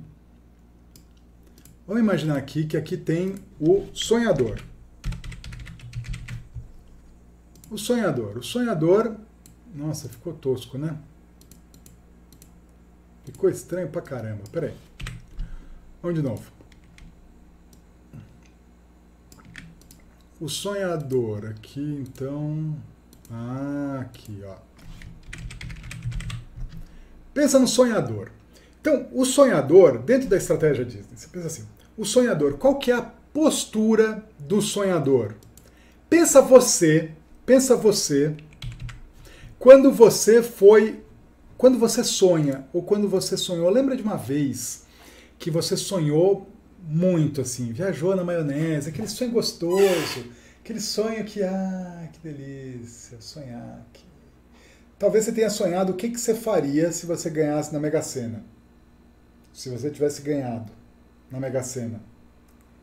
Vamos 1.86 2.02
imaginar 2.02 2.36
aqui 2.36 2.66
que 2.66 2.76
aqui 2.76 2.96
tem 2.96 3.36
o 3.60 3.86
sonhador. 3.92 4.58
O 7.70 7.76
sonhador. 7.76 8.38
O 8.38 8.42
sonhador. 8.42 9.16
Nossa, 9.74 10.08
ficou 10.08 10.32
tosco, 10.32 10.78
né? 10.78 10.98
Ficou 13.24 13.50
estranho 13.50 13.88
pra 13.88 14.00
caramba. 14.00 14.42
Peraí. 14.50 14.74
Vamos 16.02 16.18
de 16.18 16.22
novo. 16.22 16.50
O 20.40 20.48
sonhador 20.48 21.46
aqui, 21.46 21.80
então. 21.80 22.76
Ah, 23.30 23.98
aqui, 24.00 24.42
ó. 24.44 24.56
Pensa 27.34 27.58
no 27.58 27.68
sonhador. 27.68 28.30
Então, 28.80 29.08
o 29.12 29.24
sonhador, 29.24 29.98
dentro 29.98 30.28
da 30.28 30.36
estratégia 30.36 30.84
Disney, 30.84 31.16
você 31.16 31.28
pensa 31.28 31.46
assim: 31.46 31.66
o 31.96 32.04
sonhador, 32.04 32.58
qual 32.58 32.78
que 32.78 32.90
é 32.90 32.94
a 32.94 33.02
postura 33.02 34.24
do 34.38 34.62
sonhador? 34.62 35.34
Pensa 36.08 36.40
você 36.40 37.12
Pensa 37.48 37.74
você, 37.74 38.34
quando 39.58 39.90
você 39.90 40.42
foi, 40.42 41.00
quando 41.56 41.78
você 41.78 42.04
sonha 42.04 42.68
ou 42.74 42.82
quando 42.82 43.08
você 43.08 43.38
sonhou, 43.38 43.70
lembra 43.70 43.96
de 43.96 44.02
uma 44.02 44.18
vez 44.18 44.84
que 45.38 45.50
você 45.50 45.74
sonhou 45.74 46.46
muito 46.86 47.40
assim, 47.40 47.72
viajou 47.72 48.14
na 48.14 48.22
maionese, 48.22 48.90
aquele 48.90 49.08
sonho 49.08 49.30
gostoso, 49.30 50.26
aquele 50.68 50.80
sonho 50.80 51.24
que, 51.24 51.42
ah, 51.42 52.08
que 52.12 52.28
delícia, 52.28 53.16
sonhar. 53.20 53.86
Que... 53.90 54.04
Talvez 54.98 55.24
você 55.24 55.32
tenha 55.32 55.48
sonhado 55.48 55.92
o 55.92 55.96
que, 55.96 56.10
que 56.10 56.20
você 56.20 56.34
faria 56.34 56.92
se 56.92 57.06
você 57.06 57.30
ganhasse 57.30 57.72
na 57.72 57.80
Mega 57.80 58.02
Sena. 58.02 58.44
Se 59.50 59.70
você 59.70 59.88
tivesse 59.88 60.20
ganhado 60.20 60.70
na 61.30 61.40
Mega 61.40 61.62
Sena. 61.62 62.02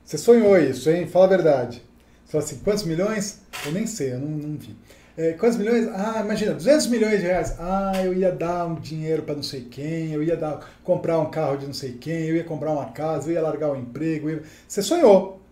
Você 0.03 0.17
sonhou 0.17 0.57
isso, 0.57 0.89
hein? 0.89 1.05
Fala 1.05 1.25
a 1.25 1.29
verdade. 1.29 1.83
Você 2.25 2.31
fala 2.31 2.43
assim, 2.43 2.57
quantos 2.63 2.83
milhões? 2.85 3.41
Eu 3.63 3.71
nem 3.71 3.85
sei, 3.85 4.13
eu 4.13 4.19
não, 4.19 4.29
não 4.29 4.57
vi. 4.57 4.75
É, 5.15 5.33
quantos 5.33 5.57
milhões? 5.57 5.87
Ah, 5.89 6.21
imagina, 6.21 6.55
200 6.55 6.87
milhões 6.87 7.19
de 7.19 7.27
reais. 7.27 7.55
Ah, 7.59 8.01
eu 8.03 8.15
ia 8.15 8.31
dar 8.31 8.65
um 8.65 8.75
dinheiro 8.75 9.21
para 9.21 9.35
não 9.35 9.43
sei 9.43 9.61
quem, 9.61 10.11
eu 10.11 10.23
ia 10.23 10.35
dar, 10.35 10.71
comprar 10.83 11.19
um 11.19 11.29
carro 11.29 11.57
de 11.57 11.67
não 11.67 11.73
sei 11.73 11.93
quem, 11.93 12.25
eu 12.25 12.35
ia 12.35 12.43
comprar 12.43 12.71
uma 12.71 12.91
casa, 12.91 13.29
eu 13.29 13.33
ia 13.33 13.41
largar 13.43 13.71
o 13.71 13.75
emprego. 13.75 14.27
Ia... 14.27 14.41
Você 14.67 14.81
sonhou. 14.81 15.44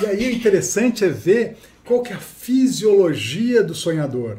E 0.00 0.06
aí 0.06 0.28
o 0.28 0.32
interessante 0.32 1.04
é 1.04 1.08
ver 1.08 1.56
qual 1.84 2.02
que 2.02 2.12
é 2.12 2.16
a 2.16 2.20
fisiologia 2.20 3.62
do 3.62 3.74
sonhador. 3.74 4.38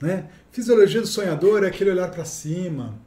Né? 0.00 0.26
Fisiologia 0.50 1.00
do 1.00 1.06
sonhador 1.06 1.64
é 1.64 1.68
aquele 1.68 1.90
olhar 1.90 2.10
para 2.10 2.24
cima, 2.24 2.98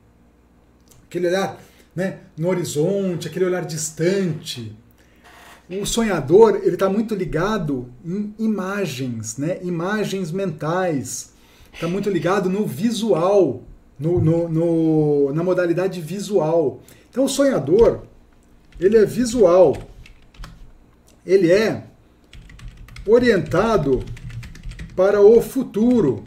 aquele 1.06 1.28
olhar 1.28 1.62
né, 1.96 2.20
no 2.38 2.48
horizonte, 2.48 3.28
aquele 3.28 3.46
olhar 3.46 3.66
distante 3.66 4.76
o 5.78 5.86
sonhador 5.86 6.62
ele 6.64 6.74
está 6.74 6.90
muito 6.90 7.14
ligado 7.14 7.88
em 8.04 8.34
imagens, 8.40 9.38
né? 9.38 9.60
imagens 9.62 10.32
mentais, 10.32 11.32
está 11.72 11.88
muito 11.88 12.10
ligado 12.10 12.50
no 12.50 12.66
visual, 12.66 13.62
no, 14.00 14.20
no, 14.20 14.50
no, 14.50 15.34
na 15.34 15.44
modalidade 15.44 16.02
visual. 16.02 16.80
Então 17.12 17.26
o 17.26 17.30
sonhador 17.30 18.02
ele 18.80 18.98
é 18.98 19.06
visual, 19.06 19.78
ele 21.32 21.52
é 21.52 21.86
orientado 23.06 24.04
para 24.96 25.22
o 25.22 25.42
futuro. 25.42 26.24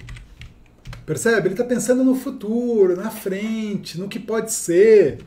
Percebe? 1.05 1.49
Ele 1.49 1.55
está 1.55 1.65
pensando 1.65 2.05
no 2.05 2.15
futuro, 2.15 2.97
na 2.97 3.11
frente, 3.11 3.99
no 3.99 4.09
que 4.09 4.19
pode 4.19 4.53
ser, 4.53 5.19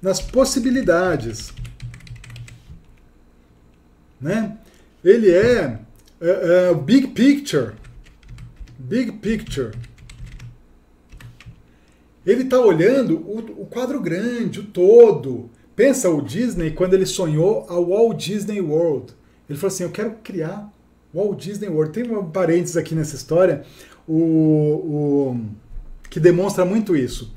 nas 0.00 0.20
possibilidades 0.20 1.52
né? 4.20 4.58
Ele 5.04 5.30
é, 5.30 5.78
é, 6.20 6.70
é 6.70 6.74
big 6.74 7.08
picture, 7.08 7.72
big 8.78 9.12
picture. 9.12 9.72
Ele 12.26 12.42
está 12.42 12.58
olhando 12.60 13.16
o, 13.16 13.62
o 13.62 13.66
quadro 13.66 14.00
grande, 14.00 14.60
o 14.60 14.64
todo. 14.64 15.50
Pensa 15.78 16.10
o 16.10 16.20
Disney 16.20 16.72
quando 16.72 16.94
ele 16.94 17.06
sonhou 17.06 17.64
a 17.68 17.74
Walt 17.74 18.16
Disney 18.16 18.60
World. 18.60 19.12
Ele 19.48 19.56
falou 19.56 19.72
assim: 19.72 19.84
Eu 19.84 19.90
quero 19.90 20.16
criar 20.24 20.68
Walt 21.14 21.38
Disney 21.38 21.68
World. 21.68 21.92
Tem 21.92 22.02
um 22.10 22.28
parênteses 22.28 22.76
aqui 22.76 22.96
nessa 22.96 23.14
história 23.14 23.62
o, 24.04 24.16
o, 24.16 25.40
que 26.10 26.18
demonstra 26.18 26.64
muito 26.64 26.96
isso. 26.96 27.32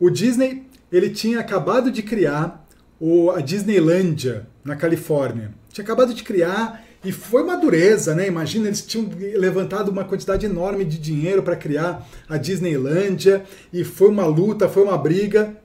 O 0.00 0.08
Disney 0.08 0.62
ele 0.90 1.10
tinha 1.10 1.38
acabado 1.38 1.90
de 1.90 2.02
criar 2.02 2.66
o, 2.98 3.30
a 3.30 3.42
Disneylandia 3.42 4.46
na 4.64 4.74
Califórnia. 4.74 5.52
Tinha 5.70 5.84
acabado 5.84 6.14
de 6.14 6.22
criar 6.22 6.82
e 7.04 7.12
foi 7.12 7.42
uma 7.42 7.58
dureza, 7.58 8.14
né? 8.14 8.26
Imagina, 8.26 8.68
eles 8.68 8.86
tinham 8.86 9.10
levantado 9.36 9.90
uma 9.90 10.04
quantidade 10.04 10.46
enorme 10.46 10.86
de 10.86 10.98
dinheiro 10.98 11.42
para 11.42 11.56
criar 11.56 12.08
a 12.26 12.38
Disneylândia 12.38 13.44
e 13.70 13.84
foi 13.84 14.08
uma 14.08 14.24
luta, 14.24 14.66
foi 14.66 14.82
uma 14.82 14.96
briga. 14.96 15.60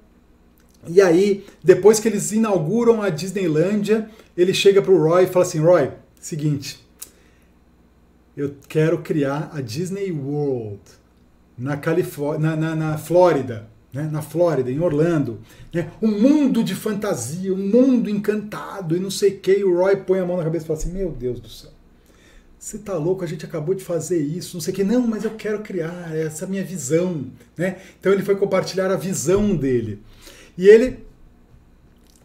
E 0.87 1.01
aí, 1.01 1.45
depois 1.63 1.99
que 1.99 2.07
eles 2.07 2.31
inauguram 2.31 3.01
a 3.01 3.09
Disneylândia, 3.09 4.09
ele 4.35 4.53
chega 4.53 4.81
pro 4.81 4.97
Roy 4.97 5.23
e 5.23 5.27
fala 5.27 5.45
assim: 5.45 5.59
Roy, 5.59 5.91
seguinte, 6.19 6.79
eu 8.35 8.55
quero 8.67 8.99
criar 8.99 9.51
a 9.53 9.61
Disney 9.61 10.11
World 10.11 10.79
na, 11.57 11.75
Califórnia, 11.75 12.51
na, 12.51 12.55
na, 12.55 12.75
na 12.75 12.97
Flórida, 12.97 13.67
né? 13.91 14.07
na 14.11 14.21
Flórida, 14.21 14.71
em 14.71 14.79
Orlando. 14.79 15.39
Né? 15.73 15.91
Um 16.01 16.11
mundo 16.11 16.63
de 16.63 16.75
fantasia, 16.75 17.53
um 17.53 17.57
mundo 17.57 18.09
encantado 18.09 18.95
e 18.95 18.99
não 18.99 19.09
sei 19.09 19.31
o 19.31 19.39
que. 19.39 19.59
E 19.59 19.63
o 19.63 19.75
Roy 19.77 19.97
põe 19.97 20.19
a 20.19 20.25
mão 20.25 20.37
na 20.37 20.43
cabeça 20.43 20.65
e 20.65 20.67
fala 20.67 20.79
assim: 20.79 20.91
Meu 20.91 21.11
Deus 21.11 21.39
do 21.39 21.49
céu, 21.49 21.71
você 22.59 22.77
tá 22.77 22.95
louco? 22.95 23.23
A 23.23 23.27
gente 23.27 23.45
acabou 23.45 23.75
de 23.75 23.83
fazer 23.83 24.19
isso, 24.19 24.55
não 24.55 24.61
sei 24.61 24.73
o 24.73 24.75
que. 24.75 24.83
Não, 24.83 25.05
mas 25.07 25.23
eu 25.23 25.31
quero 25.31 25.59
criar 25.59 26.15
essa 26.15 26.47
minha 26.47 26.63
visão. 26.63 27.25
Né? 27.55 27.77
Então 27.99 28.11
ele 28.11 28.23
foi 28.23 28.35
compartilhar 28.35 28.91
a 28.91 28.95
visão 28.95 29.55
dele. 29.55 30.01
E 30.57 30.67
ele. 30.67 31.05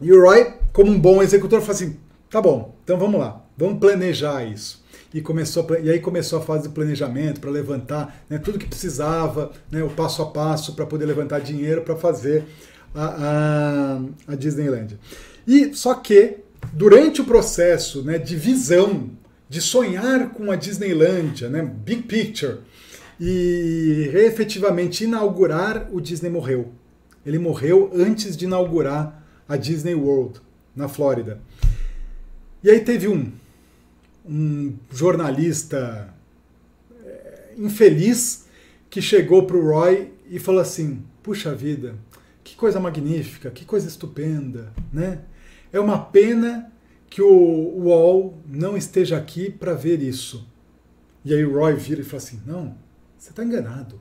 E 0.01 0.13
o 0.13 0.21
Roy, 0.21 0.55
como 0.73 0.91
um 0.91 0.99
bom 0.99 1.23
executor, 1.23 1.61
falou 1.61 1.75
assim: 1.75 1.97
Tá 2.31 2.41
bom, 2.41 2.75
então 2.83 2.99
vamos 2.99 3.21
lá, 3.21 3.45
vamos 3.57 3.79
planejar 3.79 4.45
isso 4.45 4.83
e 5.15 5.21
começou 5.21 5.67
a, 5.71 5.79
e 5.79 5.91
aí 5.91 6.01
começou 6.01 6.39
a 6.39 6.43
fase 6.43 6.69
de 6.69 6.75
planejamento 6.75 7.41
para 7.41 7.51
levantar 7.51 8.25
né, 8.29 8.39
tudo 8.39 8.59
que 8.59 8.67
precisava, 8.67 9.53
né, 9.71 9.83
o 9.83 9.91
passo 9.91 10.23
a 10.23 10.27
passo 10.27 10.75
para 10.75 10.87
poder 10.87 11.07
levantar 11.07 11.41
dinheiro 11.41 11.83
para 11.83 11.97
fazer 11.97 12.45
a, 12.95 13.99
a, 14.29 14.33
a 14.33 14.35
Disneyland. 14.35 14.99
E 15.47 15.75
só 15.75 15.95
que 15.95 16.39
durante 16.73 17.21
o 17.21 17.25
processo 17.25 18.03
né, 18.03 18.19
de 18.19 18.37
visão, 18.37 19.11
de 19.49 19.61
sonhar 19.61 20.31
com 20.31 20.51
a 20.51 20.57
Disneylândia, 20.57 21.49
né, 21.49 21.63
big 21.63 22.03
picture, 22.03 22.59
e 23.21 24.11
efetivamente 24.15 25.05
inaugurar, 25.05 25.89
o 25.93 26.01
Disney 26.01 26.31
morreu. 26.31 26.73
Ele 27.25 27.39
morreu 27.39 27.91
antes 27.95 28.37
de 28.37 28.45
inaugurar 28.45 29.25
a 29.49 29.57
Disney 29.57 29.95
World 29.95 30.41
na 30.75 30.89
Flórida. 30.89 31.41
E 32.63 32.71
aí 32.71 32.81
teve 32.81 33.09
um 33.09 33.33
um 34.25 34.75
jornalista 34.91 36.13
é, 37.05 37.55
infeliz 37.59 38.47
que 38.89 39.03
chegou 39.03 39.47
para 39.47 39.57
o 39.57 39.65
Roy 39.65 40.13
e 40.29 40.39
falou 40.39 40.61
assim: 40.61 41.03
Puxa 41.23 41.55
vida, 41.55 41.97
que 42.45 42.57
coisa 42.57 42.79
magnífica, 42.79 43.51
que 43.51 43.65
coisa 43.65 43.89
estupenda, 43.89 44.73
né? 44.93 45.21
É 45.73 45.81
uma 45.81 45.99
pena 45.99 46.71
que 47.09 47.23
o 47.23 47.85
Wall 47.85 48.39
não 48.47 48.77
esteja 48.77 49.17
aqui 49.17 49.51
para 49.51 49.75
ver 49.75 50.03
isso. 50.03 50.47
E 51.25 51.35
aí 51.35 51.45
o 51.45 51.55
Roy 51.55 51.75
vira 51.75 52.01
e 52.01 52.05
fala 52.05 52.23
assim: 52.23 52.41
Não, 52.47 52.77
você 53.19 53.31
está 53.31 53.45
enganado. 53.45 54.01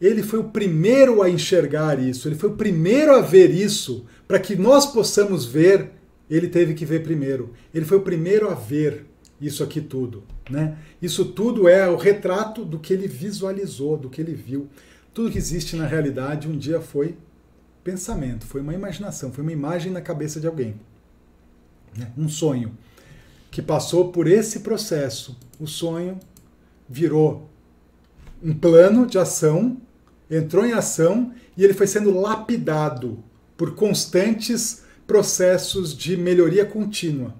Ele 0.00 0.22
foi 0.22 0.40
o 0.40 0.44
primeiro 0.44 1.22
a 1.22 1.30
enxergar 1.30 1.98
isso, 1.98 2.28
ele 2.28 2.34
foi 2.34 2.50
o 2.50 2.56
primeiro 2.56 3.14
a 3.14 3.20
ver 3.20 3.50
isso, 3.50 4.04
para 4.26 4.38
que 4.38 4.56
nós 4.56 4.86
possamos 4.86 5.44
ver 5.44 5.90
ele 6.28 6.48
teve 6.48 6.74
que 6.74 6.84
ver 6.84 7.02
primeiro. 7.02 7.52
Ele 7.72 7.84
foi 7.84 7.98
o 7.98 8.02
primeiro 8.02 8.50
a 8.50 8.54
ver 8.54 9.06
isso 9.40 9.62
aqui 9.62 9.80
tudo. 9.80 10.24
Né? 10.48 10.76
Isso 11.00 11.24
tudo 11.26 11.68
é 11.68 11.88
o 11.88 11.96
retrato 11.96 12.64
do 12.64 12.78
que 12.78 12.92
ele 12.92 13.06
visualizou, 13.06 13.96
do 13.96 14.08
que 14.08 14.20
ele 14.20 14.34
viu. 14.34 14.68
Tudo 15.12 15.30
que 15.30 15.38
existe 15.38 15.76
na 15.76 15.86
realidade 15.86 16.48
um 16.48 16.56
dia 16.56 16.80
foi 16.80 17.16
pensamento, 17.82 18.46
foi 18.46 18.62
uma 18.62 18.72
imaginação, 18.72 19.30
foi 19.30 19.42
uma 19.42 19.52
imagem 19.52 19.92
na 19.92 20.00
cabeça 20.00 20.40
de 20.40 20.46
alguém. 20.46 20.74
Né? 21.96 22.10
Um 22.16 22.28
sonho 22.28 22.76
que 23.50 23.60
passou 23.60 24.10
por 24.10 24.26
esse 24.26 24.60
processo. 24.60 25.38
O 25.60 25.66
sonho 25.66 26.18
virou 26.88 27.48
um 28.42 28.52
plano 28.52 29.06
de 29.06 29.18
ação, 29.18 29.76
entrou 30.30 30.64
em 30.64 30.72
ação 30.72 31.32
e 31.56 31.64
ele 31.64 31.74
foi 31.74 31.86
sendo 31.86 32.18
lapidado 32.18 33.22
por 33.56 33.74
constantes 33.74 34.82
processos 35.06 35.96
de 35.96 36.16
melhoria 36.16 36.64
contínua. 36.64 37.34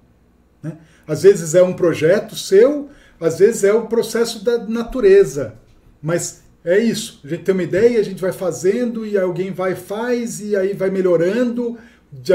Né? 0.63 0.77
Às 1.07 1.23
vezes 1.23 1.55
é 1.55 1.63
um 1.63 1.73
projeto 1.73 2.37
seu, 2.37 2.89
às 3.21 3.39
vezes 3.39 3.65
é 3.65 3.73
o 3.73 3.85
um 3.85 3.87
processo 3.87 4.45
da 4.45 4.59
natureza, 4.59 5.55
mas 6.03 6.43
é 6.65 6.79
isso. 6.79 7.21
A 7.25 7.29
gente 7.29 7.45
tem 7.45 7.55
uma 7.55 7.63
ideia, 7.63 8.01
a 8.01 8.03
gente 8.03 8.21
vai 8.21 8.33
fazendo 8.33 9.07
e 9.07 9.19
alguém 9.19 9.53
vai 9.53 9.75
faz 9.75 10.41
e 10.41 10.57
aí 10.57 10.73
vai 10.73 10.91
melhorando 10.91 11.79
de, 12.11 12.33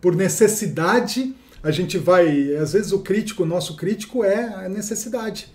por 0.00 0.14
necessidade. 0.14 1.34
A 1.62 1.70
gente 1.70 1.98
vai, 1.98 2.54
às 2.56 2.72
vezes 2.72 2.92
o 2.92 3.00
crítico, 3.00 3.42
o 3.42 3.46
nosso 3.46 3.76
crítico 3.76 4.24
é 4.24 4.64
a 4.64 4.68
necessidade. 4.68 5.52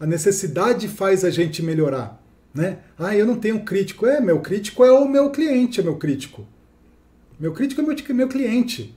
A 0.00 0.06
necessidade 0.06 0.88
faz 0.88 1.24
a 1.24 1.30
gente 1.30 1.62
melhorar, 1.62 2.21
né? 2.54 2.78
Ah, 2.98 3.16
eu 3.16 3.26
não 3.26 3.36
tenho 3.36 3.60
crítico. 3.64 4.06
É, 4.06 4.20
meu 4.20 4.40
crítico 4.40 4.84
é 4.84 4.92
o 4.92 5.08
meu 5.08 5.30
cliente, 5.30 5.80
é 5.80 5.82
meu 5.82 5.96
crítico. 5.96 6.46
Meu 7.38 7.52
crítico 7.52 7.80
é 7.80 7.84
meu, 7.84 7.96
meu 8.14 8.28
cliente. 8.28 8.94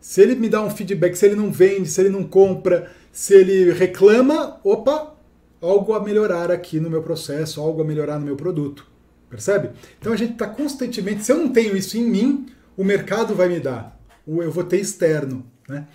Se 0.00 0.22
ele 0.22 0.34
me 0.34 0.48
dá 0.48 0.62
um 0.62 0.70
feedback, 0.70 1.14
se 1.14 1.26
ele 1.26 1.36
não 1.36 1.50
vende, 1.50 1.88
se 1.88 2.00
ele 2.00 2.08
não 2.08 2.24
compra, 2.24 2.90
se 3.12 3.34
ele 3.34 3.72
reclama, 3.72 4.60
opa, 4.64 5.14
algo 5.60 5.92
a 5.92 6.02
melhorar 6.02 6.50
aqui 6.50 6.80
no 6.80 6.88
meu 6.88 7.02
processo, 7.02 7.60
algo 7.60 7.82
a 7.82 7.84
melhorar 7.84 8.18
no 8.18 8.24
meu 8.24 8.36
produto. 8.36 8.86
Percebe? 9.28 9.70
Então 9.98 10.12
a 10.12 10.16
gente 10.16 10.32
está 10.32 10.46
constantemente. 10.46 11.24
Se 11.24 11.32
eu 11.32 11.38
não 11.38 11.50
tenho 11.50 11.76
isso 11.76 11.96
em 11.96 12.04
mim, 12.04 12.46
o 12.76 12.84
mercado 12.84 13.34
vai 13.34 13.48
me 13.48 13.60
dar. 13.60 13.98
Eu 14.26 14.50
vou 14.50 14.64
ter 14.64 14.78
externo. 14.78 15.44
Né? 15.68 15.86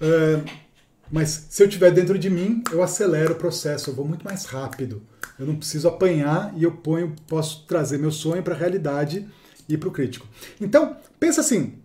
Uh, 0.00 0.42
mas 1.10 1.46
se 1.50 1.62
eu 1.62 1.68
tiver 1.68 1.90
dentro 1.90 2.18
de 2.18 2.30
mim, 2.30 2.62
eu 2.70 2.82
acelero 2.82 3.32
o 3.32 3.36
processo, 3.36 3.90
eu 3.90 3.94
vou 3.94 4.06
muito 4.06 4.24
mais 4.24 4.44
rápido. 4.44 5.02
Eu 5.38 5.46
não 5.46 5.56
preciso 5.56 5.88
apanhar 5.88 6.52
e 6.56 6.62
eu 6.62 6.72
ponho, 6.72 7.16
posso 7.26 7.64
trazer 7.66 7.98
meu 7.98 8.12
sonho 8.12 8.42
para 8.42 8.54
a 8.54 8.58
realidade 8.58 9.26
e 9.68 9.76
para 9.76 9.88
o 9.88 9.92
crítico. 9.92 10.26
Então, 10.60 10.96
pensa 11.18 11.40
assim: 11.40 11.78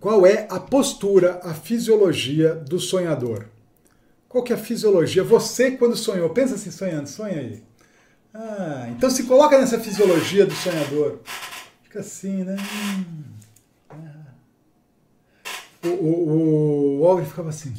qual 0.00 0.26
é 0.26 0.46
a 0.50 0.60
postura, 0.60 1.40
a 1.42 1.54
fisiologia 1.54 2.54
do 2.54 2.78
sonhador? 2.78 3.46
Qual 4.28 4.44
que 4.44 4.52
é 4.52 4.56
a 4.56 4.58
fisiologia? 4.58 5.24
Você, 5.24 5.72
quando 5.72 5.96
sonhou, 5.96 6.28
pensa 6.30 6.56
assim, 6.56 6.70
sonhando, 6.70 7.08
sonha 7.08 7.38
aí. 7.38 7.62
Ah, 8.32 8.88
então 8.90 9.08
se 9.08 9.22
coloca 9.24 9.56
nessa 9.58 9.78
fisiologia 9.78 10.44
do 10.44 10.54
sonhador. 10.54 11.20
Fica 11.84 12.00
assim, 12.00 12.42
né? 12.42 12.56
O, 15.84 15.88
o, 15.88 16.98
o 16.98 17.02
Oliver 17.02 17.28
ficava 17.28 17.50
assim. 17.50 17.74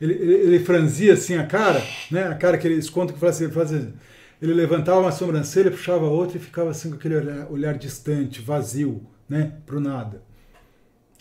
Ele, 0.00 0.14
ele, 0.14 0.34
ele, 0.34 0.58
franzia 0.60 1.14
assim 1.14 1.36
a 1.36 1.46
cara, 1.46 1.82
né? 2.10 2.28
A 2.28 2.34
cara 2.34 2.56
que 2.56 2.66
eles 2.66 2.88
contam 2.88 3.14
que 3.14 3.20
fala 3.20 3.30
assim, 3.30 3.44
ele 3.44 3.52
fala 3.52 3.66
assim 3.66 3.92
ele 4.40 4.54
levantava 4.54 5.00
uma 5.00 5.12
sobrancelha, 5.12 5.70
puxava 5.70 6.06
outra 6.06 6.38
e 6.38 6.40
ficava 6.40 6.70
assim 6.70 6.90
com 6.90 6.96
aquele 6.96 7.16
olhar, 7.16 7.50
olhar 7.50 7.76
distante, 7.76 8.40
vazio, 8.40 9.04
né, 9.28 9.52
para 9.66 9.76
o 9.76 9.80
nada. 9.80 10.22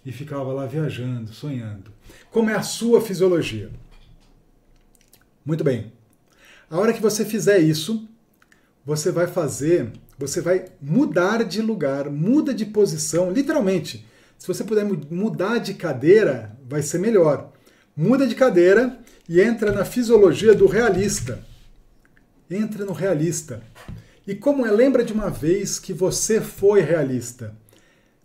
E 0.05 0.11
ficava 0.11 0.53
lá 0.53 0.65
viajando, 0.65 1.33
sonhando. 1.33 1.91
Como 2.31 2.49
é 2.49 2.55
a 2.55 2.61
sua 2.61 3.01
fisiologia? 3.01 3.71
Muito 5.43 5.63
bem. 5.63 5.91
A 6.69 6.77
hora 6.77 6.93
que 6.93 7.01
você 7.01 7.25
fizer 7.25 7.57
isso, 7.57 8.07
você 8.85 9.11
vai 9.11 9.25
fazer, 9.25 9.91
você 10.17 10.39
vai 10.39 10.65
mudar 10.79 11.43
de 11.43 11.61
lugar, 11.61 12.09
muda 12.09 12.53
de 12.53 12.65
posição, 12.65 13.31
literalmente. 13.31 14.05
Se 14.37 14.47
você 14.47 14.63
puder 14.63 14.85
mudar 14.85 15.57
de 15.57 15.73
cadeira, 15.73 16.55
vai 16.69 16.83
ser 16.83 16.99
melhor. 16.99 17.51
Muda 17.97 18.27
de 18.27 18.35
cadeira 18.35 18.99
e 19.27 19.41
entra 19.41 19.71
na 19.71 19.83
fisiologia 19.83 20.53
do 20.53 20.67
realista 20.67 21.43
entra 22.55 22.85
no 22.85 22.93
realista. 22.93 23.61
E 24.25 24.35
como 24.35 24.65
é, 24.65 24.71
lembra 24.71 25.03
de 25.03 25.13
uma 25.13 25.29
vez 25.29 25.79
que 25.79 25.93
você 25.93 26.39
foi 26.41 26.81
realista, 26.81 27.55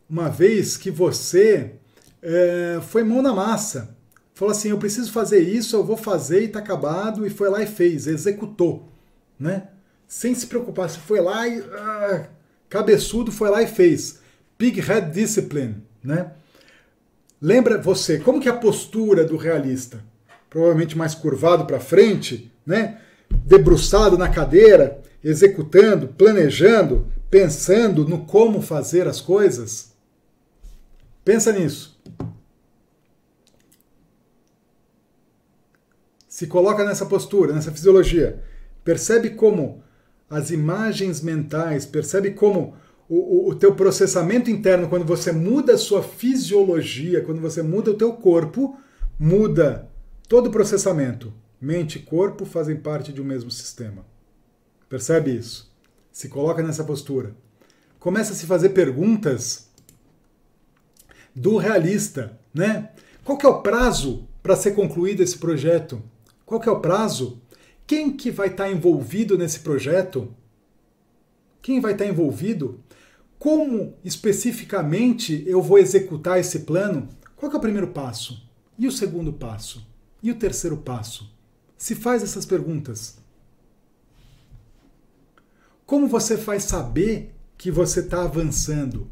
uma 0.08 0.28
vez 0.28 0.76
que 0.76 0.90
você 0.90 1.72
é, 2.20 2.80
foi 2.88 3.02
mão 3.02 3.22
na 3.22 3.32
massa, 3.32 3.96
falou 4.34 4.52
assim, 4.52 4.70
eu 4.70 4.78
preciso 4.78 5.12
fazer 5.12 5.40
isso, 5.40 5.76
eu 5.76 5.84
vou 5.84 5.96
fazer 5.96 6.42
e 6.42 6.44
está 6.46 6.58
acabado, 6.58 7.26
e 7.26 7.30
foi 7.30 7.48
lá 7.48 7.62
e 7.62 7.66
fez, 7.66 8.06
executou, 8.06 8.88
né? 9.38 9.68
Sem 10.06 10.34
se 10.34 10.46
preocupar, 10.46 10.90
se 10.90 10.98
foi 10.98 11.20
lá 11.20 11.48
e 11.48 11.60
ah, 11.60 12.26
cabeçudo 12.68 13.32
foi 13.32 13.48
lá 13.48 13.62
e 13.62 13.66
fez. 13.66 14.20
Big 14.58 14.80
Head 14.80 15.10
Discipline, 15.12 15.76
né? 16.02 16.32
Lembra 17.42 17.76
você, 17.76 18.20
como 18.20 18.40
que 18.40 18.48
é 18.48 18.52
a 18.52 18.56
postura 18.56 19.24
do 19.24 19.36
realista? 19.36 20.00
Provavelmente 20.48 20.96
mais 20.96 21.12
curvado 21.12 21.66
para 21.66 21.80
frente, 21.80 22.52
né? 22.64 23.00
debruçado 23.28 24.16
na 24.16 24.28
cadeira, 24.28 25.02
executando, 25.24 26.06
planejando, 26.06 27.10
pensando 27.28 28.06
no 28.06 28.24
como 28.26 28.62
fazer 28.62 29.08
as 29.08 29.20
coisas? 29.20 29.92
Pensa 31.24 31.50
nisso. 31.52 32.00
Se 36.28 36.46
coloca 36.46 36.84
nessa 36.84 37.06
postura, 37.06 37.52
nessa 37.52 37.72
fisiologia. 37.72 38.40
Percebe 38.84 39.30
como 39.30 39.82
as 40.30 40.52
imagens 40.52 41.20
mentais, 41.20 41.84
percebe 41.84 42.30
como 42.30 42.76
o, 43.14 43.50
o, 43.50 43.54
teu 43.54 43.74
processamento 43.74 44.50
interno, 44.50 44.88
quando 44.88 45.04
você 45.04 45.32
muda 45.32 45.74
a 45.74 45.78
sua 45.78 46.02
fisiologia, 46.02 47.20
quando 47.20 47.42
você 47.42 47.62
muda 47.62 47.90
o 47.90 47.94
teu 47.94 48.14
corpo, 48.14 48.78
muda 49.18 49.86
todo 50.26 50.46
o 50.46 50.50
processamento. 50.50 51.30
Mente 51.60 51.98
e 51.98 52.02
corpo 52.02 52.46
fazem 52.46 52.74
parte 52.74 53.12
de 53.12 53.20
um 53.20 53.24
mesmo 53.24 53.50
sistema. 53.50 54.06
Percebe 54.88 55.36
isso? 55.36 55.70
Se 56.10 56.30
coloca 56.30 56.62
nessa 56.62 56.84
postura. 56.84 57.34
começa 57.98 58.32
a 58.32 58.34
se 58.34 58.46
fazer 58.46 58.70
perguntas 58.70 59.68
do 61.36 61.58
realista, 61.58 62.38
né? 62.54 62.92
Qual 63.22 63.36
que 63.36 63.44
é 63.44 63.48
o 63.48 63.60
prazo 63.60 64.26
para 64.42 64.56
ser 64.56 64.72
concluído 64.72 65.22
esse 65.22 65.36
projeto? 65.36 66.02
Qual 66.46 66.58
que 66.58 66.68
é 66.68 66.72
o 66.72 66.80
prazo? 66.80 67.42
Quem 67.86 68.16
que 68.16 68.30
vai 68.30 68.48
estar 68.48 68.64
tá 68.64 68.70
envolvido 68.70 69.36
nesse 69.36 69.60
projeto? 69.60 70.34
Quem 71.60 71.78
vai 71.78 71.92
estar 71.92 72.06
tá 72.06 72.10
envolvido? 72.10 72.80
Como 73.42 73.96
especificamente 74.04 75.42
eu 75.48 75.60
vou 75.60 75.76
executar 75.76 76.38
esse 76.38 76.60
plano? 76.60 77.08
Qual 77.34 77.50
é 77.50 77.56
o 77.56 77.60
primeiro 77.60 77.88
passo? 77.88 78.48
E 78.78 78.86
o 78.86 78.92
segundo 78.92 79.32
passo? 79.32 79.84
E 80.22 80.30
o 80.30 80.36
terceiro 80.36 80.76
passo? 80.76 81.28
Se 81.76 81.96
faz 81.96 82.22
essas 82.22 82.46
perguntas. 82.46 83.18
Como 85.84 86.06
você 86.06 86.38
faz 86.38 86.62
saber 86.62 87.34
que 87.58 87.68
você 87.68 87.98
está 87.98 88.22
avançando? 88.22 89.10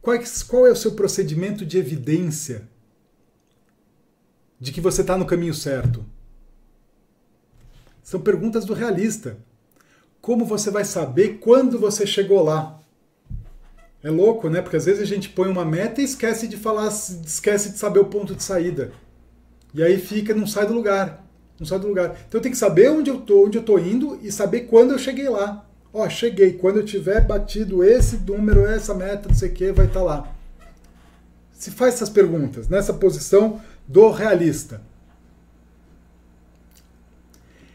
Qual 0.00 0.66
é 0.66 0.70
o 0.70 0.74
seu 0.74 0.92
procedimento 0.92 1.66
de 1.66 1.76
evidência 1.76 2.66
de 4.58 4.72
que 4.72 4.80
você 4.80 5.02
está 5.02 5.18
no 5.18 5.26
caminho 5.26 5.52
certo? 5.52 6.02
São 8.02 8.22
perguntas 8.22 8.64
do 8.64 8.72
realista. 8.72 9.36
Como 10.22 10.46
você 10.46 10.70
vai 10.70 10.86
saber 10.86 11.40
quando 11.40 11.78
você 11.78 12.06
chegou 12.06 12.42
lá? 12.42 12.75
É 14.06 14.10
louco, 14.10 14.48
né? 14.48 14.62
Porque 14.62 14.76
às 14.76 14.84
vezes 14.84 15.02
a 15.02 15.04
gente 15.04 15.30
põe 15.30 15.48
uma 15.48 15.64
meta 15.64 16.00
e 16.00 16.04
esquece 16.04 16.46
de 16.46 16.56
falar, 16.56 16.86
esquece 16.86 17.70
de 17.70 17.78
saber 17.78 17.98
o 17.98 18.04
ponto 18.04 18.36
de 18.36 18.42
saída. 18.44 18.92
E 19.74 19.82
aí 19.82 19.98
fica, 19.98 20.32
não 20.32 20.46
sai 20.46 20.64
do 20.64 20.74
lugar. 20.74 21.26
Não 21.58 21.66
sai 21.66 21.80
do 21.80 21.88
lugar. 21.88 22.16
Então 22.28 22.38
eu 22.38 22.40
tenho 22.40 22.52
que 22.52 22.58
saber 22.58 22.88
onde 22.88 23.10
eu 23.10 23.18
tô, 23.18 23.46
onde 23.46 23.58
eu 23.58 23.64
tô 23.64 23.76
indo 23.80 24.16
e 24.22 24.30
saber 24.30 24.60
quando 24.60 24.92
eu 24.92 24.98
cheguei 24.98 25.28
lá. 25.28 25.66
Ó, 25.92 26.08
cheguei. 26.08 26.52
Quando 26.52 26.76
eu 26.76 26.84
tiver 26.84 27.26
batido 27.26 27.82
esse 27.82 28.18
número, 28.18 28.64
essa 28.64 28.94
meta, 28.94 29.28
não 29.28 29.34
sei 29.34 29.48
o 29.48 29.52
que, 29.52 29.72
vai 29.72 29.86
estar 29.86 29.98
tá 29.98 30.06
lá. 30.06 30.32
Se 31.52 31.72
faz 31.72 31.94
essas 31.94 32.08
perguntas 32.08 32.68
nessa 32.68 32.94
posição 32.94 33.60
do 33.88 34.08
realista. 34.12 34.80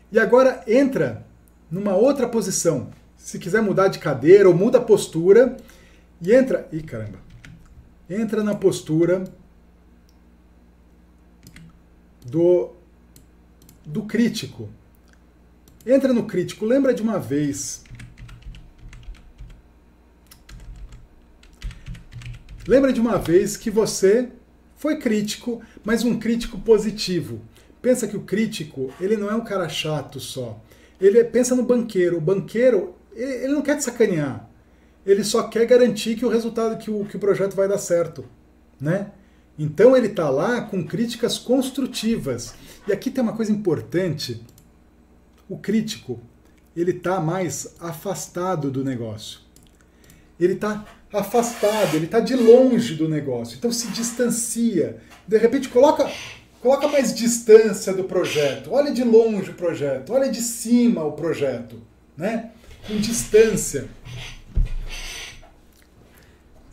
E 0.10 0.18
agora 0.18 0.64
entra 0.66 1.26
numa 1.70 1.94
outra 1.94 2.26
posição. 2.26 2.88
Se 3.18 3.38
quiser 3.38 3.62
mudar 3.62 3.90
de 3.90 4.00
cadeira 4.00 4.48
ou 4.48 4.56
muda 4.56 4.78
a 4.78 4.82
postura 4.82 5.58
e 6.22 6.34
entra. 6.34 6.68
Ih, 6.72 6.84
caramba. 6.84 7.20
Entra 8.10 8.44
na 8.44 8.54
postura 8.54 9.24
do, 12.26 12.72
do 13.86 14.04
crítico. 14.04 14.70
Entra 15.86 16.14
no 16.14 16.26
crítico. 16.26 16.66
Lembra 16.66 16.94
de 16.94 17.02
uma 17.02 17.18
vez. 17.18 17.84
Lembra 22.68 22.94
de 22.94 23.02
uma 23.02 23.18
vez 23.18 23.58
que 23.58 23.72
você 23.72 24.30
foi 24.76 24.98
crítico, 25.00 25.62
mas 25.84 26.04
um 26.04 26.20
crítico 26.20 26.60
positivo. 26.60 27.42
Pensa 27.82 28.08
que 28.08 28.16
o 28.16 28.22
crítico, 28.22 28.94
ele 29.02 29.18
não 29.18 29.30
é 29.30 29.36
um 29.36 29.44
cara 29.44 29.68
chato 29.68 30.20
só. 30.20 30.62
Ele 31.00 31.18
é, 31.18 31.24
pensa 31.24 31.56
no 31.56 31.64
banqueiro. 31.64 32.18
O 32.18 32.22
banqueiro, 32.22 32.96
ele, 33.14 33.46
ele 33.46 33.54
não 33.54 33.64
quer 33.64 33.78
te 33.78 33.84
sacanear. 33.84 34.51
Ele 35.06 35.24
só 35.24 35.44
quer 35.44 35.66
garantir 35.66 36.16
que 36.16 36.26
o 36.26 36.30
resultado, 36.30 36.78
que 36.78 36.92
o, 36.92 37.06
que 37.06 37.18
o 37.18 37.20
projeto 37.20 37.56
vai 37.56 37.68
dar 37.68 37.78
certo, 37.78 38.26
né? 38.80 39.12
Então 39.58 39.96
ele 39.96 40.08
está 40.08 40.30
lá 40.30 40.62
com 40.62 40.86
críticas 40.86 41.38
construtivas. 41.38 42.56
E 42.88 42.94
aqui 42.94 43.12
tem 43.12 43.24
uma 43.24 43.34
coisa 43.34 43.52
importante. 43.52 44.44
O 45.50 45.58
crítico, 45.58 46.20
ele 46.76 46.92
está 46.92 47.20
mais 47.20 47.76
afastado 47.80 48.72
do 48.72 48.84
negócio. 48.84 49.40
Ele 50.40 50.54
está 50.54 50.86
afastado, 51.14 51.96
ele 51.96 52.06
está 52.06 52.20
de 52.20 52.36
longe 52.36 52.96
do 52.96 53.10
negócio. 53.10 53.58
Então 53.58 53.72
se 53.72 53.88
distancia. 53.90 54.98
De 55.28 55.38
repente 55.38 55.70
coloca 55.70 56.10
Coloca 56.62 56.88
mais 56.88 57.14
distância 57.14 57.92
do 57.92 58.04
projeto. 58.04 58.72
Olha 58.72 58.92
de 58.92 59.04
longe 59.04 59.50
o 59.50 59.56
projeto. 59.56 60.14
Olha 60.14 60.30
de 60.30 60.42
cima 60.42 61.04
o 61.04 61.14
projeto. 61.14 61.82
Né? 62.16 62.52
Com 62.88 62.98
distância. 62.98 63.90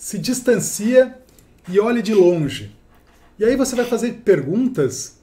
Se 0.08 0.18
distancia 0.18 1.20
e 1.68 1.78
olhe 1.78 2.00
de 2.00 2.14
longe. 2.14 2.74
E 3.38 3.44
aí 3.44 3.56
você 3.56 3.76
vai 3.76 3.84
fazer 3.84 4.22
perguntas 4.24 5.18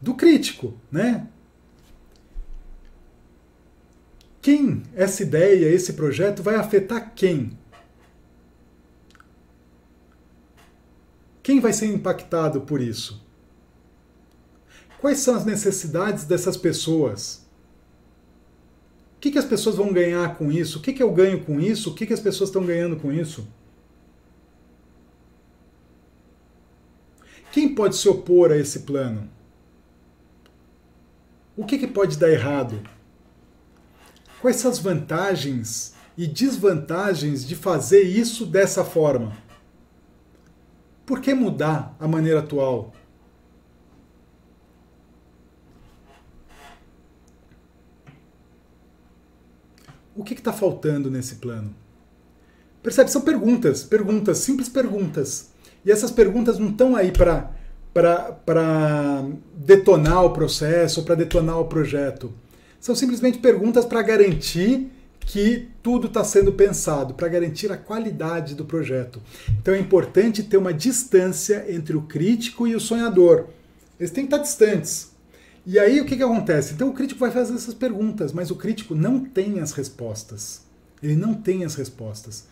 do 0.00 0.12
crítico, 0.12 0.74
né? 0.90 1.28
Quem 4.42 4.82
essa 4.96 5.22
ideia, 5.22 5.72
esse 5.72 5.92
projeto 5.92 6.42
vai 6.42 6.56
afetar 6.56 7.12
quem? 7.14 7.56
Quem 11.40 11.60
vai 11.60 11.72
ser 11.72 11.86
impactado 11.86 12.62
por 12.62 12.80
isso? 12.80 13.24
Quais 15.00 15.18
são 15.18 15.36
as 15.36 15.44
necessidades 15.44 16.24
dessas 16.24 16.56
pessoas? 16.56 17.46
O 19.16 19.20
que, 19.20 19.30
que 19.30 19.38
as 19.38 19.44
pessoas 19.44 19.76
vão 19.76 19.92
ganhar 19.92 20.36
com 20.36 20.50
isso? 20.50 20.80
O 20.80 20.82
que, 20.82 20.92
que 20.92 21.04
eu 21.04 21.12
ganho 21.12 21.44
com 21.44 21.60
isso? 21.60 21.90
O 21.90 21.94
que, 21.94 22.04
que 22.04 22.12
as 22.12 22.18
pessoas 22.18 22.50
estão 22.50 22.66
ganhando 22.66 22.96
com 22.96 23.12
isso? 23.12 23.46
Quem 27.52 27.74
pode 27.74 27.96
se 27.96 28.08
opor 28.08 28.52
a 28.52 28.56
esse 28.56 28.80
plano? 28.80 29.28
O 31.56 31.64
que, 31.64 31.78
que 31.78 31.86
pode 31.86 32.16
dar 32.16 32.30
errado? 32.30 32.80
Quais 34.40 34.56
são 34.56 34.70
as 34.70 34.78
vantagens 34.78 35.94
e 36.16 36.26
desvantagens 36.26 37.46
de 37.46 37.56
fazer 37.56 38.02
isso 38.02 38.46
dessa 38.46 38.84
forma? 38.84 39.36
Por 41.04 41.20
que 41.20 41.34
mudar 41.34 41.96
a 41.98 42.06
maneira 42.06 42.40
atual? 42.40 42.92
o 50.18 50.24
que 50.24 50.34
está 50.34 50.52
faltando 50.52 51.08
nesse 51.08 51.36
plano? 51.36 51.72
Percebe? 52.82 53.08
São 53.08 53.20
perguntas, 53.20 53.84
perguntas, 53.84 54.38
simples 54.38 54.68
perguntas. 54.68 55.50
E 55.88 55.90
essas 55.90 56.10
perguntas 56.10 56.58
não 56.58 56.68
estão 56.68 56.94
aí 56.94 57.10
para 57.10 57.50
detonar 59.54 60.22
o 60.22 60.34
processo, 60.34 61.02
para 61.02 61.14
detonar 61.14 61.58
o 61.58 61.64
projeto. 61.64 62.30
São 62.78 62.94
simplesmente 62.94 63.38
perguntas 63.38 63.86
para 63.86 64.02
garantir 64.02 64.92
que 65.18 65.66
tudo 65.82 66.06
está 66.06 66.22
sendo 66.22 66.52
pensado, 66.52 67.14
para 67.14 67.26
garantir 67.28 67.72
a 67.72 67.76
qualidade 67.78 68.54
do 68.54 68.66
projeto. 68.66 69.22
Então 69.62 69.72
é 69.72 69.78
importante 69.78 70.42
ter 70.42 70.58
uma 70.58 70.74
distância 70.74 71.64
entre 71.70 71.96
o 71.96 72.02
crítico 72.02 72.66
e 72.66 72.74
o 72.74 72.80
sonhador. 72.80 73.46
Eles 73.98 74.10
têm 74.10 74.26
que 74.26 74.34
estar 74.34 74.44
distantes. 74.44 75.12
E 75.64 75.78
aí 75.78 76.02
o 76.02 76.04
que, 76.04 76.18
que 76.18 76.22
acontece? 76.22 76.74
Então 76.74 76.90
o 76.90 76.92
crítico 76.92 77.20
vai 77.20 77.30
fazer 77.30 77.54
essas 77.54 77.72
perguntas, 77.72 78.30
mas 78.34 78.50
o 78.50 78.56
crítico 78.56 78.94
não 78.94 79.20
tem 79.24 79.58
as 79.58 79.72
respostas. 79.72 80.66
Ele 81.02 81.16
não 81.16 81.32
tem 81.32 81.64
as 81.64 81.76
respostas. 81.76 82.46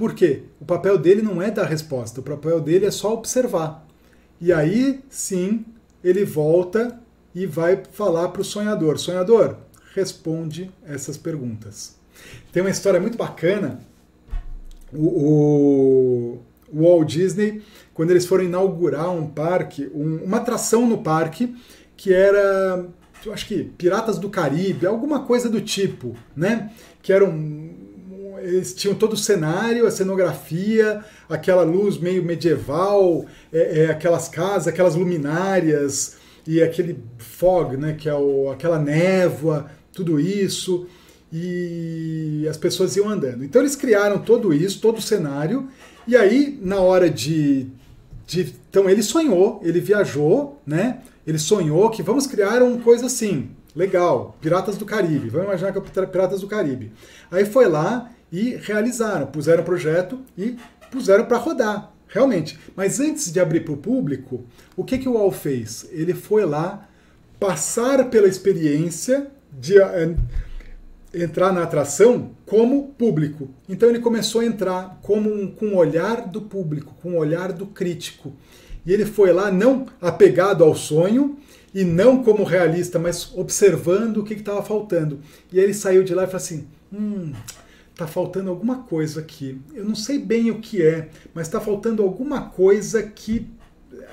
Por 0.00 0.14
quê? 0.14 0.44
O 0.58 0.64
papel 0.64 0.96
dele 0.96 1.20
não 1.20 1.42
é 1.42 1.50
dar 1.50 1.66
resposta, 1.66 2.20
o 2.20 2.22
papel 2.22 2.58
dele 2.58 2.86
é 2.86 2.90
só 2.90 3.12
observar. 3.12 3.86
E 4.40 4.50
aí 4.50 5.00
sim 5.10 5.62
ele 6.02 6.24
volta 6.24 6.98
e 7.34 7.44
vai 7.44 7.82
falar 7.92 8.28
para 8.28 8.40
o 8.40 8.44
sonhador: 8.44 8.98
Sonhador, 8.98 9.58
responde 9.94 10.70
essas 10.86 11.18
perguntas. 11.18 11.96
Tem 12.50 12.62
uma 12.62 12.70
história 12.70 12.98
muito 12.98 13.18
bacana. 13.18 13.78
O, 14.90 16.38
o 16.72 16.82
Walt 16.82 17.06
Disney, 17.06 17.62
quando 17.92 18.10
eles 18.10 18.24
foram 18.24 18.44
inaugurar 18.44 19.10
um 19.10 19.26
parque, 19.26 19.86
um, 19.94 20.24
uma 20.24 20.38
atração 20.38 20.88
no 20.88 21.02
parque, 21.02 21.54
que 21.94 22.10
era, 22.10 22.86
eu 23.26 23.34
acho 23.34 23.46
que 23.46 23.64
Piratas 23.64 24.18
do 24.18 24.30
Caribe, 24.30 24.86
alguma 24.86 25.24
coisa 25.26 25.50
do 25.50 25.60
tipo, 25.60 26.16
né? 26.34 26.72
Que 27.02 27.12
eram 27.12 27.30
eles 28.42 28.74
tinham 28.74 28.94
todo 28.94 29.14
o 29.14 29.16
cenário, 29.16 29.86
a 29.86 29.90
cenografia, 29.90 31.04
aquela 31.28 31.62
luz 31.62 31.98
meio 31.98 32.24
medieval, 32.24 33.26
é, 33.52 33.84
é, 33.84 33.90
aquelas 33.90 34.28
casas, 34.28 34.68
aquelas 34.68 34.94
luminárias 34.94 36.16
e 36.46 36.62
aquele 36.62 36.98
fog, 37.18 37.76
né, 37.76 37.94
que 37.98 38.08
é 38.08 38.14
o, 38.14 38.50
aquela 38.50 38.78
névoa, 38.78 39.70
tudo 39.92 40.18
isso, 40.18 40.86
e 41.32 42.46
as 42.48 42.56
pessoas 42.56 42.96
iam 42.96 43.08
andando. 43.08 43.44
Então 43.44 43.62
eles 43.62 43.76
criaram 43.76 44.18
todo 44.18 44.52
isso, 44.52 44.80
todo 44.80 44.98
o 44.98 45.02
cenário, 45.02 45.68
e 46.06 46.16
aí 46.16 46.58
na 46.62 46.80
hora 46.80 47.08
de, 47.08 47.68
de 48.26 48.54
então 48.68 48.88
ele 48.88 49.02
sonhou, 49.02 49.60
ele 49.62 49.80
viajou, 49.80 50.60
né? 50.66 51.00
ele 51.26 51.38
sonhou 51.38 51.90
que 51.90 52.02
vamos 52.02 52.26
criar 52.26 52.62
uma 52.62 52.78
coisa 52.78 53.06
assim, 53.06 53.50
legal, 53.74 54.36
Piratas 54.40 54.76
do 54.76 54.84
Caribe, 54.84 55.28
vamos 55.28 55.46
imaginar 55.46 55.72
que 55.72 55.78
é 55.78 56.06
Piratas 56.06 56.40
do 56.40 56.46
Caribe. 56.46 56.92
Aí 57.30 57.44
foi 57.44 57.68
lá 57.68 58.10
e 58.32 58.56
realizaram, 58.56 59.26
puseram 59.26 59.64
projeto 59.64 60.20
e 60.36 60.56
puseram 60.90 61.24
para 61.24 61.38
rodar, 61.38 61.92
realmente. 62.08 62.58
Mas 62.76 63.00
antes 63.00 63.32
de 63.32 63.40
abrir 63.40 63.60
para 63.60 63.74
o 63.74 63.76
público, 63.76 64.44
o 64.76 64.84
que, 64.84 64.98
que 64.98 65.08
o 65.08 65.12
UOL 65.12 65.32
fez? 65.32 65.88
Ele 65.90 66.14
foi 66.14 66.44
lá 66.44 66.88
passar 67.38 68.10
pela 68.10 68.28
experiência 68.28 69.28
de 69.52 69.78
uh, 69.78 70.16
entrar 71.12 71.52
na 71.52 71.62
atração 71.62 72.30
como 72.46 72.88
público. 72.88 73.48
Então 73.68 73.88
ele 73.88 73.98
começou 73.98 74.42
a 74.42 74.44
entrar 74.44 74.98
como 75.02 75.32
um, 75.32 75.50
com 75.50 75.68
o 75.68 75.76
olhar 75.76 76.28
do 76.28 76.42
público, 76.42 76.94
com 77.02 77.12
o 77.12 77.18
olhar 77.18 77.52
do 77.52 77.66
crítico. 77.66 78.32
E 78.84 78.92
ele 78.92 79.04
foi 79.04 79.32
lá 79.32 79.50
não 79.50 79.86
apegado 80.00 80.64
ao 80.64 80.74
sonho 80.74 81.38
e 81.74 81.84
não 81.84 82.22
como 82.22 82.44
realista, 82.44 82.98
mas 82.98 83.32
observando 83.34 84.18
o 84.18 84.24
que 84.24 84.34
estava 84.34 84.62
faltando. 84.62 85.20
E 85.52 85.58
ele 85.58 85.74
saiu 85.74 86.02
de 86.02 86.14
lá 86.14 86.24
e 86.24 86.26
falou 86.26 86.38
assim: 86.38 86.66
hum, 86.92 87.32
tá 88.00 88.06
faltando 88.06 88.48
alguma 88.48 88.78
coisa 88.84 89.20
aqui. 89.20 89.60
Eu 89.74 89.84
não 89.84 89.94
sei 89.94 90.18
bem 90.18 90.50
o 90.50 90.58
que 90.58 90.82
é, 90.82 91.10
mas 91.34 91.46
está 91.46 91.60
faltando 91.60 92.02
alguma 92.02 92.48
coisa 92.48 93.02
que 93.02 93.46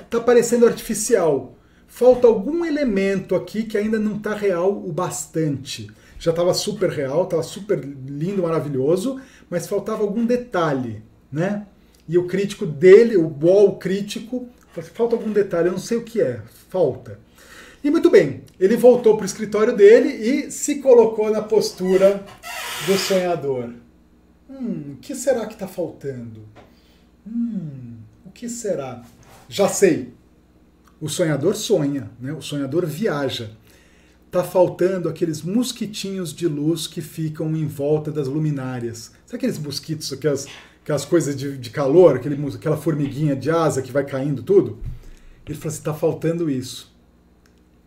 está 0.02 0.20
parecendo 0.20 0.66
artificial. 0.66 1.56
Falta 1.88 2.28
algum 2.28 2.66
elemento 2.66 3.34
aqui 3.34 3.64
que 3.64 3.78
ainda 3.78 3.98
não 3.98 4.18
está 4.18 4.36
real 4.36 4.72
o 4.72 4.92
bastante. 4.92 5.90
Já 6.20 6.32
estava 6.32 6.54
super 6.54 6.90
real, 6.90 7.24
estava 7.24 7.44
super 7.44 7.80
lindo, 7.80 8.44
maravilhoso, 8.44 9.22
mas 9.50 9.68
faltava 9.68 10.02
algum 10.02 10.26
detalhe, 10.26 11.02
né? 11.32 11.66
E 12.10 12.18
o 12.18 12.28
crítico 12.28 12.66
dele, 12.66 13.16
o 13.16 13.34
wall 13.42 13.78
crítico, 13.78 14.50
falta 14.94 15.16
algum 15.16 15.32
detalhe, 15.32 15.68
eu 15.68 15.74
não 15.74 15.80
sei 15.80 15.98
o 15.98 16.04
que 16.04 16.20
é, 16.20 16.42
falta. 16.70 17.20
E 17.88 17.90
muito 17.90 18.10
bem, 18.10 18.42
ele 18.60 18.76
voltou 18.76 19.16
para 19.16 19.24
o 19.24 19.26
escritório 19.26 19.74
dele 19.74 20.10
e 20.10 20.52
se 20.52 20.82
colocou 20.82 21.32
na 21.32 21.42
postura 21.42 22.22
do 22.86 22.98
sonhador. 22.98 23.70
Hum, 24.50 24.96
o 24.96 24.98
que 24.98 25.16
será 25.16 25.46
que 25.46 25.54
está 25.54 25.70
faltando? 25.70 26.42
Hum, 27.26 27.94
o 28.26 28.32
que 28.32 28.50
será? 28.50 29.06
Já 29.48 29.70
sei. 29.70 30.14
O 31.00 31.08
sonhador 31.08 31.56
sonha, 31.56 32.12
né? 32.20 32.34
o 32.34 32.42
sonhador 32.42 32.86
viaja. 32.86 33.52
Está 34.26 34.44
faltando 34.44 35.08
aqueles 35.08 35.42
mosquitinhos 35.42 36.36
de 36.36 36.46
luz 36.46 36.88
que 36.88 37.00
ficam 37.00 37.56
em 37.56 37.68
volta 37.68 38.12
das 38.12 38.28
luminárias. 38.28 39.14
Sabe 39.26 39.38
aqueles 39.38 39.60
mosquitos, 39.60 40.12
aquelas, 40.12 40.46
aquelas 40.84 41.06
coisas 41.06 41.38
de, 41.38 41.58
de 41.58 41.70
calor, 41.70 42.18
aquele, 42.18 42.38
aquela 42.54 42.76
formiguinha 42.76 43.34
de 43.34 43.50
asa 43.50 43.82
que 43.82 43.94
vai 43.94 44.04
caindo 44.04 44.44
tudo? 44.44 44.78
Ele 45.46 45.58
falou 45.58 45.70
assim: 45.70 45.78
está 45.78 45.94
faltando 45.94 46.50
isso. 46.50 46.97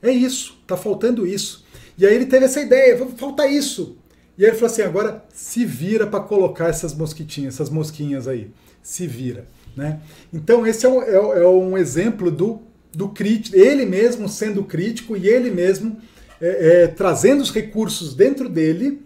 É 0.03 0.11
isso, 0.11 0.59
tá 0.66 0.76
faltando 0.76 1.26
isso. 1.26 1.64
E 1.96 2.07
aí 2.07 2.14
ele 2.14 2.26
teve 2.26 2.46
essa 2.46 2.61
ideia, 2.61 3.07
falta 3.16 3.46
isso. 3.46 3.98
E 4.38 4.44
aí 4.44 4.51
ele 4.51 4.57
falou 4.57 4.72
assim: 4.72 4.82
agora 4.82 5.24
se 5.32 5.64
vira 5.64 6.07
para 6.07 6.20
colocar 6.20 6.68
essas 6.68 6.94
mosquitinhas, 6.94 7.55
essas 7.55 7.68
mosquinhas 7.68 8.26
aí. 8.26 8.51
Se 8.82 9.07
vira. 9.07 9.46
Né? 9.76 10.01
Então, 10.32 10.66
esse 10.66 10.86
é 10.86 10.88
um, 10.88 11.03
é, 11.03 11.42
é 11.42 11.46
um 11.46 11.76
exemplo 11.76 12.30
do, 12.30 12.61
do 12.92 13.11
crítico, 13.11 13.57
ele 13.57 13.84
mesmo 13.86 14.28
sendo 14.28 14.64
crítico 14.64 15.16
e 15.16 15.28
ele 15.28 15.51
mesmo 15.51 15.98
é, 16.40 16.82
é, 16.82 16.86
trazendo 16.86 17.42
os 17.42 17.51
recursos 17.51 18.14
dentro 18.14 18.48
dele 18.48 19.03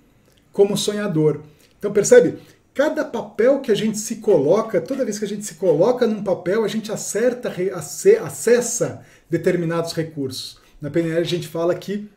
como 0.53 0.77
sonhador. 0.77 1.41
Então, 1.79 1.93
percebe? 1.93 2.39
Cada 2.73 3.05
papel 3.05 3.61
que 3.61 3.71
a 3.71 3.75
gente 3.75 3.99
se 3.99 4.17
coloca, 4.17 4.81
toda 4.81 5.05
vez 5.05 5.19
que 5.19 5.25
a 5.25 5.29
gente 5.29 5.45
se 5.45 5.55
coloca 5.55 6.07
num 6.07 6.25
papel, 6.25 6.65
a 6.65 6.69
gente 6.69 6.91
acerta, 6.91 7.53
acessa 8.23 9.03
determinados 9.29 9.93
recursos. 9.93 10.59
Na 10.85 10.91
PNL 10.91 11.19
a 11.19 11.25
gente 11.25 11.49
fala 11.49 11.75
que 11.75 12.11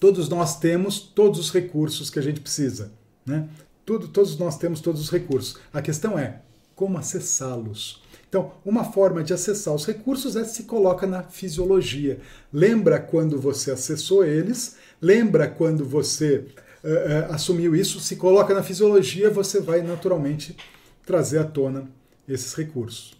todos 0.00 0.26
nós 0.26 0.58
temos 0.58 0.98
todos 0.98 1.38
os 1.38 1.52
recursos 1.52 2.08
que 2.08 2.18
a 2.18 2.22
gente 2.22 2.40
precisa. 2.40 2.90
Né? 3.26 3.46
Tudo, 3.84 4.08
todos 4.08 4.38
nós 4.38 4.56
temos 4.56 4.80
todos 4.80 5.02
os 5.02 5.10
recursos. 5.10 5.58
A 5.70 5.82
questão 5.82 6.18
é 6.18 6.40
como 6.74 6.96
acessá-los. 6.96 8.02
Então, 8.26 8.52
uma 8.64 8.84
forma 8.84 9.22
de 9.22 9.34
acessar 9.34 9.74
os 9.74 9.84
recursos 9.84 10.34
é 10.34 10.44
se 10.44 10.62
coloca 10.62 11.06
na 11.06 11.24
fisiologia. 11.24 12.20
Lembra 12.50 12.98
quando 12.98 13.38
você 13.38 13.70
acessou 13.70 14.24
eles, 14.24 14.76
lembra 14.98 15.46
quando 15.46 15.84
você 15.84 16.46
uh, 16.82 17.28
uh, 17.28 17.34
assumiu 17.34 17.76
isso, 17.76 18.00
se 18.00 18.16
coloca 18.16 18.54
na 18.54 18.62
fisiologia, 18.62 19.28
você 19.28 19.60
vai 19.60 19.82
naturalmente 19.82 20.56
trazer 21.04 21.36
à 21.36 21.44
tona 21.44 21.86
esses 22.26 22.54
recursos. 22.54 23.12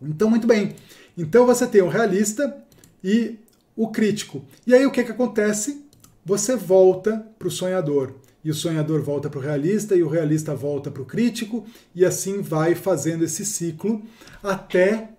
Então, 0.00 0.30
muito 0.30 0.46
bem. 0.46 0.74
Então 1.20 1.44
você 1.44 1.66
tem 1.66 1.82
o 1.82 1.88
realista, 1.88 2.56
e 3.02 3.38
o 3.76 3.88
crítico. 3.88 4.44
E 4.66 4.74
aí 4.74 4.84
o 4.84 4.90
que, 4.90 5.04
que 5.04 5.12
acontece? 5.12 5.84
Você 6.24 6.54
volta 6.54 7.26
para 7.38 7.48
o 7.48 7.50
sonhador. 7.50 8.14
E 8.42 8.50
o 8.50 8.54
sonhador 8.54 9.02
volta 9.02 9.28
para 9.28 9.38
o 9.38 9.42
realista, 9.42 9.94
e 9.94 10.02
o 10.02 10.08
realista 10.08 10.54
volta 10.54 10.90
para 10.90 11.02
o 11.02 11.06
crítico, 11.06 11.66
e 11.94 12.04
assim 12.04 12.40
vai 12.40 12.74
fazendo 12.74 13.24
esse 13.24 13.44
ciclo 13.44 14.02
até. 14.42 15.10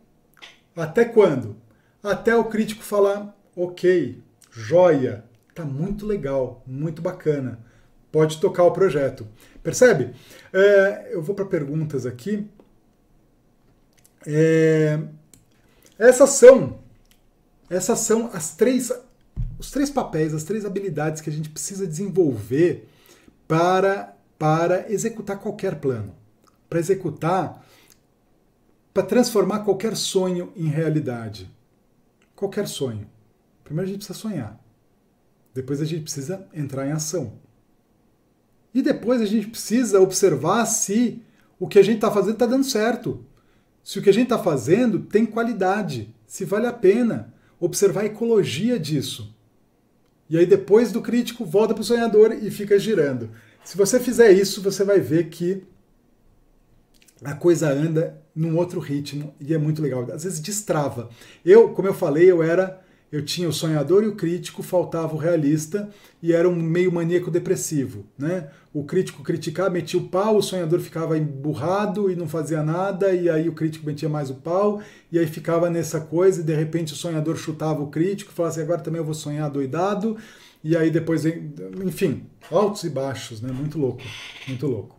Até 0.76 1.06
quando? 1.06 1.56
Até 2.02 2.36
o 2.36 2.46
crítico 2.46 2.84
falar: 2.84 3.36
ok, 3.56 4.20
joia, 4.50 5.24
tá 5.54 5.64
muito 5.64 6.06
legal, 6.06 6.64
muito 6.66 7.02
bacana, 7.02 7.60
pode 8.12 8.40
tocar 8.40 8.64
o 8.64 8.72
projeto. 8.72 9.28
Percebe? 9.62 10.14
É, 10.52 11.10
eu 11.12 11.22
vou 11.22 11.36
para 11.36 11.46
perguntas 11.46 12.06
aqui. 12.06 12.48
É, 14.26 15.00
essas 15.98 16.32
são 16.32 16.81
essas 17.72 18.00
são 18.00 18.30
as 18.34 18.54
três, 18.54 18.92
os 19.58 19.72
três 19.72 19.90
papéis, 19.90 20.34
as 20.34 20.44
três 20.44 20.66
habilidades 20.66 21.22
que 21.22 21.30
a 21.30 21.34
gente 21.34 21.50
precisa 21.50 21.88
desenvolver 21.88 22.90
para, 23.48 24.14
para 24.38 24.92
executar 24.92 25.40
qualquer 25.40 25.76
plano. 25.80 26.14
Para 26.70 26.80
executar, 26.80 27.66
para 28.94 29.04
transformar 29.04 29.60
qualquer 29.60 29.96
sonho 29.96 30.52
em 30.54 30.68
realidade. 30.68 31.50
Qualquer 32.36 32.68
sonho. 32.68 33.08
Primeiro 33.64 33.88
a 33.88 33.94
gente 33.94 34.06
precisa 34.06 34.20
sonhar. 34.20 34.60
Depois 35.54 35.80
a 35.80 35.86
gente 35.86 36.04
precisa 36.04 36.46
entrar 36.54 36.86
em 36.86 36.92
ação. 36.92 37.40
E 38.74 38.82
depois 38.82 39.22
a 39.22 39.26
gente 39.26 39.48
precisa 39.48 40.02
observar 40.02 40.66
se 40.66 41.24
o 41.58 41.70
que 41.70 41.80
a 41.80 41.84
gente 41.84 41.96
está 41.96 42.12
fazendo 42.12 42.34
está 42.34 42.46
dando 42.46 42.66
certo. 42.66 43.26
Se 43.82 43.98
o 43.98 44.02
que 44.02 44.10
a 44.10 44.14
gente 44.14 44.26
está 44.26 44.40
fazendo 44.40 45.00
tem 45.00 45.26
qualidade, 45.26 46.14
se 46.28 46.44
vale 46.44 46.68
a 46.68 46.74
pena 46.74 47.34
observar 47.62 48.02
a 48.02 48.06
ecologia 48.06 48.78
disso. 48.80 49.34
E 50.28 50.38
aí 50.38 50.46
depois 50.46 50.92
do 50.92 51.02
crítico, 51.02 51.46
volta 51.46 51.74
para 51.74 51.82
o 51.82 51.86
sonhador 51.86 52.34
e 52.34 52.50
fica 52.50 52.80
girando. 52.80 53.30
Se 53.64 53.78
você 53.78 54.00
fizer 54.00 54.32
isso, 54.32 54.62
você 54.62 54.84
vai 54.84 55.00
ver 55.00 55.30
que 55.30 55.64
a 57.24 57.36
coisa 57.36 57.72
anda 57.72 58.20
num 58.36 58.58
outro 58.58 58.80
ritmo 58.80 59.36
e 59.40 59.54
é 59.54 59.58
muito 59.58 59.82
legal. 59.82 60.02
Às 60.12 60.24
vezes 60.24 60.40
destrava. 60.40 61.10
Eu, 61.46 61.70
como 61.70 61.88
eu 61.88 61.94
falei, 61.94 62.32
eu 62.32 62.42
era 62.42 62.82
eu 63.12 63.24
tinha 63.26 63.50
o 63.50 63.54
sonhador 63.54 64.04
e 64.04 64.08
o 64.08 64.16
crítico, 64.16 64.64
faltava 64.64 65.14
o 65.14 65.18
realista 65.18 65.90
e 66.24 66.32
era 66.32 66.48
um 66.48 66.56
meio 66.56 66.92
maníaco 66.92 67.30
depressivo. 67.30 68.06
Né? 68.18 68.50
O 68.74 68.86
crítico 68.86 69.22
criticava, 69.22 69.70
metia 69.70 70.00
o 70.00 70.08
pau, 70.08 70.38
o 70.38 70.42
sonhador 70.42 70.80
ficava 70.80 71.18
emburrado 71.18 72.10
e 72.10 72.16
não 72.16 72.28
fazia 72.28 72.64
nada, 72.64 73.12
e 73.14 73.30
aí 73.30 73.50
o 73.50 73.54
crítico 73.54 73.86
metia 73.86 74.08
mais 74.08 74.30
o 74.30 74.36
pau, 74.36 74.82
e 75.12 75.20
aí 75.20 75.28
ficava 75.28 75.70
nessa 75.70 76.00
coisa, 76.00 76.40
e 76.40 76.44
de 76.44 76.56
repente 76.56 76.94
o 76.94 76.96
sonhador 76.96 77.36
chutava 77.36 77.82
o 77.82 77.88
crítico, 77.88 78.32
falava 78.32 78.54
assim, 78.54 78.62
agora 78.62 78.82
também 78.82 79.00
eu 79.00 79.06
vou 79.06 79.14
sonhar 79.14 79.50
doidado, 79.50 80.16
e 80.64 80.78
aí 80.78 80.90
depois, 80.90 81.26
enfim, 81.26 82.28
altos 82.50 82.84
e 82.86 82.90
baixos, 82.90 83.42
né? 83.42 83.52
muito 83.52 83.78
louco, 83.78 84.04
muito 84.48 84.68
louco. 84.68 84.96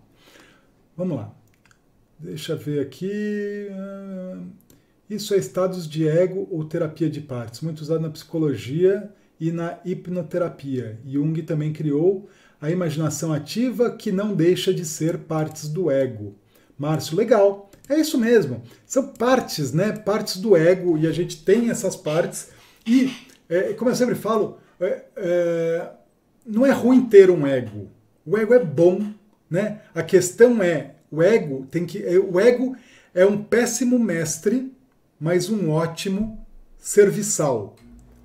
Vamos 0.95 1.17
lá. 1.17 1.35
Deixa 2.19 2.53
eu 2.53 2.59
ver 2.59 2.81
aqui. 2.81 3.69
Isso 5.13 5.35
é 5.35 5.37
estados 5.37 5.87
de 5.87 6.09
ego 6.09 6.49
ou 6.51 6.65
terapia 6.65 7.11
de 7.11 7.21
partes, 7.21 7.61
muito 7.61 7.81
usado 7.83 8.01
na 8.01 8.09
psicologia 8.09 9.11
e 9.39 9.53
na 9.53 9.79
hipnoterapia. 9.85 10.99
Jung 11.07 11.43
também 11.43 11.71
criou 11.71 12.31
a 12.59 12.71
imaginação 12.71 13.31
ativa 13.31 13.91
que 13.91 14.11
não 14.11 14.35
deixa 14.35 14.73
de 14.73 14.87
ser 14.87 15.19
partes 15.19 15.69
do 15.69 15.91
ego. 15.91 16.35
Márcio, 16.79 17.15
legal. 17.15 17.71
É 17.91 18.01
isso 18.01 18.17
mesmo. 18.17 18.63
São 18.87 19.09
partes, 19.09 19.71
né? 19.71 19.93
Partes 19.93 20.39
do 20.39 20.57
ego 20.57 20.97
e 20.97 21.07
a 21.07 21.13
gente 21.13 21.45
tem 21.45 21.69
essas 21.69 21.95
partes. 21.95 22.49
E, 22.87 23.13
é, 23.51 23.75
como 23.75 23.91
eu 23.91 23.95
sempre 23.95 24.15
falo, 24.15 24.57
é, 24.81 25.03
é, 25.15 25.91
não 26.47 26.65
é 26.65 26.71
ruim 26.71 27.05
ter 27.05 27.31
um 27.31 27.47
ego. 27.47 27.91
O 28.25 28.39
ego 28.39 28.55
é 28.55 28.65
bom, 28.65 29.13
né? 29.51 29.83
A 29.95 30.03
questão 30.03 30.63
é 30.63 30.95
o 31.11 31.23
ego 31.23 31.67
tem 31.71 31.85
que 31.85 32.03
é, 32.03 32.19
o 32.19 32.41
ego 32.41 32.75
é 33.15 33.27
um 33.27 33.43
péssimo 33.43 33.99
mestre 33.99 34.73
mas 35.23 35.49
um 35.49 35.71
ótimo 35.71 36.45
serviçal. 36.77 37.77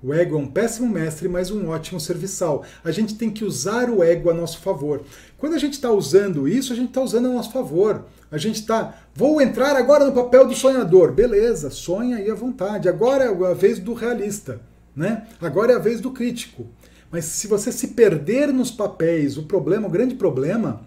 O 0.02 0.12
ego 0.12 0.34
é 0.34 0.38
um 0.40 0.48
péssimo 0.48 0.88
mestre, 0.88 1.28
mas 1.28 1.48
um 1.48 1.68
ótimo 1.68 2.00
serviçal. 2.00 2.64
A 2.82 2.90
gente 2.90 3.14
tem 3.14 3.30
que 3.30 3.44
usar 3.44 3.88
o 3.88 4.02
ego 4.02 4.28
a 4.30 4.34
nosso 4.34 4.58
favor. 4.58 5.02
Quando 5.38 5.54
a 5.54 5.58
gente 5.58 5.74
está 5.74 5.92
usando 5.92 6.48
isso, 6.48 6.72
a 6.72 6.76
gente 6.76 6.88
está 6.88 7.00
usando 7.00 7.26
a 7.26 7.32
nosso 7.32 7.52
favor. 7.52 8.04
A 8.32 8.36
gente 8.36 8.56
está, 8.56 9.00
vou 9.14 9.40
entrar 9.40 9.76
agora 9.76 10.06
no 10.06 10.12
papel 10.12 10.48
do 10.48 10.56
sonhador. 10.56 11.12
Beleza, 11.12 11.70
sonha 11.70 12.16
aí 12.16 12.28
à 12.28 12.34
vontade. 12.34 12.88
Agora 12.88 13.26
é 13.26 13.46
a 13.46 13.54
vez 13.54 13.78
do 13.78 13.94
realista, 13.94 14.60
né? 14.94 15.28
Agora 15.40 15.74
é 15.74 15.76
a 15.76 15.80
vez 15.80 16.00
do 16.00 16.10
crítico. 16.10 16.66
Mas 17.12 17.26
se 17.26 17.46
você 17.46 17.70
se 17.70 17.88
perder 17.88 18.52
nos 18.52 18.72
papéis, 18.72 19.38
o 19.38 19.44
problema, 19.44 19.86
o 19.86 19.90
grande 19.90 20.16
problema 20.16 20.80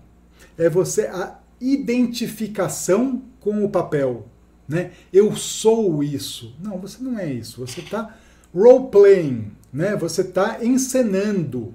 é 0.58 0.70
você 0.70 1.04
a 1.04 1.40
identificação 1.62 3.22
com 3.40 3.64
o 3.64 3.70
papel 3.70 4.28
né? 4.68 4.92
Eu 5.12 5.36
sou 5.36 6.04
isso. 6.04 6.56
Não, 6.62 6.78
você 6.78 7.04
não 7.04 7.18
é 7.18 7.32
isso. 7.32 7.66
Você 7.66 7.82
está 7.82 8.18
role-playing, 8.54 9.52
né? 9.72 9.96
Você 9.96 10.22
está 10.22 10.64
encenando 10.64 11.74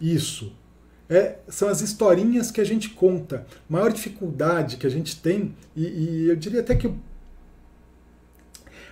isso, 0.00 0.52
é, 1.08 1.38
são 1.48 1.68
as 1.68 1.80
historinhas 1.80 2.50
que 2.50 2.60
a 2.60 2.64
gente 2.64 2.90
conta. 2.90 3.46
A 3.68 3.72
maior 3.72 3.92
dificuldade 3.92 4.76
que 4.76 4.86
a 4.86 4.90
gente 4.90 5.16
tem, 5.20 5.54
e, 5.74 5.84
e 5.84 6.28
eu 6.28 6.36
diria 6.36 6.60
até 6.60 6.74
que 6.74 6.92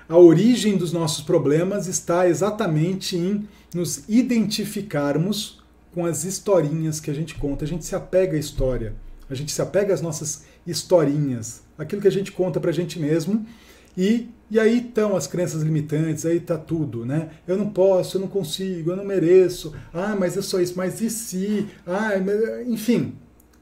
a 0.09 0.16
origem 0.16 0.76
dos 0.76 0.93
nossos 0.93 1.24
problemas 1.24 1.87
está 1.87 2.28
exatamente 2.28 3.16
em 3.16 3.49
nos 3.74 4.05
identificarmos 4.09 5.62
com 5.93 6.05
as 6.07 6.24
historinhas 6.24 7.01
que 7.01 7.11
a 7.11 7.14
gente 7.14 7.35
conta. 7.35 7.64
A 7.64 7.68
gente 7.68 7.85
se 7.85 7.97
apega 7.97 8.37
à 8.37 8.39
história, 8.39 8.95
a 9.28 9.35
gente 9.35 9.51
se 9.51 9.61
apega 9.61 9.93
às 9.93 10.01
nossas 10.01 10.45
historinhas, 10.66 11.63
aquilo 11.76 12.02
que 12.02 12.08
a 12.08 12.12
gente 12.12 12.32
conta 12.32 12.60
para 12.60 12.70
a 12.70 12.74
gente 12.74 12.98
mesmo. 12.98 13.46
E, 13.96 14.28
e 14.50 14.58
aí 14.58 14.78
estão 14.78 15.16
as 15.16 15.26
crenças 15.26 15.62
limitantes, 15.62 16.26
aí 16.26 16.38
está 16.38 16.58
tudo, 16.58 17.06
né? 17.06 17.30
Eu 17.46 17.56
não 17.56 17.70
posso, 17.70 18.16
eu 18.16 18.20
não 18.20 18.28
consigo, 18.28 18.90
eu 18.90 18.96
não 18.96 19.04
mereço. 19.04 19.72
Ah, 19.92 20.16
mas 20.18 20.36
eu 20.36 20.42
sou 20.42 20.60
isso, 20.60 20.74
mas 20.76 21.00
e 21.00 21.08
se? 21.08 21.66
Ah, 21.86 22.12
enfim, 22.66 23.14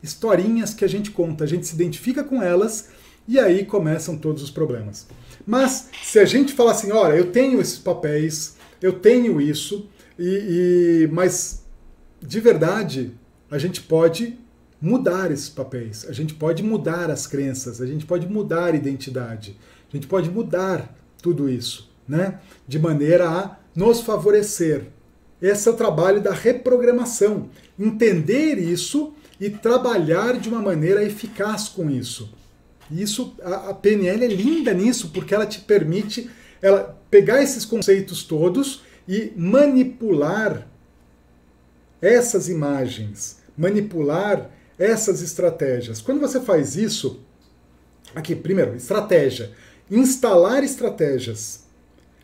historinhas 0.03 0.73
que 0.75 0.85
a 0.85 0.89
gente 0.89 1.11
conta, 1.11 1.45
a 1.45 1.47
gente 1.47 1.67
se 1.67 1.75
identifica 1.75 2.25
com 2.25 2.43
elas 2.43 2.89
e 3.29 3.39
aí 3.39 3.65
começam 3.65 4.17
todos 4.17 4.43
os 4.43 4.51
problemas. 4.51 5.07
Mas 5.47 5.91
se 6.03 6.19
a 6.19 6.25
gente 6.25 6.53
falar 6.53 6.73
assim, 6.73 6.91
olha, 6.93 7.15
eu 7.15 7.31
tenho 7.31 7.61
esses 7.61 7.79
papéis, 7.79 8.57
eu 8.81 8.95
tenho 8.95 9.41
isso, 9.41 9.89
e, 10.19 11.05
e 11.05 11.09
mas 11.13 11.65
de 12.21 12.41
verdade 12.41 13.13
a 13.51 13.59
gente 13.59 13.81
pode 13.83 14.39
mudar 14.83 15.31
esses 15.31 15.49
papéis, 15.49 16.05
a 16.09 16.13
gente 16.13 16.35
pode 16.35 16.61
mudar 16.61 17.09
as 17.09 17.25
crenças, 17.25 17.81
a 17.81 17.87
gente 17.87 18.05
pode 18.05 18.27
mudar 18.27 18.75
a 18.75 18.77
identidade, 18.77 19.57
a 19.89 19.97
gente 19.97 20.09
pode 20.09 20.29
mudar 20.29 20.93
tudo 21.23 21.49
isso, 21.49 21.89
né? 22.07 22.41
De 22.67 22.81
maneira 22.81 23.31
a 23.31 23.57
nos 23.77 24.01
favorecer. 24.01 24.87
Esse 25.41 25.69
é 25.69 25.71
o 25.71 25.77
trabalho 25.77 26.21
da 26.21 26.33
reprogramação, 26.33 27.49
entender 27.79 28.59
isso 28.59 29.15
e 29.41 29.49
trabalhar 29.49 30.39
de 30.39 30.49
uma 30.49 30.61
maneira 30.61 31.05
eficaz 31.05 31.69
com 31.69 31.89
isso. 31.89 32.35
Isso, 32.91 33.37
a, 33.43 33.71
a 33.71 33.75
PNL 33.75 34.25
é 34.25 34.29
linda 34.29 34.75
nisso, 34.75 35.11
porque 35.13 35.33
ela 35.33 35.47
te 35.47 35.61
permite 35.61 36.29
ela 36.61 37.01
pegar 37.09 37.41
esses 37.41 37.65
conceitos 37.65 38.25
todos 38.25 38.83
e 39.07 39.33
manipular 39.37 40.67
essas 42.01 42.49
imagens, 42.49 43.41
manipular 43.57 44.51
essas 44.79 45.23
estratégias. 45.23 46.01
Quando 46.01 46.21
você 46.21 46.41
faz 46.41 46.77
isso, 46.77 47.21
aqui, 48.15 48.35
primeiro, 48.35 48.75
estratégia, 48.75 49.51
instalar 49.91 50.65
estratégias. 50.65 51.65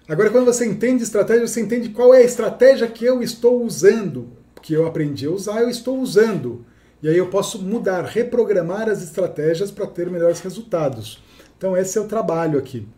Agora, 0.08 0.30
quando 0.30 0.46
você 0.46 0.66
entende 0.66 1.02
estratégia, 1.02 1.46
você 1.46 1.60
entende 1.60 1.90
qual 1.90 2.14
é 2.14 2.18
a 2.18 2.24
estratégia 2.24 2.86
que 2.86 3.04
eu 3.04 3.22
estou 3.22 3.62
usando, 3.62 4.30
que 4.62 4.72
eu 4.72 4.86
aprendi 4.86 5.26
a 5.26 5.30
usar, 5.30 5.60
eu 5.60 5.68
estou 5.68 5.98
usando. 6.00 6.64
E 7.02 7.08
aí 7.08 7.16
eu 7.16 7.28
posso 7.28 7.62
mudar, 7.62 8.04
reprogramar 8.04 8.88
as 8.88 9.02
estratégias 9.02 9.70
para 9.70 9.86
ter 9.86 10.10
melhores 10.10 10.40
resultados. 10.40 11.22
Então 11.56 11.76
esse 11.76 11.96
é 11.98 12.00
o 12.00 12.08
trabalho 12.08 12.58
aqui. 12.58 12.88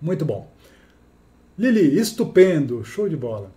Muito 0.00 0.24
bom. 0.24 0.50
Lili, 1.56 1.98
estupendo, 1.98 2.84
show 2.84 3.08
de 3.08 3.16
bola. 3.16 3.52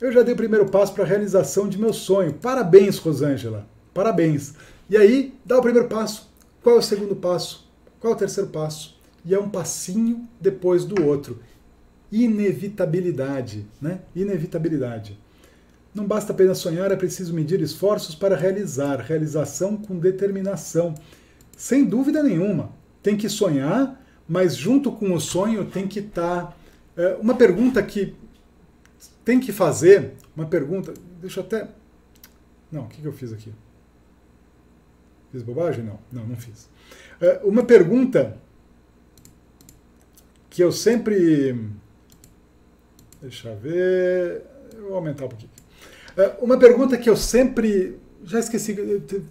Eu 0.00 0.10
já 0.10 0.22
dei 0.22 0.32
o 0.32 0.36
primeiro 0.36 0.66
passo 0.70 0.94
para 0.94 1.04
a 1.04 1.06
realização 1.06 1.68
de 1.68 1.78
meu 1.78 1.92
sonho. 1.92 2.32
Parabéns, 2.32 2.96
Rosângela. 2.96 3.68
Parabéns. 4.00 4.54
E 4.88 4.96
aí, 4.96 5.34
dá 5.44 5.58
o 5.58 5.60
primeiro 5.60 5.86
passo. 5.86 6.32
Qual 6.62 6.76
é 6.76 6.78
o 6.78 6.82
segundo 6.82 7.14
passo? 7.14 7.70
Qual 8.00 8.14
é 8.14 8.16
o 8.16 8.18
terceiro 8.18 8.48
passo? 8.48 8.98
E 9.26 9.34
é 9.34 9.38
um 9.38 9.50
passinho 9.50 10.26
depois 10.40 10.86
do 10.86 11.04
outro. 11.04 11.38
Inevitabilidade, 12.10 13.66
né? 13.78 14.00
Inevitabilidade. 14.16 15.18
Não 15.94 16.06
basta 16.06 16.32
apenas 16.32 16.56
sonhar, 16.56 16.90
é 16.90 16.96
preciso 16.96 17.34
medir 17.34 17.60
esforços 17.60 18.14
para 18.14 18.34
realizar, 18.34 19.00
realização 19.00 19.76
com 19.76 19.98
determinação. 19.98 20.94
Sem 21.54 21.84
dúvida 21.84 22.22
nenhuma. 22.22 22.70
Tem 23.02 23.18
que 23.18 23.28
sonhar, 23.28 24.02
mas 24.26 24.56
junto 24.56 24.90
com 24.90 25.12
o 25.12 25.20
sonho 25.20 25.66
tem 25.66 25.86
que 25.86 25.98
estar. 25.98 26.46
Tá, 26.46 26.56
é, 26.96 27.18
uma 27.20 27.34
pergunta 27.34 27.82
que 27.82 28.14
tem 29.26 29.38
que 29.38 29.52
fazer, 29.52 30.14
uma 30.34 30.46
pergunta. 30.46 30.94
Deixa 31.20 31.40
eu 31.40 31.44
até. 31.44 31.68
Não, 32.72 32.84
o 32.84 32.88
que, 32.88 33.02
que 33.02 33.06
eu 33.06 33.12
fiz 33.12 33.30
aqui? 33.30 33.52
Fiz 35.30 35.42
bobagem? 35.42 35.84
Não, 35.84 35.98
não, 36.10 36.26
não 36.26 36.36
fiz. 36.36 36.68
É, 37.20 37.40
uma 37.44 37.64
pergunta 37.64 38.36
que 40.48 40.62
eu 40.62 40.72
sempre. 40.72 41.56
Deixa 43.22 43.48
eu 43.48 43.56
ver. 43.56 44.42
Eu 44.74 44.88
vou 44.88 44.94
aumentar 44.96 45.26
um 45.26 45.28
pouquinho. 45.28 45.50
É, 46.16 46.36
uma 46.40 46.58
pergunta 46.58 46.98
que 46.98 47.08
eu 47.08 47.16
sempre. 47.16 47.98
Já 48.22 48.38
esqueci, 48.38 48.76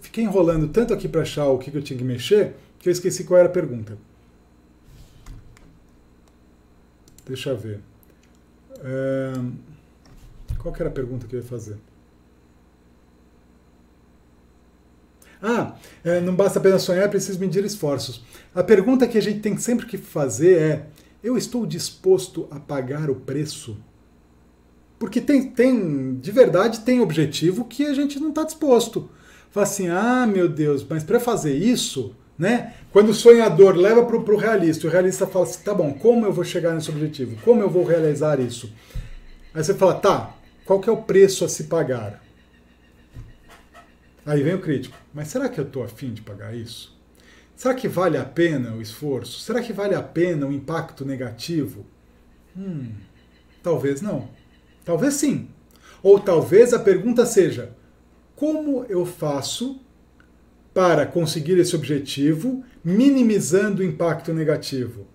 fiquei 0.00 0.24
enrolando 0.24 0.68
tanto 0.68 0.92
aqui 0.92 1.08
para 1.08 1.20
achar 1.20 1.46
o 1.46 1.58
que 1.58 1.72
eu 1.72 1.82
tinha 1.82 1.96
que 1.96 2.04
mexer, 2.04 2.54
que 2.78 2.88
eu 2.88 2.92
esqueci 2.92 3.22
qual 3.22 3.38
era 3.38 3.48
a 3.48 3.52
pergunta. 3.52 3.96
Deixa 7.24 7.50
eu 7.50 7.56
ver. 7.56 7.80
É, 8.82 9.32
qual 10.58 10.74
que 10.74 10.82
era 10.82 10.90
a 10.90 10.92
pergunta 10.92 11.28
que 11.28 11.36
eu 11.36 11.40
ia 11.40 11.46
fazer? 11.46 11.76
Ah, 15.42 15.74
é, 16.04 16.20
não 16.20 16.34
basta 16.34 16.58
apenas 16.58 16.82
sonhar, 16.82 17.04
é 17.04 17.08
preciso 17.08 17.38
medir 17.40 17.64
esforços. 17.64 18.22
A 18.54 18.62
pergunta 18.62 19.06
que 19.06 19.18
a 19.18 19.22
gente 19.22 19.40
tem 19.40 19.56
sempre 19.56 19.86
que 19.86 19.96
fazer 19.96 20.58
é: 20.58 20.86
eu 21.22 21.36
estou 21.36 21.66
disposto 21.66 22.46
a 22.50 22.60
pagar 22.60 23.10
o 23.10 23.14
preço 23.14 23.76
porque 25.00 25.18
tem, 25.18 25.48
tem, 25.48 26.16
de 26.16 26.30
verdade, 26.30 26.80
tem 26.80 27.00
objetivo 27.00 27.64
que 27.64 27.86
a 27.86 27.94
gente 27.94 28.20
não 28.20 28.28
está 28.28 28.44
disposto. 28.44 29.08
Fala 29.50 29.64
assim, 29.64 29.88
ah, 29.88 30.26
meu 30.26 30.46
Deus, 30.46 30.84
mas 30.86 31.02
para 31.02 31.18
fazer 31.18 31.54
isso, 31.54 32.14
né? 32.38 32.74
Quando 32.92 33.08
o 33.08 33.14
sonhador 33.14 33.76
leva 33.76 34.04
para 34.04 34.14
o 34.14 34.36
realista, 34.36 34.86
o 34.86 34.90
realista 34.90 35.26
fala 35.26 35.46
assim, 35.46 35.62
tá 35.62 35.72
bom, 35.72 35.94
como 35.94 36.26
eu 36.26 36.32
vou 36.32 36.44
chegar 36.44 36.74
nesse 36.74 36.90
objetivo? 36.90 37.40
Como 37.42 37.62
eu 37.62 37.70
vou 37.70 37.82
realizar 37.82 38.38
isso? 38.38 38.70
Aí 39.54 39.64
você 39.64 39.72
fala, 39.72 39.94
tá, 39.94 40.36
qual 40.66 40.80
que 40.80 40.90
é 40.90 40.92
o 40.92 40.98
preço 40.98 41.46
a 41.46 41.48
se 41.48 41.64
pagar? 41.64 42.22
Aí 44.30 44.44
vem 44.44 44.54
o 44.54 44.60
crítico, 44.60 44.96
mas 45.12 45.26
será 45.26 45.48
que 45.48 45.58
eu 45.58 45.64
estou 45.64 45.82
afim 45.82 46.12
de 46.12 46.22
pagar 46.22 46.54
isso? 46.54 46.96
Será 47.56 47.74
que 47.74 47.88
vale 47.88 48.16
a 48.16 48.24
pena 48.24 48.76
o 48.76 48.80
esforço? 48.80 49.40
Será 49.40 49.60
que 49.60 49.72
vale 49.72 49.92
a 49.92 50.00
pena 50.00 50.46
o 50.46 50.52
impacto 50.52 51.04
negativo? 51.04 51.84
Hum, 52.56 52.92
talvez 53.60 54.00
não. 54.00 54.28
Talvez 54.84 55.14
sim. 55.14 55.48
Ou 56.00 56.20
talvez 56.20 56.72
a 56.72 56.78
pergunta 56.78 57.26
seja: 57.26 57.72
como 58.36 58.84
eu 58.88 59.04
faço 59.04 59.80
para 60.72 61.06
conseguir 61.06 61.58
esse 61.58 61.74
objetivo, 61.74 62.62
minimizando 62.84 63.82
o 63.82 63.84
impacto 63.84 64.32
negativo? 64.32 65.08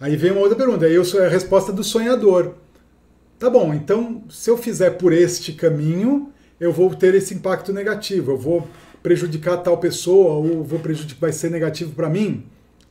Aí 0.00 0.16
vem 0.16 0.30
uma 0.30 0.40
outra 0.40 0.56
pergunta, 0.56 0.86
aí 0.86 0.94
eu 0.94 1.04
sou 1.04 1.22
a 1.22 1.28
resposta 1.28 1.70
do 1.70 1.84
sonhador. 1.84 2.54
Tá 3.38 3.50
bom, 3.50 3.74
então 3.74 4.24
se 4.30 4.48
eu 4.48 4.56
fizer 4.56 4.92
por 4.92 5.12
este 5.12 5.52
caminho, 5.52 6.32
eu 6.60 6.72
vou 6.72 6.94
ter 6.94 7.14
esse 7.14 7.34
impacto 7.34 7.72
negativo, 7.72 8.32
eu 8.32 8.38
vou 8.38 8.68
prejudicar 9.02 9.56
tal 9.56 9.78
pessoa 9.78 10.34
ou 10.34 10.62
vou 10.62 10.78
prejudicar, 10.78 11.22
vai 11.22 11.32
ser 11.32 11.50
negativo 11.50 11.92
para 11.94 12.08
mim. 12.08 12.44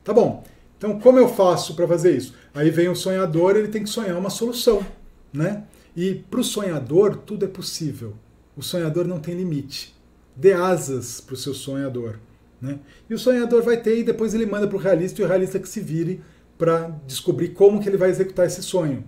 Tá 0.04 0.12
bom. 0.12 0.44
Então 0.76 0.98
como 0.98 1.18
eu 1.18 1.28
faço 1.28 1.74
para 1.74 1.86
fazer 1.86 2.16
isso? 2.16 2.34
Aí 2.52 2.70
vem 2.70 2.88
o 2.88 2.96
sonhador, 2.96 3.56
ele 3.56 3.68
tem 3.68 3.84
que 3.84 3.88
sonhar 3.88 4.18
uma 4.18 4.30
solução 4.30 4.84
né? 5.32 5.64
E 5.96 6.14
para 6.30 6.40
o 6.40 6.44
sonhador 6.44 7.16
tudo 7.16 7.44
é 7.44 7.48
possível. 7.48 8.14
O 8.56 8.62
sonhador 8.62 9.06
não 9.06 9.18
tem 9.18 9.34
limite. 9.34 9.94
Dê 10.36 10.52
asas 10.52 11.20
para 11.20 11.34
o 11.34 11.36
seu 11.36 11.54
sonhador. 11.54 12.18
Né? 12.60 12.78
E 13.08 13.14
o 13.14 13.18
sonhador 13.18 13.62
vai 13.62 13.78
ter 13.78 13.98
e 13.98 14.04
depois 14.04 14.34
ele 14.34 14.46
manda 14.46 14.68
para 14.68 14.76
o 14.76 14.80
realista 14.80 15.20
e 15.20 15.24
o 15.24 15.28
realista 15.28 15.58
que 15.58 15.68
se 15.68 15.80
vire 15.80 16.22
para 16.58 16.88
descobrir 17.06 17.48
como 17.48 17.80
que 17.80 17.88
ele 17.88 17.96
vai 17.96 18.10
executar 18.10 18.46
esse 18.46 18.62
sonho. 18.62 19.04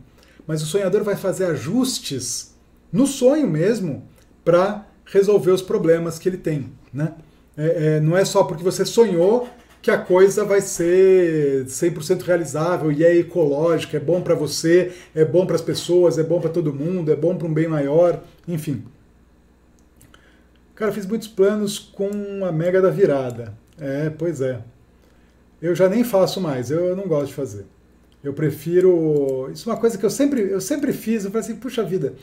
Mas 0.46 0.62
o 0.62 0.66
sonhador 0.66 1.04
vai 1.04 1.16
fazer 1.16 1.44
ajustes 1.46 2.56
no 2.90 3.06
sonho 3.06 3.46
mesmo 3.46 4.08
para 4.44 4.86
resolver 5.04 5.50
os 5.50 5.62
problemas 5.62 6.18
que 6.18 6.28
ele 6.28 6.38
tem. 6.38 6.72
Né? 6.92 7.12
É, 7.56 7.96
é, 7.96 8.00
não 8.00 8.16
é 8.16 8.24
só 8.24 8.44
porque 8.44 8.62
você 8.62 8.84
sonhou 8.84 9.48
que 9.80 9.90
a 9.90 9.98
coisa 9.98 10.44
vai 10.44 10.60
ser 10.60 11.64
100% 11.64 12.22
realizável 12.22 12.92
e 12.92 13.04
é 13.04 13.16
ecológica, 13.16 13.96
é 13.96 14.00
bom 14.00 14.22
para 14.22 14.34
você, 14.34 14.92
é 15.12 15.24
bom 15.24 15.44
para 15.44 15.56
as 15.56 15.62
pessoas, 15.62 16.18
é 16.18 16.22
bom 16.22 16.40
para 16.40 16.50
todo 16.50 16.72
mundo, 16.72 17.10
é 17.10 17.16
bom 17.16 17.36
para 17.36 17.48
um 17.48 17.52
bem 17.52 17.66
maior, 17.66 18.22
enfim. 18.46 18.84
Cara, 20.74 20.92
fiz 20.92 21.04
muitos 21.04 21.28
planos 21.28 21.78
com 21.78 22.44
a 22.44 22.52
mega 22.52 22.80
da 22.80 22.90
virada. 22.90 23.54
É, 23.78 24.10
pois 24.10 24.40
é. 24.40 24.60
Eu 25.60 25.74
já 25.74 25.88
nem 25.88 26.04
faço 26.04 26.40
mais, 26.40 26.70
eu 26.70 26.96
não 26.96 27.06
gosto 27.06 27.28
de 27.28 27.34
fazer. 27.34 27.66
Eu 28.22 28.32
prefiro. 28.32 29.50
Isso 29.52 29.68
é 29.68 29.72
uma 29.72 29.78
coisa 29.78 29.98
que 29.98 30.04
eu 30.04 30.10
sempre, 30.10 30.40
eu 30.42 30.60
sempre 30.60 30.92
fiz. 30.92 31.24
Eu 31.24 31.30
falei 31.30 31.44
assim, 31.44 31.56
puxa 31.56 31.82
vida, 31.82 32.14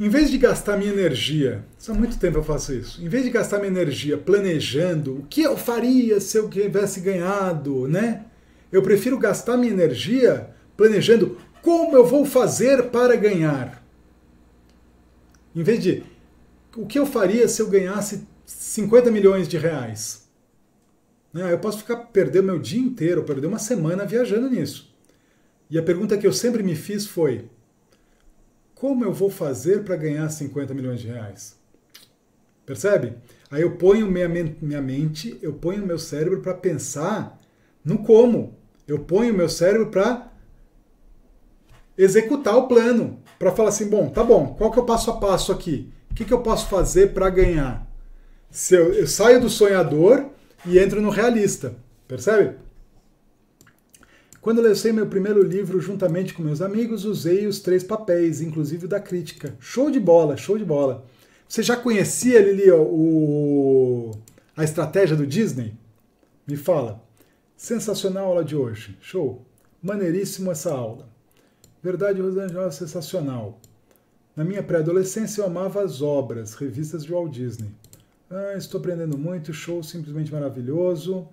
em 0.00 0.08
vez 0.08 0.30
de 0.30 0.38
gastar 0.38 0.76
minha 0.76 0.92
energia, 0.92 1.64
há 1.88 1.92
muito 1.92 2.18
tempo 2.18 2.38
eu 2.38 2.44
faço 2.44 2.72
isso, 2.72 3.04
em 3.04 3.08
vez 3.08 3.24
de 3.24 3.30
gastar 3.30 3.58
minha 3.58 3.70
energia 3.70 4.16
planejando 4.16 5.16
o 5.18 5.22
que 5.24 5.42
eu 5.42 5.56
faria 5.56 6.20
se 6.20 6.36
eu 6.36 6.48
tivesse 6.48 7.00
ganhado, 7.00 7.88
né? 7.88 8.24
Eu 8.70 8.82
prefiro 8.82 9.18
gastar 9.18 9.56
minha 9.56 9.72
energia 9.72 10.50
planejando 10.76 11.36
como 11.62 11.96
eu 11.96 12.04
vou 12.04 12.24
fazer 12.24 12.90
para 12.90 13.16
ganhar. 13.16 13.82
Em 15.54 15.62
vez 15.62 15.82
de 15.82 16.04
o 16.76 16.86
que 16.86 16.98
eu 16.98 17.06
faria 17.06 17.48
se 17.48 17.60
eu 17.60 17.68
ganhasse 17.68 18.26
50 18.46 19.10
milhões 19.10 19.48
de 19.48 19.58
reais? 19.58 20.28
Né? 21.32 21.52
Eu 21.52 21.58
posso 21.58 21.78
ficar 21.78 21.96
perder 21.96 22.42
meu 22.42 22.58
dia 22.58 22.80
inteiro, 22.80 23.24
perder 23.24 23.46
uma 23.46 23.58
semana 23.58 24.06
viajando 24.06 24.48
nisso. 24.48 24.94
E 25.70 25.78
a 25.78 25.82
pergunta 25.82 26.16
que 26.16 26.26
eu 26.26 26.32
sempre 26.32 26.62
me 26.62 26.74
fiz 26.76 27.06
foi: 27.06 27.46
como 28.80 29.04
eu 29.04 29.12
vou 29.12 29.28
fazer 29.28 29.82
para 29.82 29.96
ganhar 29.96 30.28
50 30.28 30.72
milhões 30.72 31.00
de 31.00 31.08
reais? 31.08 31.56
Percebe? 32.64 33.14
Aí 33.50 33.62
eu 33.62 33.72
ponho 33.76 34.06
minha, 34.06 34.28
minha 34.28 34.80
mente, 34.80 35.36
eu 35.42 35.52
ponho 35.54 35.84
meu 35.84 35.98
cérebro 35.98 36.40
para 36.40 36.54
pensar 36.54 37.38
no 37.84 37.98
como. 37.98 38.54
Eu 38.86 39.00
ponho 39.00 39.34
meu 39.34 39.48
cérebro 39.48 39.88
para 39.88 40.30
executar 41.96 42.56
o 42.56 42.68
plano, 42.68 43.20
para 43.36 43.50
falar 43.50 43.70
assim, 43.70 43.88
bom, 43.88 44.10
tá 44.10 44.22
bom, 44.22 44.54
qual 44.56 44.70
que 44.70 44.78
é 44.78 44.82
o 44.82 44.86
passo 44.86 45.10
a 45.10 45.16
passo 45.16 45.50
aqui? 45.50 45.92
O 46.10 46.14
que, 46.14 46.24
que 46.24 46.32
eu 46.32 46.40
posso 46.40 46.68
fazer 46.68 47.12
para 47.12 47.28
ganhar? 47.30 47.84
Se 48.48 48.76
eu, 48.76 48.92
eu 48.92 49.08
saio 49.08 49.40
do 49.40 49.50
sonhador 49.50 50.26
e 50.64 50.78
entro 50.78 51.02
no 51.02 51.10
realista, 51.10 51.74
percebe? 52.06 52.56
Quando 54.48 54.62
lancei 54.62 54.92
meu 54.92 55.06
primeiro 55.06 55.42
livro 55.42 55.78
juntamente 55.78 56.32
com 56.32 56.42
meus 56.42 56.62
amigos, 56.62 57.04
usei 57.04 57.46
os 57.46 57.60
três 57.60 57.84
papéis, 57.84 58.40
inclusive 58.40 58.86
o 58.86 58.88
da 58.88 58.98
crítica. 58.98 59.54
Show 59.60 59.90
de 59.90 60.00
bola, 60.00 60.38
show 60.38 60.56
de 60.56 60.64
bola. 60.64 61.04
Você 61.46 61.62
já 61.62 61.76
conhecia, 61.76 62.40
Lili, 62.40 62.70
o, 62.70 64.10
a 64.56 64.64
estratégia 64.64 65.14
do 65.14 65.26
Disney? 65.26 65.74
Me 66.46 66.56
fala. 66.56 66.98
Sensacional 67.58 68.24
a 68.24 68.28
aula 68.28 68.42
de 68.42 68.56
hoje. 68.56 68.96
Show. 69.02 69.44
Maneiríssimo 69.82 70.50
essa 70.50 70.72
aula. 70.72 71.10
Verdade, 71.82 72.22
Rosângela, 72.22 72.70
sensacional. 72.70 73.60
Na 74.34 74.44
minha 74.44 74.62
pré-adolescência 74.62 75.42
eu 75.42 75.46
amava 75.46 75.82
as 75.82 76.00
obras, 76.00 76.54
revistas 76.54 77.04
de 77.04 77.12
Walt 77.12 77.32
Disney. 77.32 77.68
Ah, 78.30 78.54
estou 78.56 78.80
aprendendo 78.80 79.18
muito, 79.18 79.52
show 79.52 79.82
simplesmente 79.82 80.32
maravilhoso. 80.32 81.28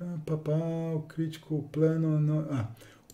O 0.00 1.00
crítico, 1.02 1.56
o 1.56 1.62
plano. 1.62 2.20
Não... 2.20 2.46
Ah, 2.50 2.68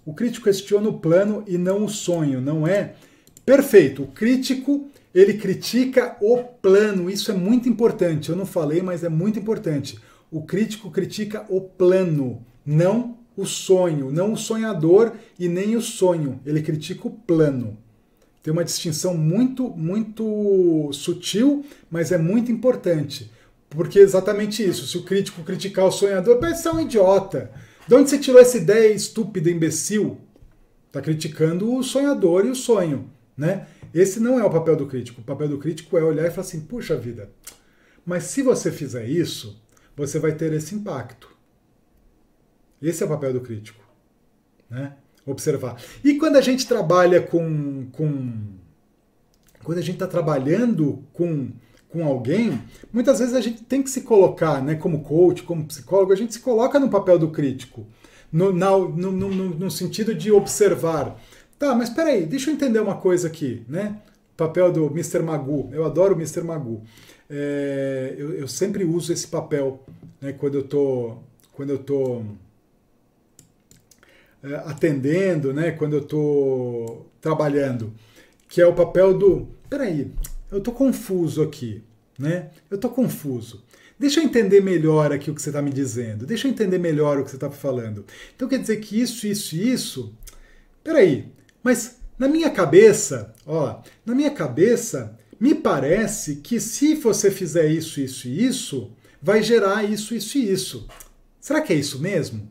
o 0.04 0.12
crítico 0.12 0.44
questiona 0.44 0.88
o 0.88 0.98
plano 0.98 1.44
e 1.46 1.56
não 1.56 1.84
o 1.84 1.88
sonho, 1.88 2.40
não 2.40 2.66
é? 2.66 2.94
Perfeito. 3.46 4.02
O 4.02 4.08
crítico 4.08 4.88
ele 5.14 5.34
critica 5.34 6.16
o 6.20 6.38
plano. 6.38 7.08
Isso 7.10 7.30
é 7.30 7.34
muito 7.34 7.68
importante. 7.68 8.30
Eu 8.30 8.36
não 8.36 8.46
falei, 8.46 8.82
mas 8.82 9.04
é 9.04 9.08
muito 9.08 9.38
importante. 9.38 9.98
O 10.30 10.42
crítico 10.42 10.90
critica 10.90 11.44
o 11.48 11.60
plano, 11.60 12.44
não 12.64 13.18
o 13.36 13.44
sonho, 13.44 14.10
não 14.10 14.32
o 14.32 14.36
sonhador 14.36 15.12
e 15.38 15.48
nem 15.48 15.76
o 15.76 15.80
sonho. 15.80 16.40
Ele 16.44 16.62
critica 16.62 17.06
o 17.06 17.10
plano. 17.10 17.76
Tem 18.42 18.52
uma 18.52 18.64
distinção 18.64 19.16
muito, 19.16 19.70
muito 19.70 20.90
sutil, 20.92 21.64
mas 21.90 22.10
é 22.10 22.18
muito 22.18 22.50
importante. 22.50 23.30
Porque 23.74 23.98
é 23.98 24.02
exatamente 24.02 24.62
isso. 24.62 24.86
Se 24.86 24.98
o 24.98 25.02
crítico 25.02 25.42
criticar 25.42 25.86
o 25.86 25.90
sonhador, 25.90 26.38
parece 26.38 26.62
ser 26.62 26.70
um 26.70 26.80
idiota. 26.80 27.50
De 27.88 27.94
onde 27.94 28.10
você 28.10 28.18
tirou 28.18 28.40
essa 28.40 28.58
ideia 28.58 28.92
estúpida, 28.92 29.50
imbecil? 29.50 30.20
Está 30.86 31.00
criticando 31.00 31.74
o 31.74 31.82
sonhador 31.82 32.44
e 32.44 32.50
o 32.50 32.54
sonho, 32.54 33.10
né? 33.36 33.66
Esse 33.94 34.20
não 34.20 34.38
é 34.38 34.44
o 34.44 34.50
papel 34.50 34.76
do 34.76 34.86
crítico. 34.86 35.20
O 35.20 35.24
papel 35.24 35.48
do 35.48 35.58
crítico 35.58 35.96
é 35.96 36.04
olhar 36.04 36.26
e 36.26 36.30
falar 36.30 36.42
assim: 36.42 36.60
puxa 36.60 36.96
vida, 36.96 37.30
mas 38.04 38.24
se 38.24 38.42
você 38.42 38.70
fizer 38.70 39.06
isso, 39.06 39.60
você 39.96 40.18
vai 40.18 40.32
ter 40.32 40.52
esse 40.52 40.74
impacto. 40.74 41.34
Esse 42.80 43.02
é 43.02 43.06
o 43.06 43.08
papel 43.08 43.32
do 43.32 43.40
crítico. 43.40 43.82
Né? 44.68 44.94
Observar. 45.24 45.80
E 46.04 46.14
quando 46.18 46.36
a 46.36 46.40
gente 46.40 46.66
trabalha 46.66 47.22
com. 47.22 47.86
com 47.92 48.32
quando 49.62 49.78
a 49.78 49.82
gente 49.82 49.94
está 49.94 50.08
trabalhando 50.08 51.04
com, 51.12 51.52
com 51.92 52.04
alguém, 52.06 52.58
muitas 52.90 53.18
vezes 53.18 53.34
a 53.34 53.40
gente 53.40 53.62
tem 53.64 53.82
que 53.82 53.90
se 53.90 54.00
colocar, 54.00 54.62
né, 54.62 54.74
como 54.74 55.02
coach, 55.02 55.42
como 55.42 55.66
psicólogo, 55.66 56.12
a 56.12 56.16
gente 56.16 56.32
se 56.32 56.40
coloca 56.40 56.80
no 56.80 56.88
papel 56.88 57.18
do 57.18 57.28
crítico, 57.28 57.86
no, 58.32 58.50
na, 58.50 58.70
no, 58.70 59.12
no, 59.12 59.30
no 59.30 59.70
sentido 59.70 60.14
de 60.14 60.32
observar. 60.32 61.20
Tá, 61.58 61.74
mas 61.74 61.90
peraí, 61.90 62.24
deixa 62.24 62.50
eu 62.50 62.54
entender 62.54 62.80
uma 62.80 62.96
coisa 62.96 63.28
aqui, 63.28 63.62
né? 63.68 63.98
Papel 64.36 64.72
do 64.72 64.86
Mr. 64.86 65.20
Magoo. 65.22 65.68
Eu 65.70 65.84
adoro 65.84 66.14
o 66.14 66.16
Mr. 66.16 66.42
Magoo. 66.42 66.82
É, 67.28 68.14
eu, 68.18 68.34
eu, 68.34 68.48
sempre 68.48 68.84
uso 68.84 69.12
esse 69.12 69.28
papel 69.28 69.84
né, 70.20 70.32
quando 70.32 70.56
eu 70.56 70.64
tô, 70.64 71.18
quando 71.52 71.70
eu 71.70 71.78
tô 71.78 72.22
é, 74.42 74.54
atendendo, 74.66 75.52
né, 75.52 75.70
quando 75.70 75.94
eu 75.94 76.04
tô 76.04 77.06
trabalhando, 77.20 77.92
que 78.48 78.60
é 78.60 78.66
o 78.66 78.74
papel 78.74 79.16
do, 79.16 79.48
peraí, 79.70 80.10
eu 80.52 80.60
tô 80.60 80.70
confuso 80.70 81.42
aqui, 81.42 81.82
né? 82.18 82.50
Eu 82.70 82.76
tô 82.76 82.90
confuso. 82.90 83.64
Deixa 83.98 84.20
eu 84.20 84.24
entender 84.24 84.60
melhor 84.60 85.10
aqui 85.10 85.30
o 85.30 85.34
que 85.34 85.40
você 85.40 85.48
está 85.48 85.62
me 85.62 85.70
dizendo. 85.70 86.26
Deixa 86.26 86.46
eu 86.46 86.52
entender 86.52 86.78
melhor 86.78 87.18
o 87.18 87.24
que 87.24 87.30
você 87.30 87.36
está 87.36 87.50
falando. 87.50 88.04
Então 88.36 88.48
quer 88.48 88.58
dizer 88.58 88.76
que 88.76 89.00
isso, 89.00 89.26
isso 89.26 89.56
e 89.56 89.72
isso. 89.72 90.14
Peraí, 90.84 91.32
mas 91.62 91.96
na 92.18 92.28
minha 92.28 92.50
cabeça, 92.50 93.34
ó, 93.46 93.80
na 94.04 94.14
minha 94.14 94.30
cabeça, 94.30 95.18
me 95.40 95.54
parece 95.54 96.36
que 96.36 96.60
se 96.60 96.94
você 96.94 97.30
fizer 97.30 97.68
isso, 97.68 98.00
isso 98.00 98.28
e 98.28 98.44
isso, 98.44 98.92
vai 99.20 99.42
gerar 99.42 99.84
isso, 99.84 100.14
isso 100.14 100.36
e 100.36 100.52
isso. 100.52 100.86
Será 101.40 101.60
que 101.60 101.72
é 101.72 101.76
isso 101.76 101.98
mesmo? 102.00 102.50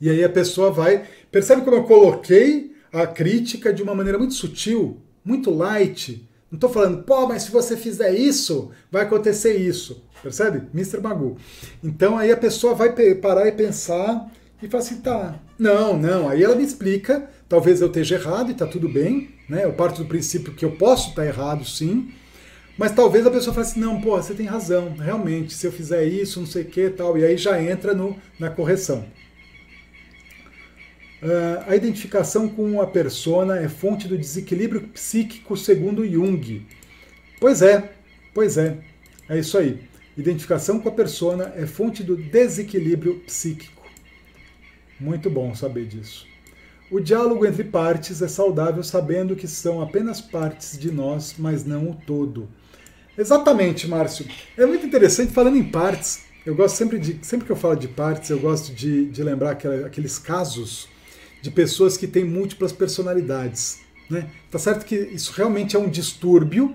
E 0.00 0.08
aí 0.08 0.22
a 0.22 0.28
pessoa 0.28 0.70
vai. 0.70 1.08
Percebe 1.30 1.62
como 1.62 1.76
eu 1.76 1.84
coloquei 1.84 2.74
a 2.92 3.06
crítica 3.06 3.72
de 3.72 3.82
uma 3.82 3.94
maneira 3.94 4.18
muito 4.18 4.34
sutil, 4.34 5.00
muito 5.24 5.50
light. 5.50 6.25
Não 6.50 6.56
estou 6.56 6.70
falando, 6.70 7.02
pô, 7.02 7.26
mas 7.26 7.44
se 7.44 7.50
você 7.50 7.76
fizer 7.76 8.14
isso, 8.14 8.70
vai 8.90 9.02
acontecer 9.02 9.56
isso. 9.56 10.04
Percebe? 10.22 10.62
Mr. 10.72 11.00
Magoo. 11.00 11.36
Então 11.82 12.16
aí 12.16 12.30
a 12.30 12.36
pessoa 12.36 12.74
vai 12.74 12.92
parar 13.16 13.48
e 13.48 13.52
pensar 13.52 14.30
e 14.62 14.68
falar 14.68 14.82
assim, 14.82 15.00
tá, 15.00 15.40
não, 15.58 15.96
não. 15.96 16.28
Aí 16.28 16.42
ela 16.42 16.54
me 16.54 16.64
explica 16.64 17.28
Talvez 17.48 17.80
eu 17.80 17.86
esteja 17.86 18.16
errado 18.16 18.48
e 18.48 18.52
está 18.52 18.66
tudo 18.66 18.88
bem, 18.88 19.30
né? 19.48 19.64
Eu 19.64 19.72
parto 19.72 20.02
do 20.02 20.08
princípio 20.08 20.52
que 20.52 20.64
eu 20.64 20.72
posso 20.72 21.10
estar 21.10 21.22
tá 21.22 21.28
errado, 21.28 21.64
sim. 21.64 22.10
Mas 22.76 22.92
talvez 22.92 23.24
a 23.24 23.30
pessoa 23.30 23.54
fale 23.54 23.66
assim, 23.66 23.80
não, 23.80 24.00
pô, 24.00 24.16
você 24.16 24.34
tem 24.34 24.46
razão, 24.46 24.94
realmente, 24.98 25.54
se 25.54 25.66
eu 25.66 25.72
fizer 25.72 26.04
isso, 26.04 26.40
não 26.40 26.46
sei 26.46 26.62
o 26.62 26.66
que 26.66 26.90
tal, 26.90 27.16
e 27.16 27.24
aí 27.24 27.36
já 27.36 27.62
entra 27.62 27.94
no, 27.94 28.16
na 28.38 28.50
correção. 28.50 29.06
Uh, 31.22 31.64
a 31.66 31.74
identificação 31.74 32.48
com 32.48 32.80
a 32.80 32.86
persona 32.86 33.56
é 33.58 33.68
fonte 33.68 34.06
do 34.06 34.18
desequilíbrio 34.18 34.82
psíquico 34.88 35.56
segundo 35.56 36.06
Jung. 36.06 36.66
Pois 37.40 37.62
é, 37.62 37.92
pois 38.34 38.58
é, 38.58 38.78
é 39.28 39.38
isso 39.38 39.56
aí. 39.56 39.80
Identificação 40.16 40.78
com 40.78 40.88
a 40.88 40.92
persona 40.92 41.52
é 41.56 41.66
fonte 41.66 42.02
do 42.02 42.16
desequilíbrio 42.16 43.20
psíquico. 43.20 43.82
Muito 44.98 45.28
bom 45.30 45.54
saber 45.54 45.86
disso. 45.86 46.26
O 46.90 47.00
diálogo 47.00 47.44
entre 47.44 47.64
partes 47.64 48.22
é 48.22 48.28
saudável 48.28 48.82
sabendo 48.82 49.34
que 49.34 49.48
são 49.48 49.82
apenas 49.82 50.20
partes 50.20 50.78
de 50.78 50.90
nós, 50.90 51.34
mas 51.38 51.64
não 51.64 51.90
o 51.90 51.94
todo. 51.94 52.48
Exatamente, 53.18 53.88
Márcio. 53.88 54.26
É 54.56 54.64
muito 54.64 54.86
interessante 54.86 55.32
falando 55.32 55.56
em 55.56 55.64
partes. 55.64 56.24
Eu 56.44 56.54
gosto 56.54 56.76
sempre 56.76 56.98
de, 56.98 57.18
sempre 57.22 57.44
que 57.44 57.52
eu 57.52 57.56
falo 57.56 57.74
de 57.74 57.88
partes, 57.88 58.30
eu 58.30 58.38
gosto 58.38 58.72
de, 58.72 59.06
de 59.06 59.22
lembrar 59.22 59.58
aqueles 59.84 60.18
casos 60.18 60.88
de 61.42 61.50
pessoas 61.50 61.96
que 61.96 62.06
têm 62.06 62.24
múltiplas 62.24 62.72
personalidades. 62.72 63.80
Né? 64.08 64.30
Tá 64.50 64.58
certo 64.58 64.84
que 64.84 64.94
isso 64.94 65.32
realmente 65.32 65.76
é 65.76 65.78
um 65.78 65.88
distúrbio 65.88 66.74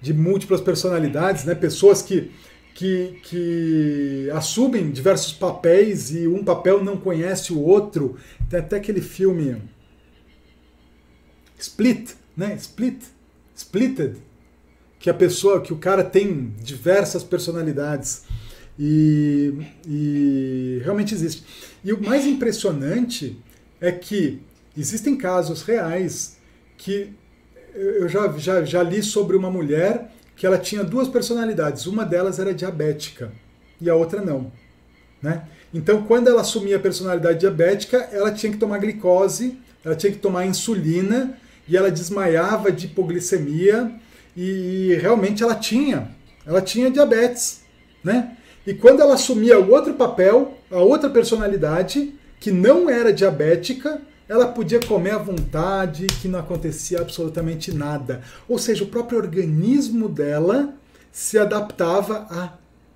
de 0.00 0.12
múltiplas 0.12 0.60
personalidades, 0.60 1.44
né? 1.44 1.54
Pessoas 1.54 2.02
que 2.02 2.30
que, 2.74 3.20
que 3.22 4.30
assumem 4.32 4.90
diversos 4.90 5.32
papéis 5.32 6.10
e 6.14 6.26
um 6.26 6.42
papel 6.42 6.82
não 6.82 6.96
conhece 6.96 7.52
o 7.52 7.60
outro. 7.60 8.16
Tem 8.48 8.60
até 8.60 8.76
aquele 8.76 9.00
filme 9.00 9.56
Split, 11.58 12.12
né? 12.36 12.54
Split, 12.56 13.02
Splitted, 13.54 14.16
que 14.98 15.10
a 15.10 15.14
pessoa, 15.14 15.60
que 15.60 15.72
o 15.72 15.76
cara 15.76 16.02
tem 16.02 16.52
diversas 16.62 17.22
personalidades 17.22 18.24
e, 18.78 19.54
e 19.86 20.80
realmente 20.82 21.14
existe. 21.14 21.44
E 21.84 21.92
o 21.92 22.02
mais 22.02 22.26
impressionante 22.26 23.38
é 23.82 23.90
que 23.90 24.40
existem 24.78 25.16
casos 25.16 25.62
reais 25.62 26.38
que 26.78 27.12
eu 27.74 28.08
já, 28.08 28.28
já, 28.38 28.64
já 28.64 28.82
li 28.82 29.02
sobre 29.02 29.36
uma 29.36 29.50
mulher 29.50 30.12
que 30.36 30.46
ela 30.46 30.56
tinha 30.56 30.84
duas 30.84 31.08
personalidades. 31.08 31.86
Uma 31.86 32.04
delas 32.04 32.38
era 32.38 32.54
diabética 32.54 33.32
e 33.80 33.90
a 33.90 33.94
outra 33.94 34.22
não. 34.22 34.52
Né? 35.20 35.42
Então, 35.74 36.04
quando 36.04 36.28
ela 36.28 36.42
assumia 36.42 36.76
a 36.76 36.80
personalidade 36.80 37.40
diabética, 37.40 37.96
ela 38.12 38.30
tinha 38.30 38.52
que 38.52 38.58
tomar 38.58 38.78
glicose, 38.78 39.58
ela 39.84 39.96
tinha 39.96 40.12
que 40.12 40.18
tomar 40.18 40.46
insulina 40.46 41.36
e 41.66 41.76
ela 41.76 41.90
desmaiava 41.90 42.70
de 42.70 42.86
hipoglicemia 42.86 43.92
e, 44.36 44.90
e 44.90 44.94
realmente 44.94 45.42
ela 45.42 45.54
tinha, 45.54 46.10
ela 46.46 46.60
tinha 46.60 46.90
diabetes, 46.90 47.62
né? 48.02 48.36
E 48.64 48.74
quando 48.74 49.00
ela 49.00 49.14
assumia 49.14 49.58
o 49.58 49.72
outro 49.72 49.94
papel, 49.94 50.56
a 50.70 50.78
outra 50.78 51.10
personalidade 51.10 52.14
que 52.42 52.50
não 52.50 52.90
era 52.90 53.12
diabética, 53.12 54.02
ela 54.28 54.48
podia 54.48 54.80
comer 54.80 55.12
à 55.12 55.18
vontade, 55.18 56.08
que 56.08 56.26
não 56.26 56.40
acontecia 56.40 57.00
absolutamente 57.00 57.72
nada. 57.72 58.20
Ou 58.48 58.58
seja, 58.58 58.82
o 58.82 58.88
próprio 58.88 59.16
organismo 59.16 60.08
dela 60.08 60.74
se 61.12 61.38
adaptava 61.38 62.26
à 62.28 62.52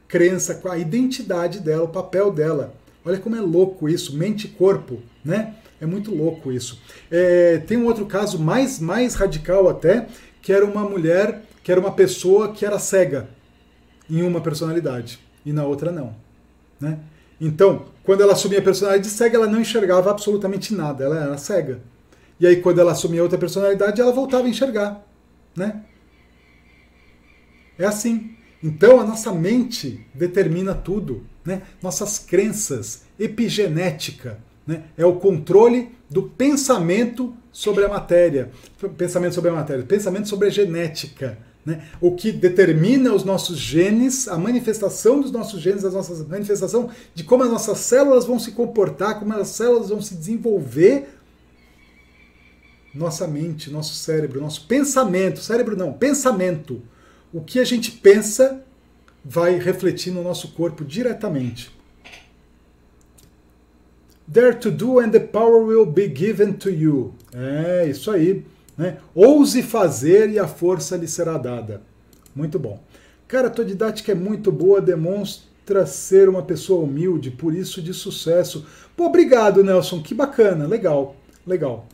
crença, 0.09 0.61
à 0.69 0.77
identidade 0.77 1.61
dela, 1.61 1.85
o 1.85 1.89
papel 1.89 2.33
dela. 2.33 2.75
Olha 3.05 3.19
como 3.19 3.37
é 3.37 3.41
louco 3.41 3.89
isso, 3.89 4.17
mente 4.17 4.47
e 4.47 4.51
corpo, 4.51 5.01
né? 5.25 5.55
É 5.81 5.87
muito 5.87 6.13
louco 6.13 6.51
isso. 6.51 6.81
É, 7.09 7.59
tem 7.59 7.79
um 7.79 7.87
outro 7.87 8.05
caso 8.05 8.41
mais, 8.41 8.81
mais 8.81 9.15
radical 9.15 9.69
até, 9.69 10.09
que 10.43 10.53
era 10.53 10.67
uma 10.67 10.83
mulher, 10.83 11.43
que 11.63 11.71
era 11.71 11.81
uma 11.81 11.93
pessoa 11.93 12.53
que 12.53 12.67
era 12.67 12.81
cega 12.81 13.29
em 14.11 14.23
uma 14.23 14.41
personalidade 14.41 15.21
e 15.45 15.53
na 15.53 15.65
outra 15.65 15.93
não. 15.93 16.17
Né? 16.81 16.99
Então, 17.41 17.85
quando 18.07 18.23
ela 18.23 18.33
assumia 18.33 18.61
a 18.61 18.63
personalidade 18.63 19.09
de 19.09 19.15
cega, 19.15 19.37
ela 19.37 19.47
não 19.47 19.61
enxergava 19.61 20.11
absolutamente 20.11 20.73
nada, 20.73 21.05
ela 21.05 21.21
era 21.21 21.37
cega. 21.37 21.81
E 22.39 22.47
aí, 22.47 22.57
quando 22.57 22.81
ela 22.81 22.93
assumia 22.93 23.23
outra 23.23 23.37
personalidade, 23.37 24.01
ela 24.01 24.13
voltava 24.13 24.47
a 24.47 24.49
enxergar. 24.49 25.05
Né? 25.55 25.83
É 27.79 27.85
assim. 27.85 28.37
Então, 28.63 29.01
a 29.01 29.05
nossa 29.05 29.33
mente 29.33 30.07
determina 30.15 30.75
tudo. 30.75 31.27
Né? 31.45 31.63
Nossas 31.83 32.19
crenças, 32.19 33.03
epigenética, 33.19 34.39
né? 34.67 34.85
É 34.97 35.07
o 35.07 35.17
controle 35.17 35.93
do 36.11 36.25
pensamento 36.25 37.35
sobre 37.53 37.85
a 37.85 37.89
matéria. 37.89 38.51
Pensamento 38.97 39.35
sobre 39.35 39.51
a 39.51 39.55
matéria, 39.55 39.85
pensamento 39.85 40.29
sobre 40.29 40.49
a 40.49 40.51
genética. 40.51 41.39
Né? 41.67 41.83
O 42.01 42.15
que 42.15 42.31
determina 42.31 43.13
os 43.13 43.25
nossos 43.25 43.59
genes, 43.59 44.29
a 44.29 44.39
manifestação 44.39 45.21
dos 45.21 45.33
nossos 45.33 45.61
genes, 45.61 45.85
a 45.85 45.91
nossa 45.91 46.25
manifestação 46.25 46.91
de 47.13 47.25
como 47.25 47.43
as 47.43 47.51
nossas 47.51 47.79
células 47.79 48.25
vão 48.25 48.39
se 48.39 48.53
comportar, 48.53 49.19
como 49.19 49.35
as 49.35 49.49
células 49.49 49.89
vão 49.89 50.01
se 50.01 50.15
desenvolver. 50.15 51.09
Nossa 52.95 53.27
mente, 53.27 53.69
nosso 53.69 53.95
cérebro, 53.95 54.41
nosso 54.41 54.65
pensamento, 54.67 55.41
cérebro 55.41 55.77
não, 55.77 55.93
pensamento. 55.93 56.81
O 57.33 57.41
que 57.41 57.59
a 57.59 57.65
gente 57.65 57.91
pensa 57.91 58.63
vai 59.25 59.59
refletir 59.59 60.13
no 60.13 60.23
nosso 60.23 60.53
corpo 60.53 60.85
diretamente. 60.85 61.75
Dare 64.25 64.55
to 64.55 64.71
do 64.71 65.01
and 65.01 65.11
the 65.11 65.21
power 65.21 65.65
will 65.65 65.87
be 65.87 66.09
given 66.09 66.53
to 66.53 66.71
you. 66.71 67.13
É 67.35 67.87
isso 67.89 68.11
aí. 68.11 68.45
Né? 68.77 68.99
Ouse 69.15 69.63
fazer 69.63 70.31
e 70.31 70.39
a 70.39 70.47
força 70.47 70.97
lhe 70.97 71.09
será 71.09 71.39
dada. 71.39 71.83
Muito 72.35 72.59
bom. 72.59 72.81
Cara, 73.27 73.51
tua 73.51 73.65
didática 73.65 74.13
é 74.13 74.15
muito 74.15 74.53
boa, 74.53 74.81
demonstra 74.81 75.85
ser 75.87 76.29
uma 76.29 76.43
pessoa 76.43 76.85
humilde, 76.85 77.31
por 77.31 77.55
isso 77.55 77.83
de 77.83 77.93
sucesso. 77.93 78.67
Pô, 78.97 79.07
obrigado, 79.07 79.65
Nelson. 79.65 80.03
Que 80.03 80.15
bacana. 80.15 80.67
Legal, 80.67 81.17
legal. 81.47 81.87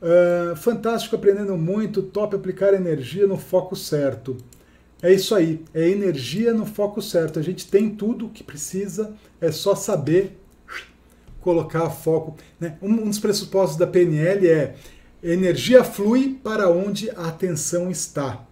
Uh, 0.00 0.54
fantástico, 0.56 1.16
aprendendo 1.16 1.56
muito. 1.56 2.02
Top 2.02 2.34
aplicar 2.36 2.72
energia 2.74 3.26
no 3.26 3.36
foco 3.36 3.74
certo. 3.74 4.36
É 5.02 5.12
isso 5.12 5.34
aí. 5.34 5.64
É 5.74 5.88
energia 5.88 6.52
no 6.52 6.66
foco 6.66 7.02
certo. 7.02 7.38
A 7.38 7.42
gente 7.42 7.66
tem 7.66 7.90
tudo 7.90 8.26
o 8.26 8.30
que 8.30 8.44
precisa, 8.44 9.14
é 9.40 9.50
só 9.50 9.74
saber 9.74 10.38
colocar 11.40 11.90
foco. 11.90 12.36
Né? 12.58 12.76
Um, 12.82 13.08
dos 13.08 13.18
pressupostos 13.18 13.76
da 13.76 13.86
PNL 13.86 14.46
é 14.46 14.74
energia 15.22 15.84
flui 15.84 16.38
para 16.42 16.68
onde 16.68 17.10
a 17.10 17.28
atenção 17.28 17.90
está. 17.90 18.46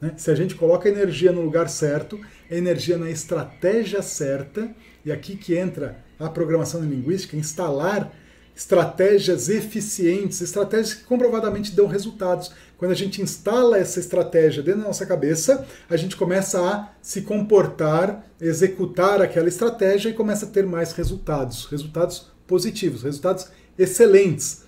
Né? 0.00 0.14
Se 0.16 0.30
a 0.30 0.34
gente 0.34 0.54
coloca 0.54 0.88
a 0.88 0.92
energia 0.92 1.32
no 1.32 1.42
lugar 1.42 1.68
certo, 1.68 2.18
energia 2.50 2.96
na 2.96 3.10
estratégia 3.10 4.02
certa, 4.02 4.74
e 5.04 5.12
aqui 5.12 5.36
que 5.36 5.56
entra 5.56 6.04
a 6.18 6.28
programação 6.28 6.82
linguística, 6.82 7.36
instalar 7.36 8.12
estratégias 8.58 9.48
eficientes, 9.48 10.40
estratégias 10.40 10.92
que 10.92 11.04
comprovadamente 11.04 11.76
dão 11.76 11.86
resultados. 11.86 12.50
Quando 12.76 12.90
a 12.90 12.94
gente 12.94 13.22
instala 13.22 13.78
essa 13.78 14.00
estratégia 14.00 14.64
dentro 14.64 14.80
da 14.80 14.88
nossa 14.88 15.06
cabeça, 15.06 15.64
a 15.88 15.96
gente 15.96 16.16
começa 16.16 16.60
a 16.60 16.92
se 17.00 17.22
comportar, 17.22 18.26
executar 18.40 19.22
aquela 19.22 19.46
estratégia 19.46 20.08
e 20.08 20.14
começa 20.14 20.44
a 20.44 20.48
ter 20.48 20.66
mais 20.66 20.90
resultados, 20.92 21.66
resultados 21.66 22.32
positivos, 22.48 23.04
resultados 23.04 23.46
excelentes. 23.78 24.67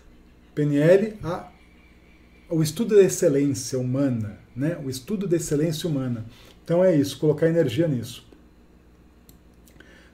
PNL, 0.61 1.15
a, 1.25 1.49
o 2.51 2.63
estudo 2.63 2.97
da 2.97 3.03
excelência 3.03 3.79
humana, 3.79 4.39
né? 4.55 4.79
O 4.85 4.91
estudo 4.91 5.27
da 5.27 5.37
excelência 5.37 5.89
humana. 5.89 6.27
Então 6.63 6.85
é 6.85 6.95
isso, 6.95 7.19
colocar 7.19 7.49
energia 7.49 7.89
nisso. 7.89 8.29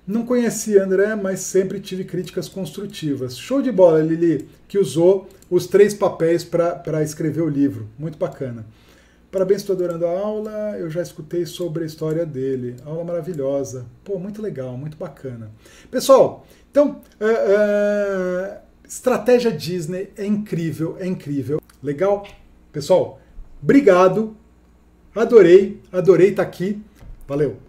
Não 0.07 0.25
conhecia 0.25 0.85
André, 0.85 1.17
mas 1.17 1.41
sempre 1.41 1.81
tive 1.81 2.05
críticas 2.05 2.49
construtivas. 2.49 3.37
Show 3.37 3.61
de 3.61 3.73
bola, 3.73 4.01
Lili, 4.01 4.49
que 4.69 4.79
usou 4.79 5.29
os 5.51 5.67
três 5.67 5.95
papéis 5.95 6.45
para 6.45 7.03
escrever 7.03 7.43
o 7.43 7.49
livro. 7.49 7.89
Muito 7.99 8.17
bacana. 8.17 8.65
Parabéns, 9.33 9.63
estou 9.63 9.75
adorando 9.75 10.07
a 10.07 10.11
aula. 10.11 10.77
Eu 10.79 10.89
já 10.89 11.03
escutei 11.03 11.45
sobre 11.45 11.83
a 11.83 11.87
história 11.87 12.25
dele. 12.25 12.77
Aula 12.85 13.03
maravilhosa. 13.03 13.85
Pô, 14.05 14.17
muito 14.17 14.41
legal, 14.41 14.77
muito 14.79 14.97
bacana. 14.97 15.51
Pessoal, 15.91 16.47
então, 16.71 17.01
uh, 17.21 17.25
uh, 17.25 18.66
estratégia 18.89 19.51
Disney 19.51 20.11
é 20.17 20.25
incrível, 20.25 20.97
é 20.99 21.07
incrível. 21.07 21.61
Legal? 21.83 22.27
Pessoal, 22.73 23.21
obrigado. 23.63 24.37
Adorei, 25.15 25.81
adorei 25.93 26.31
estar 26.31 26.43
aqui. 26.43 26.83
Valeu. 27.27 27.66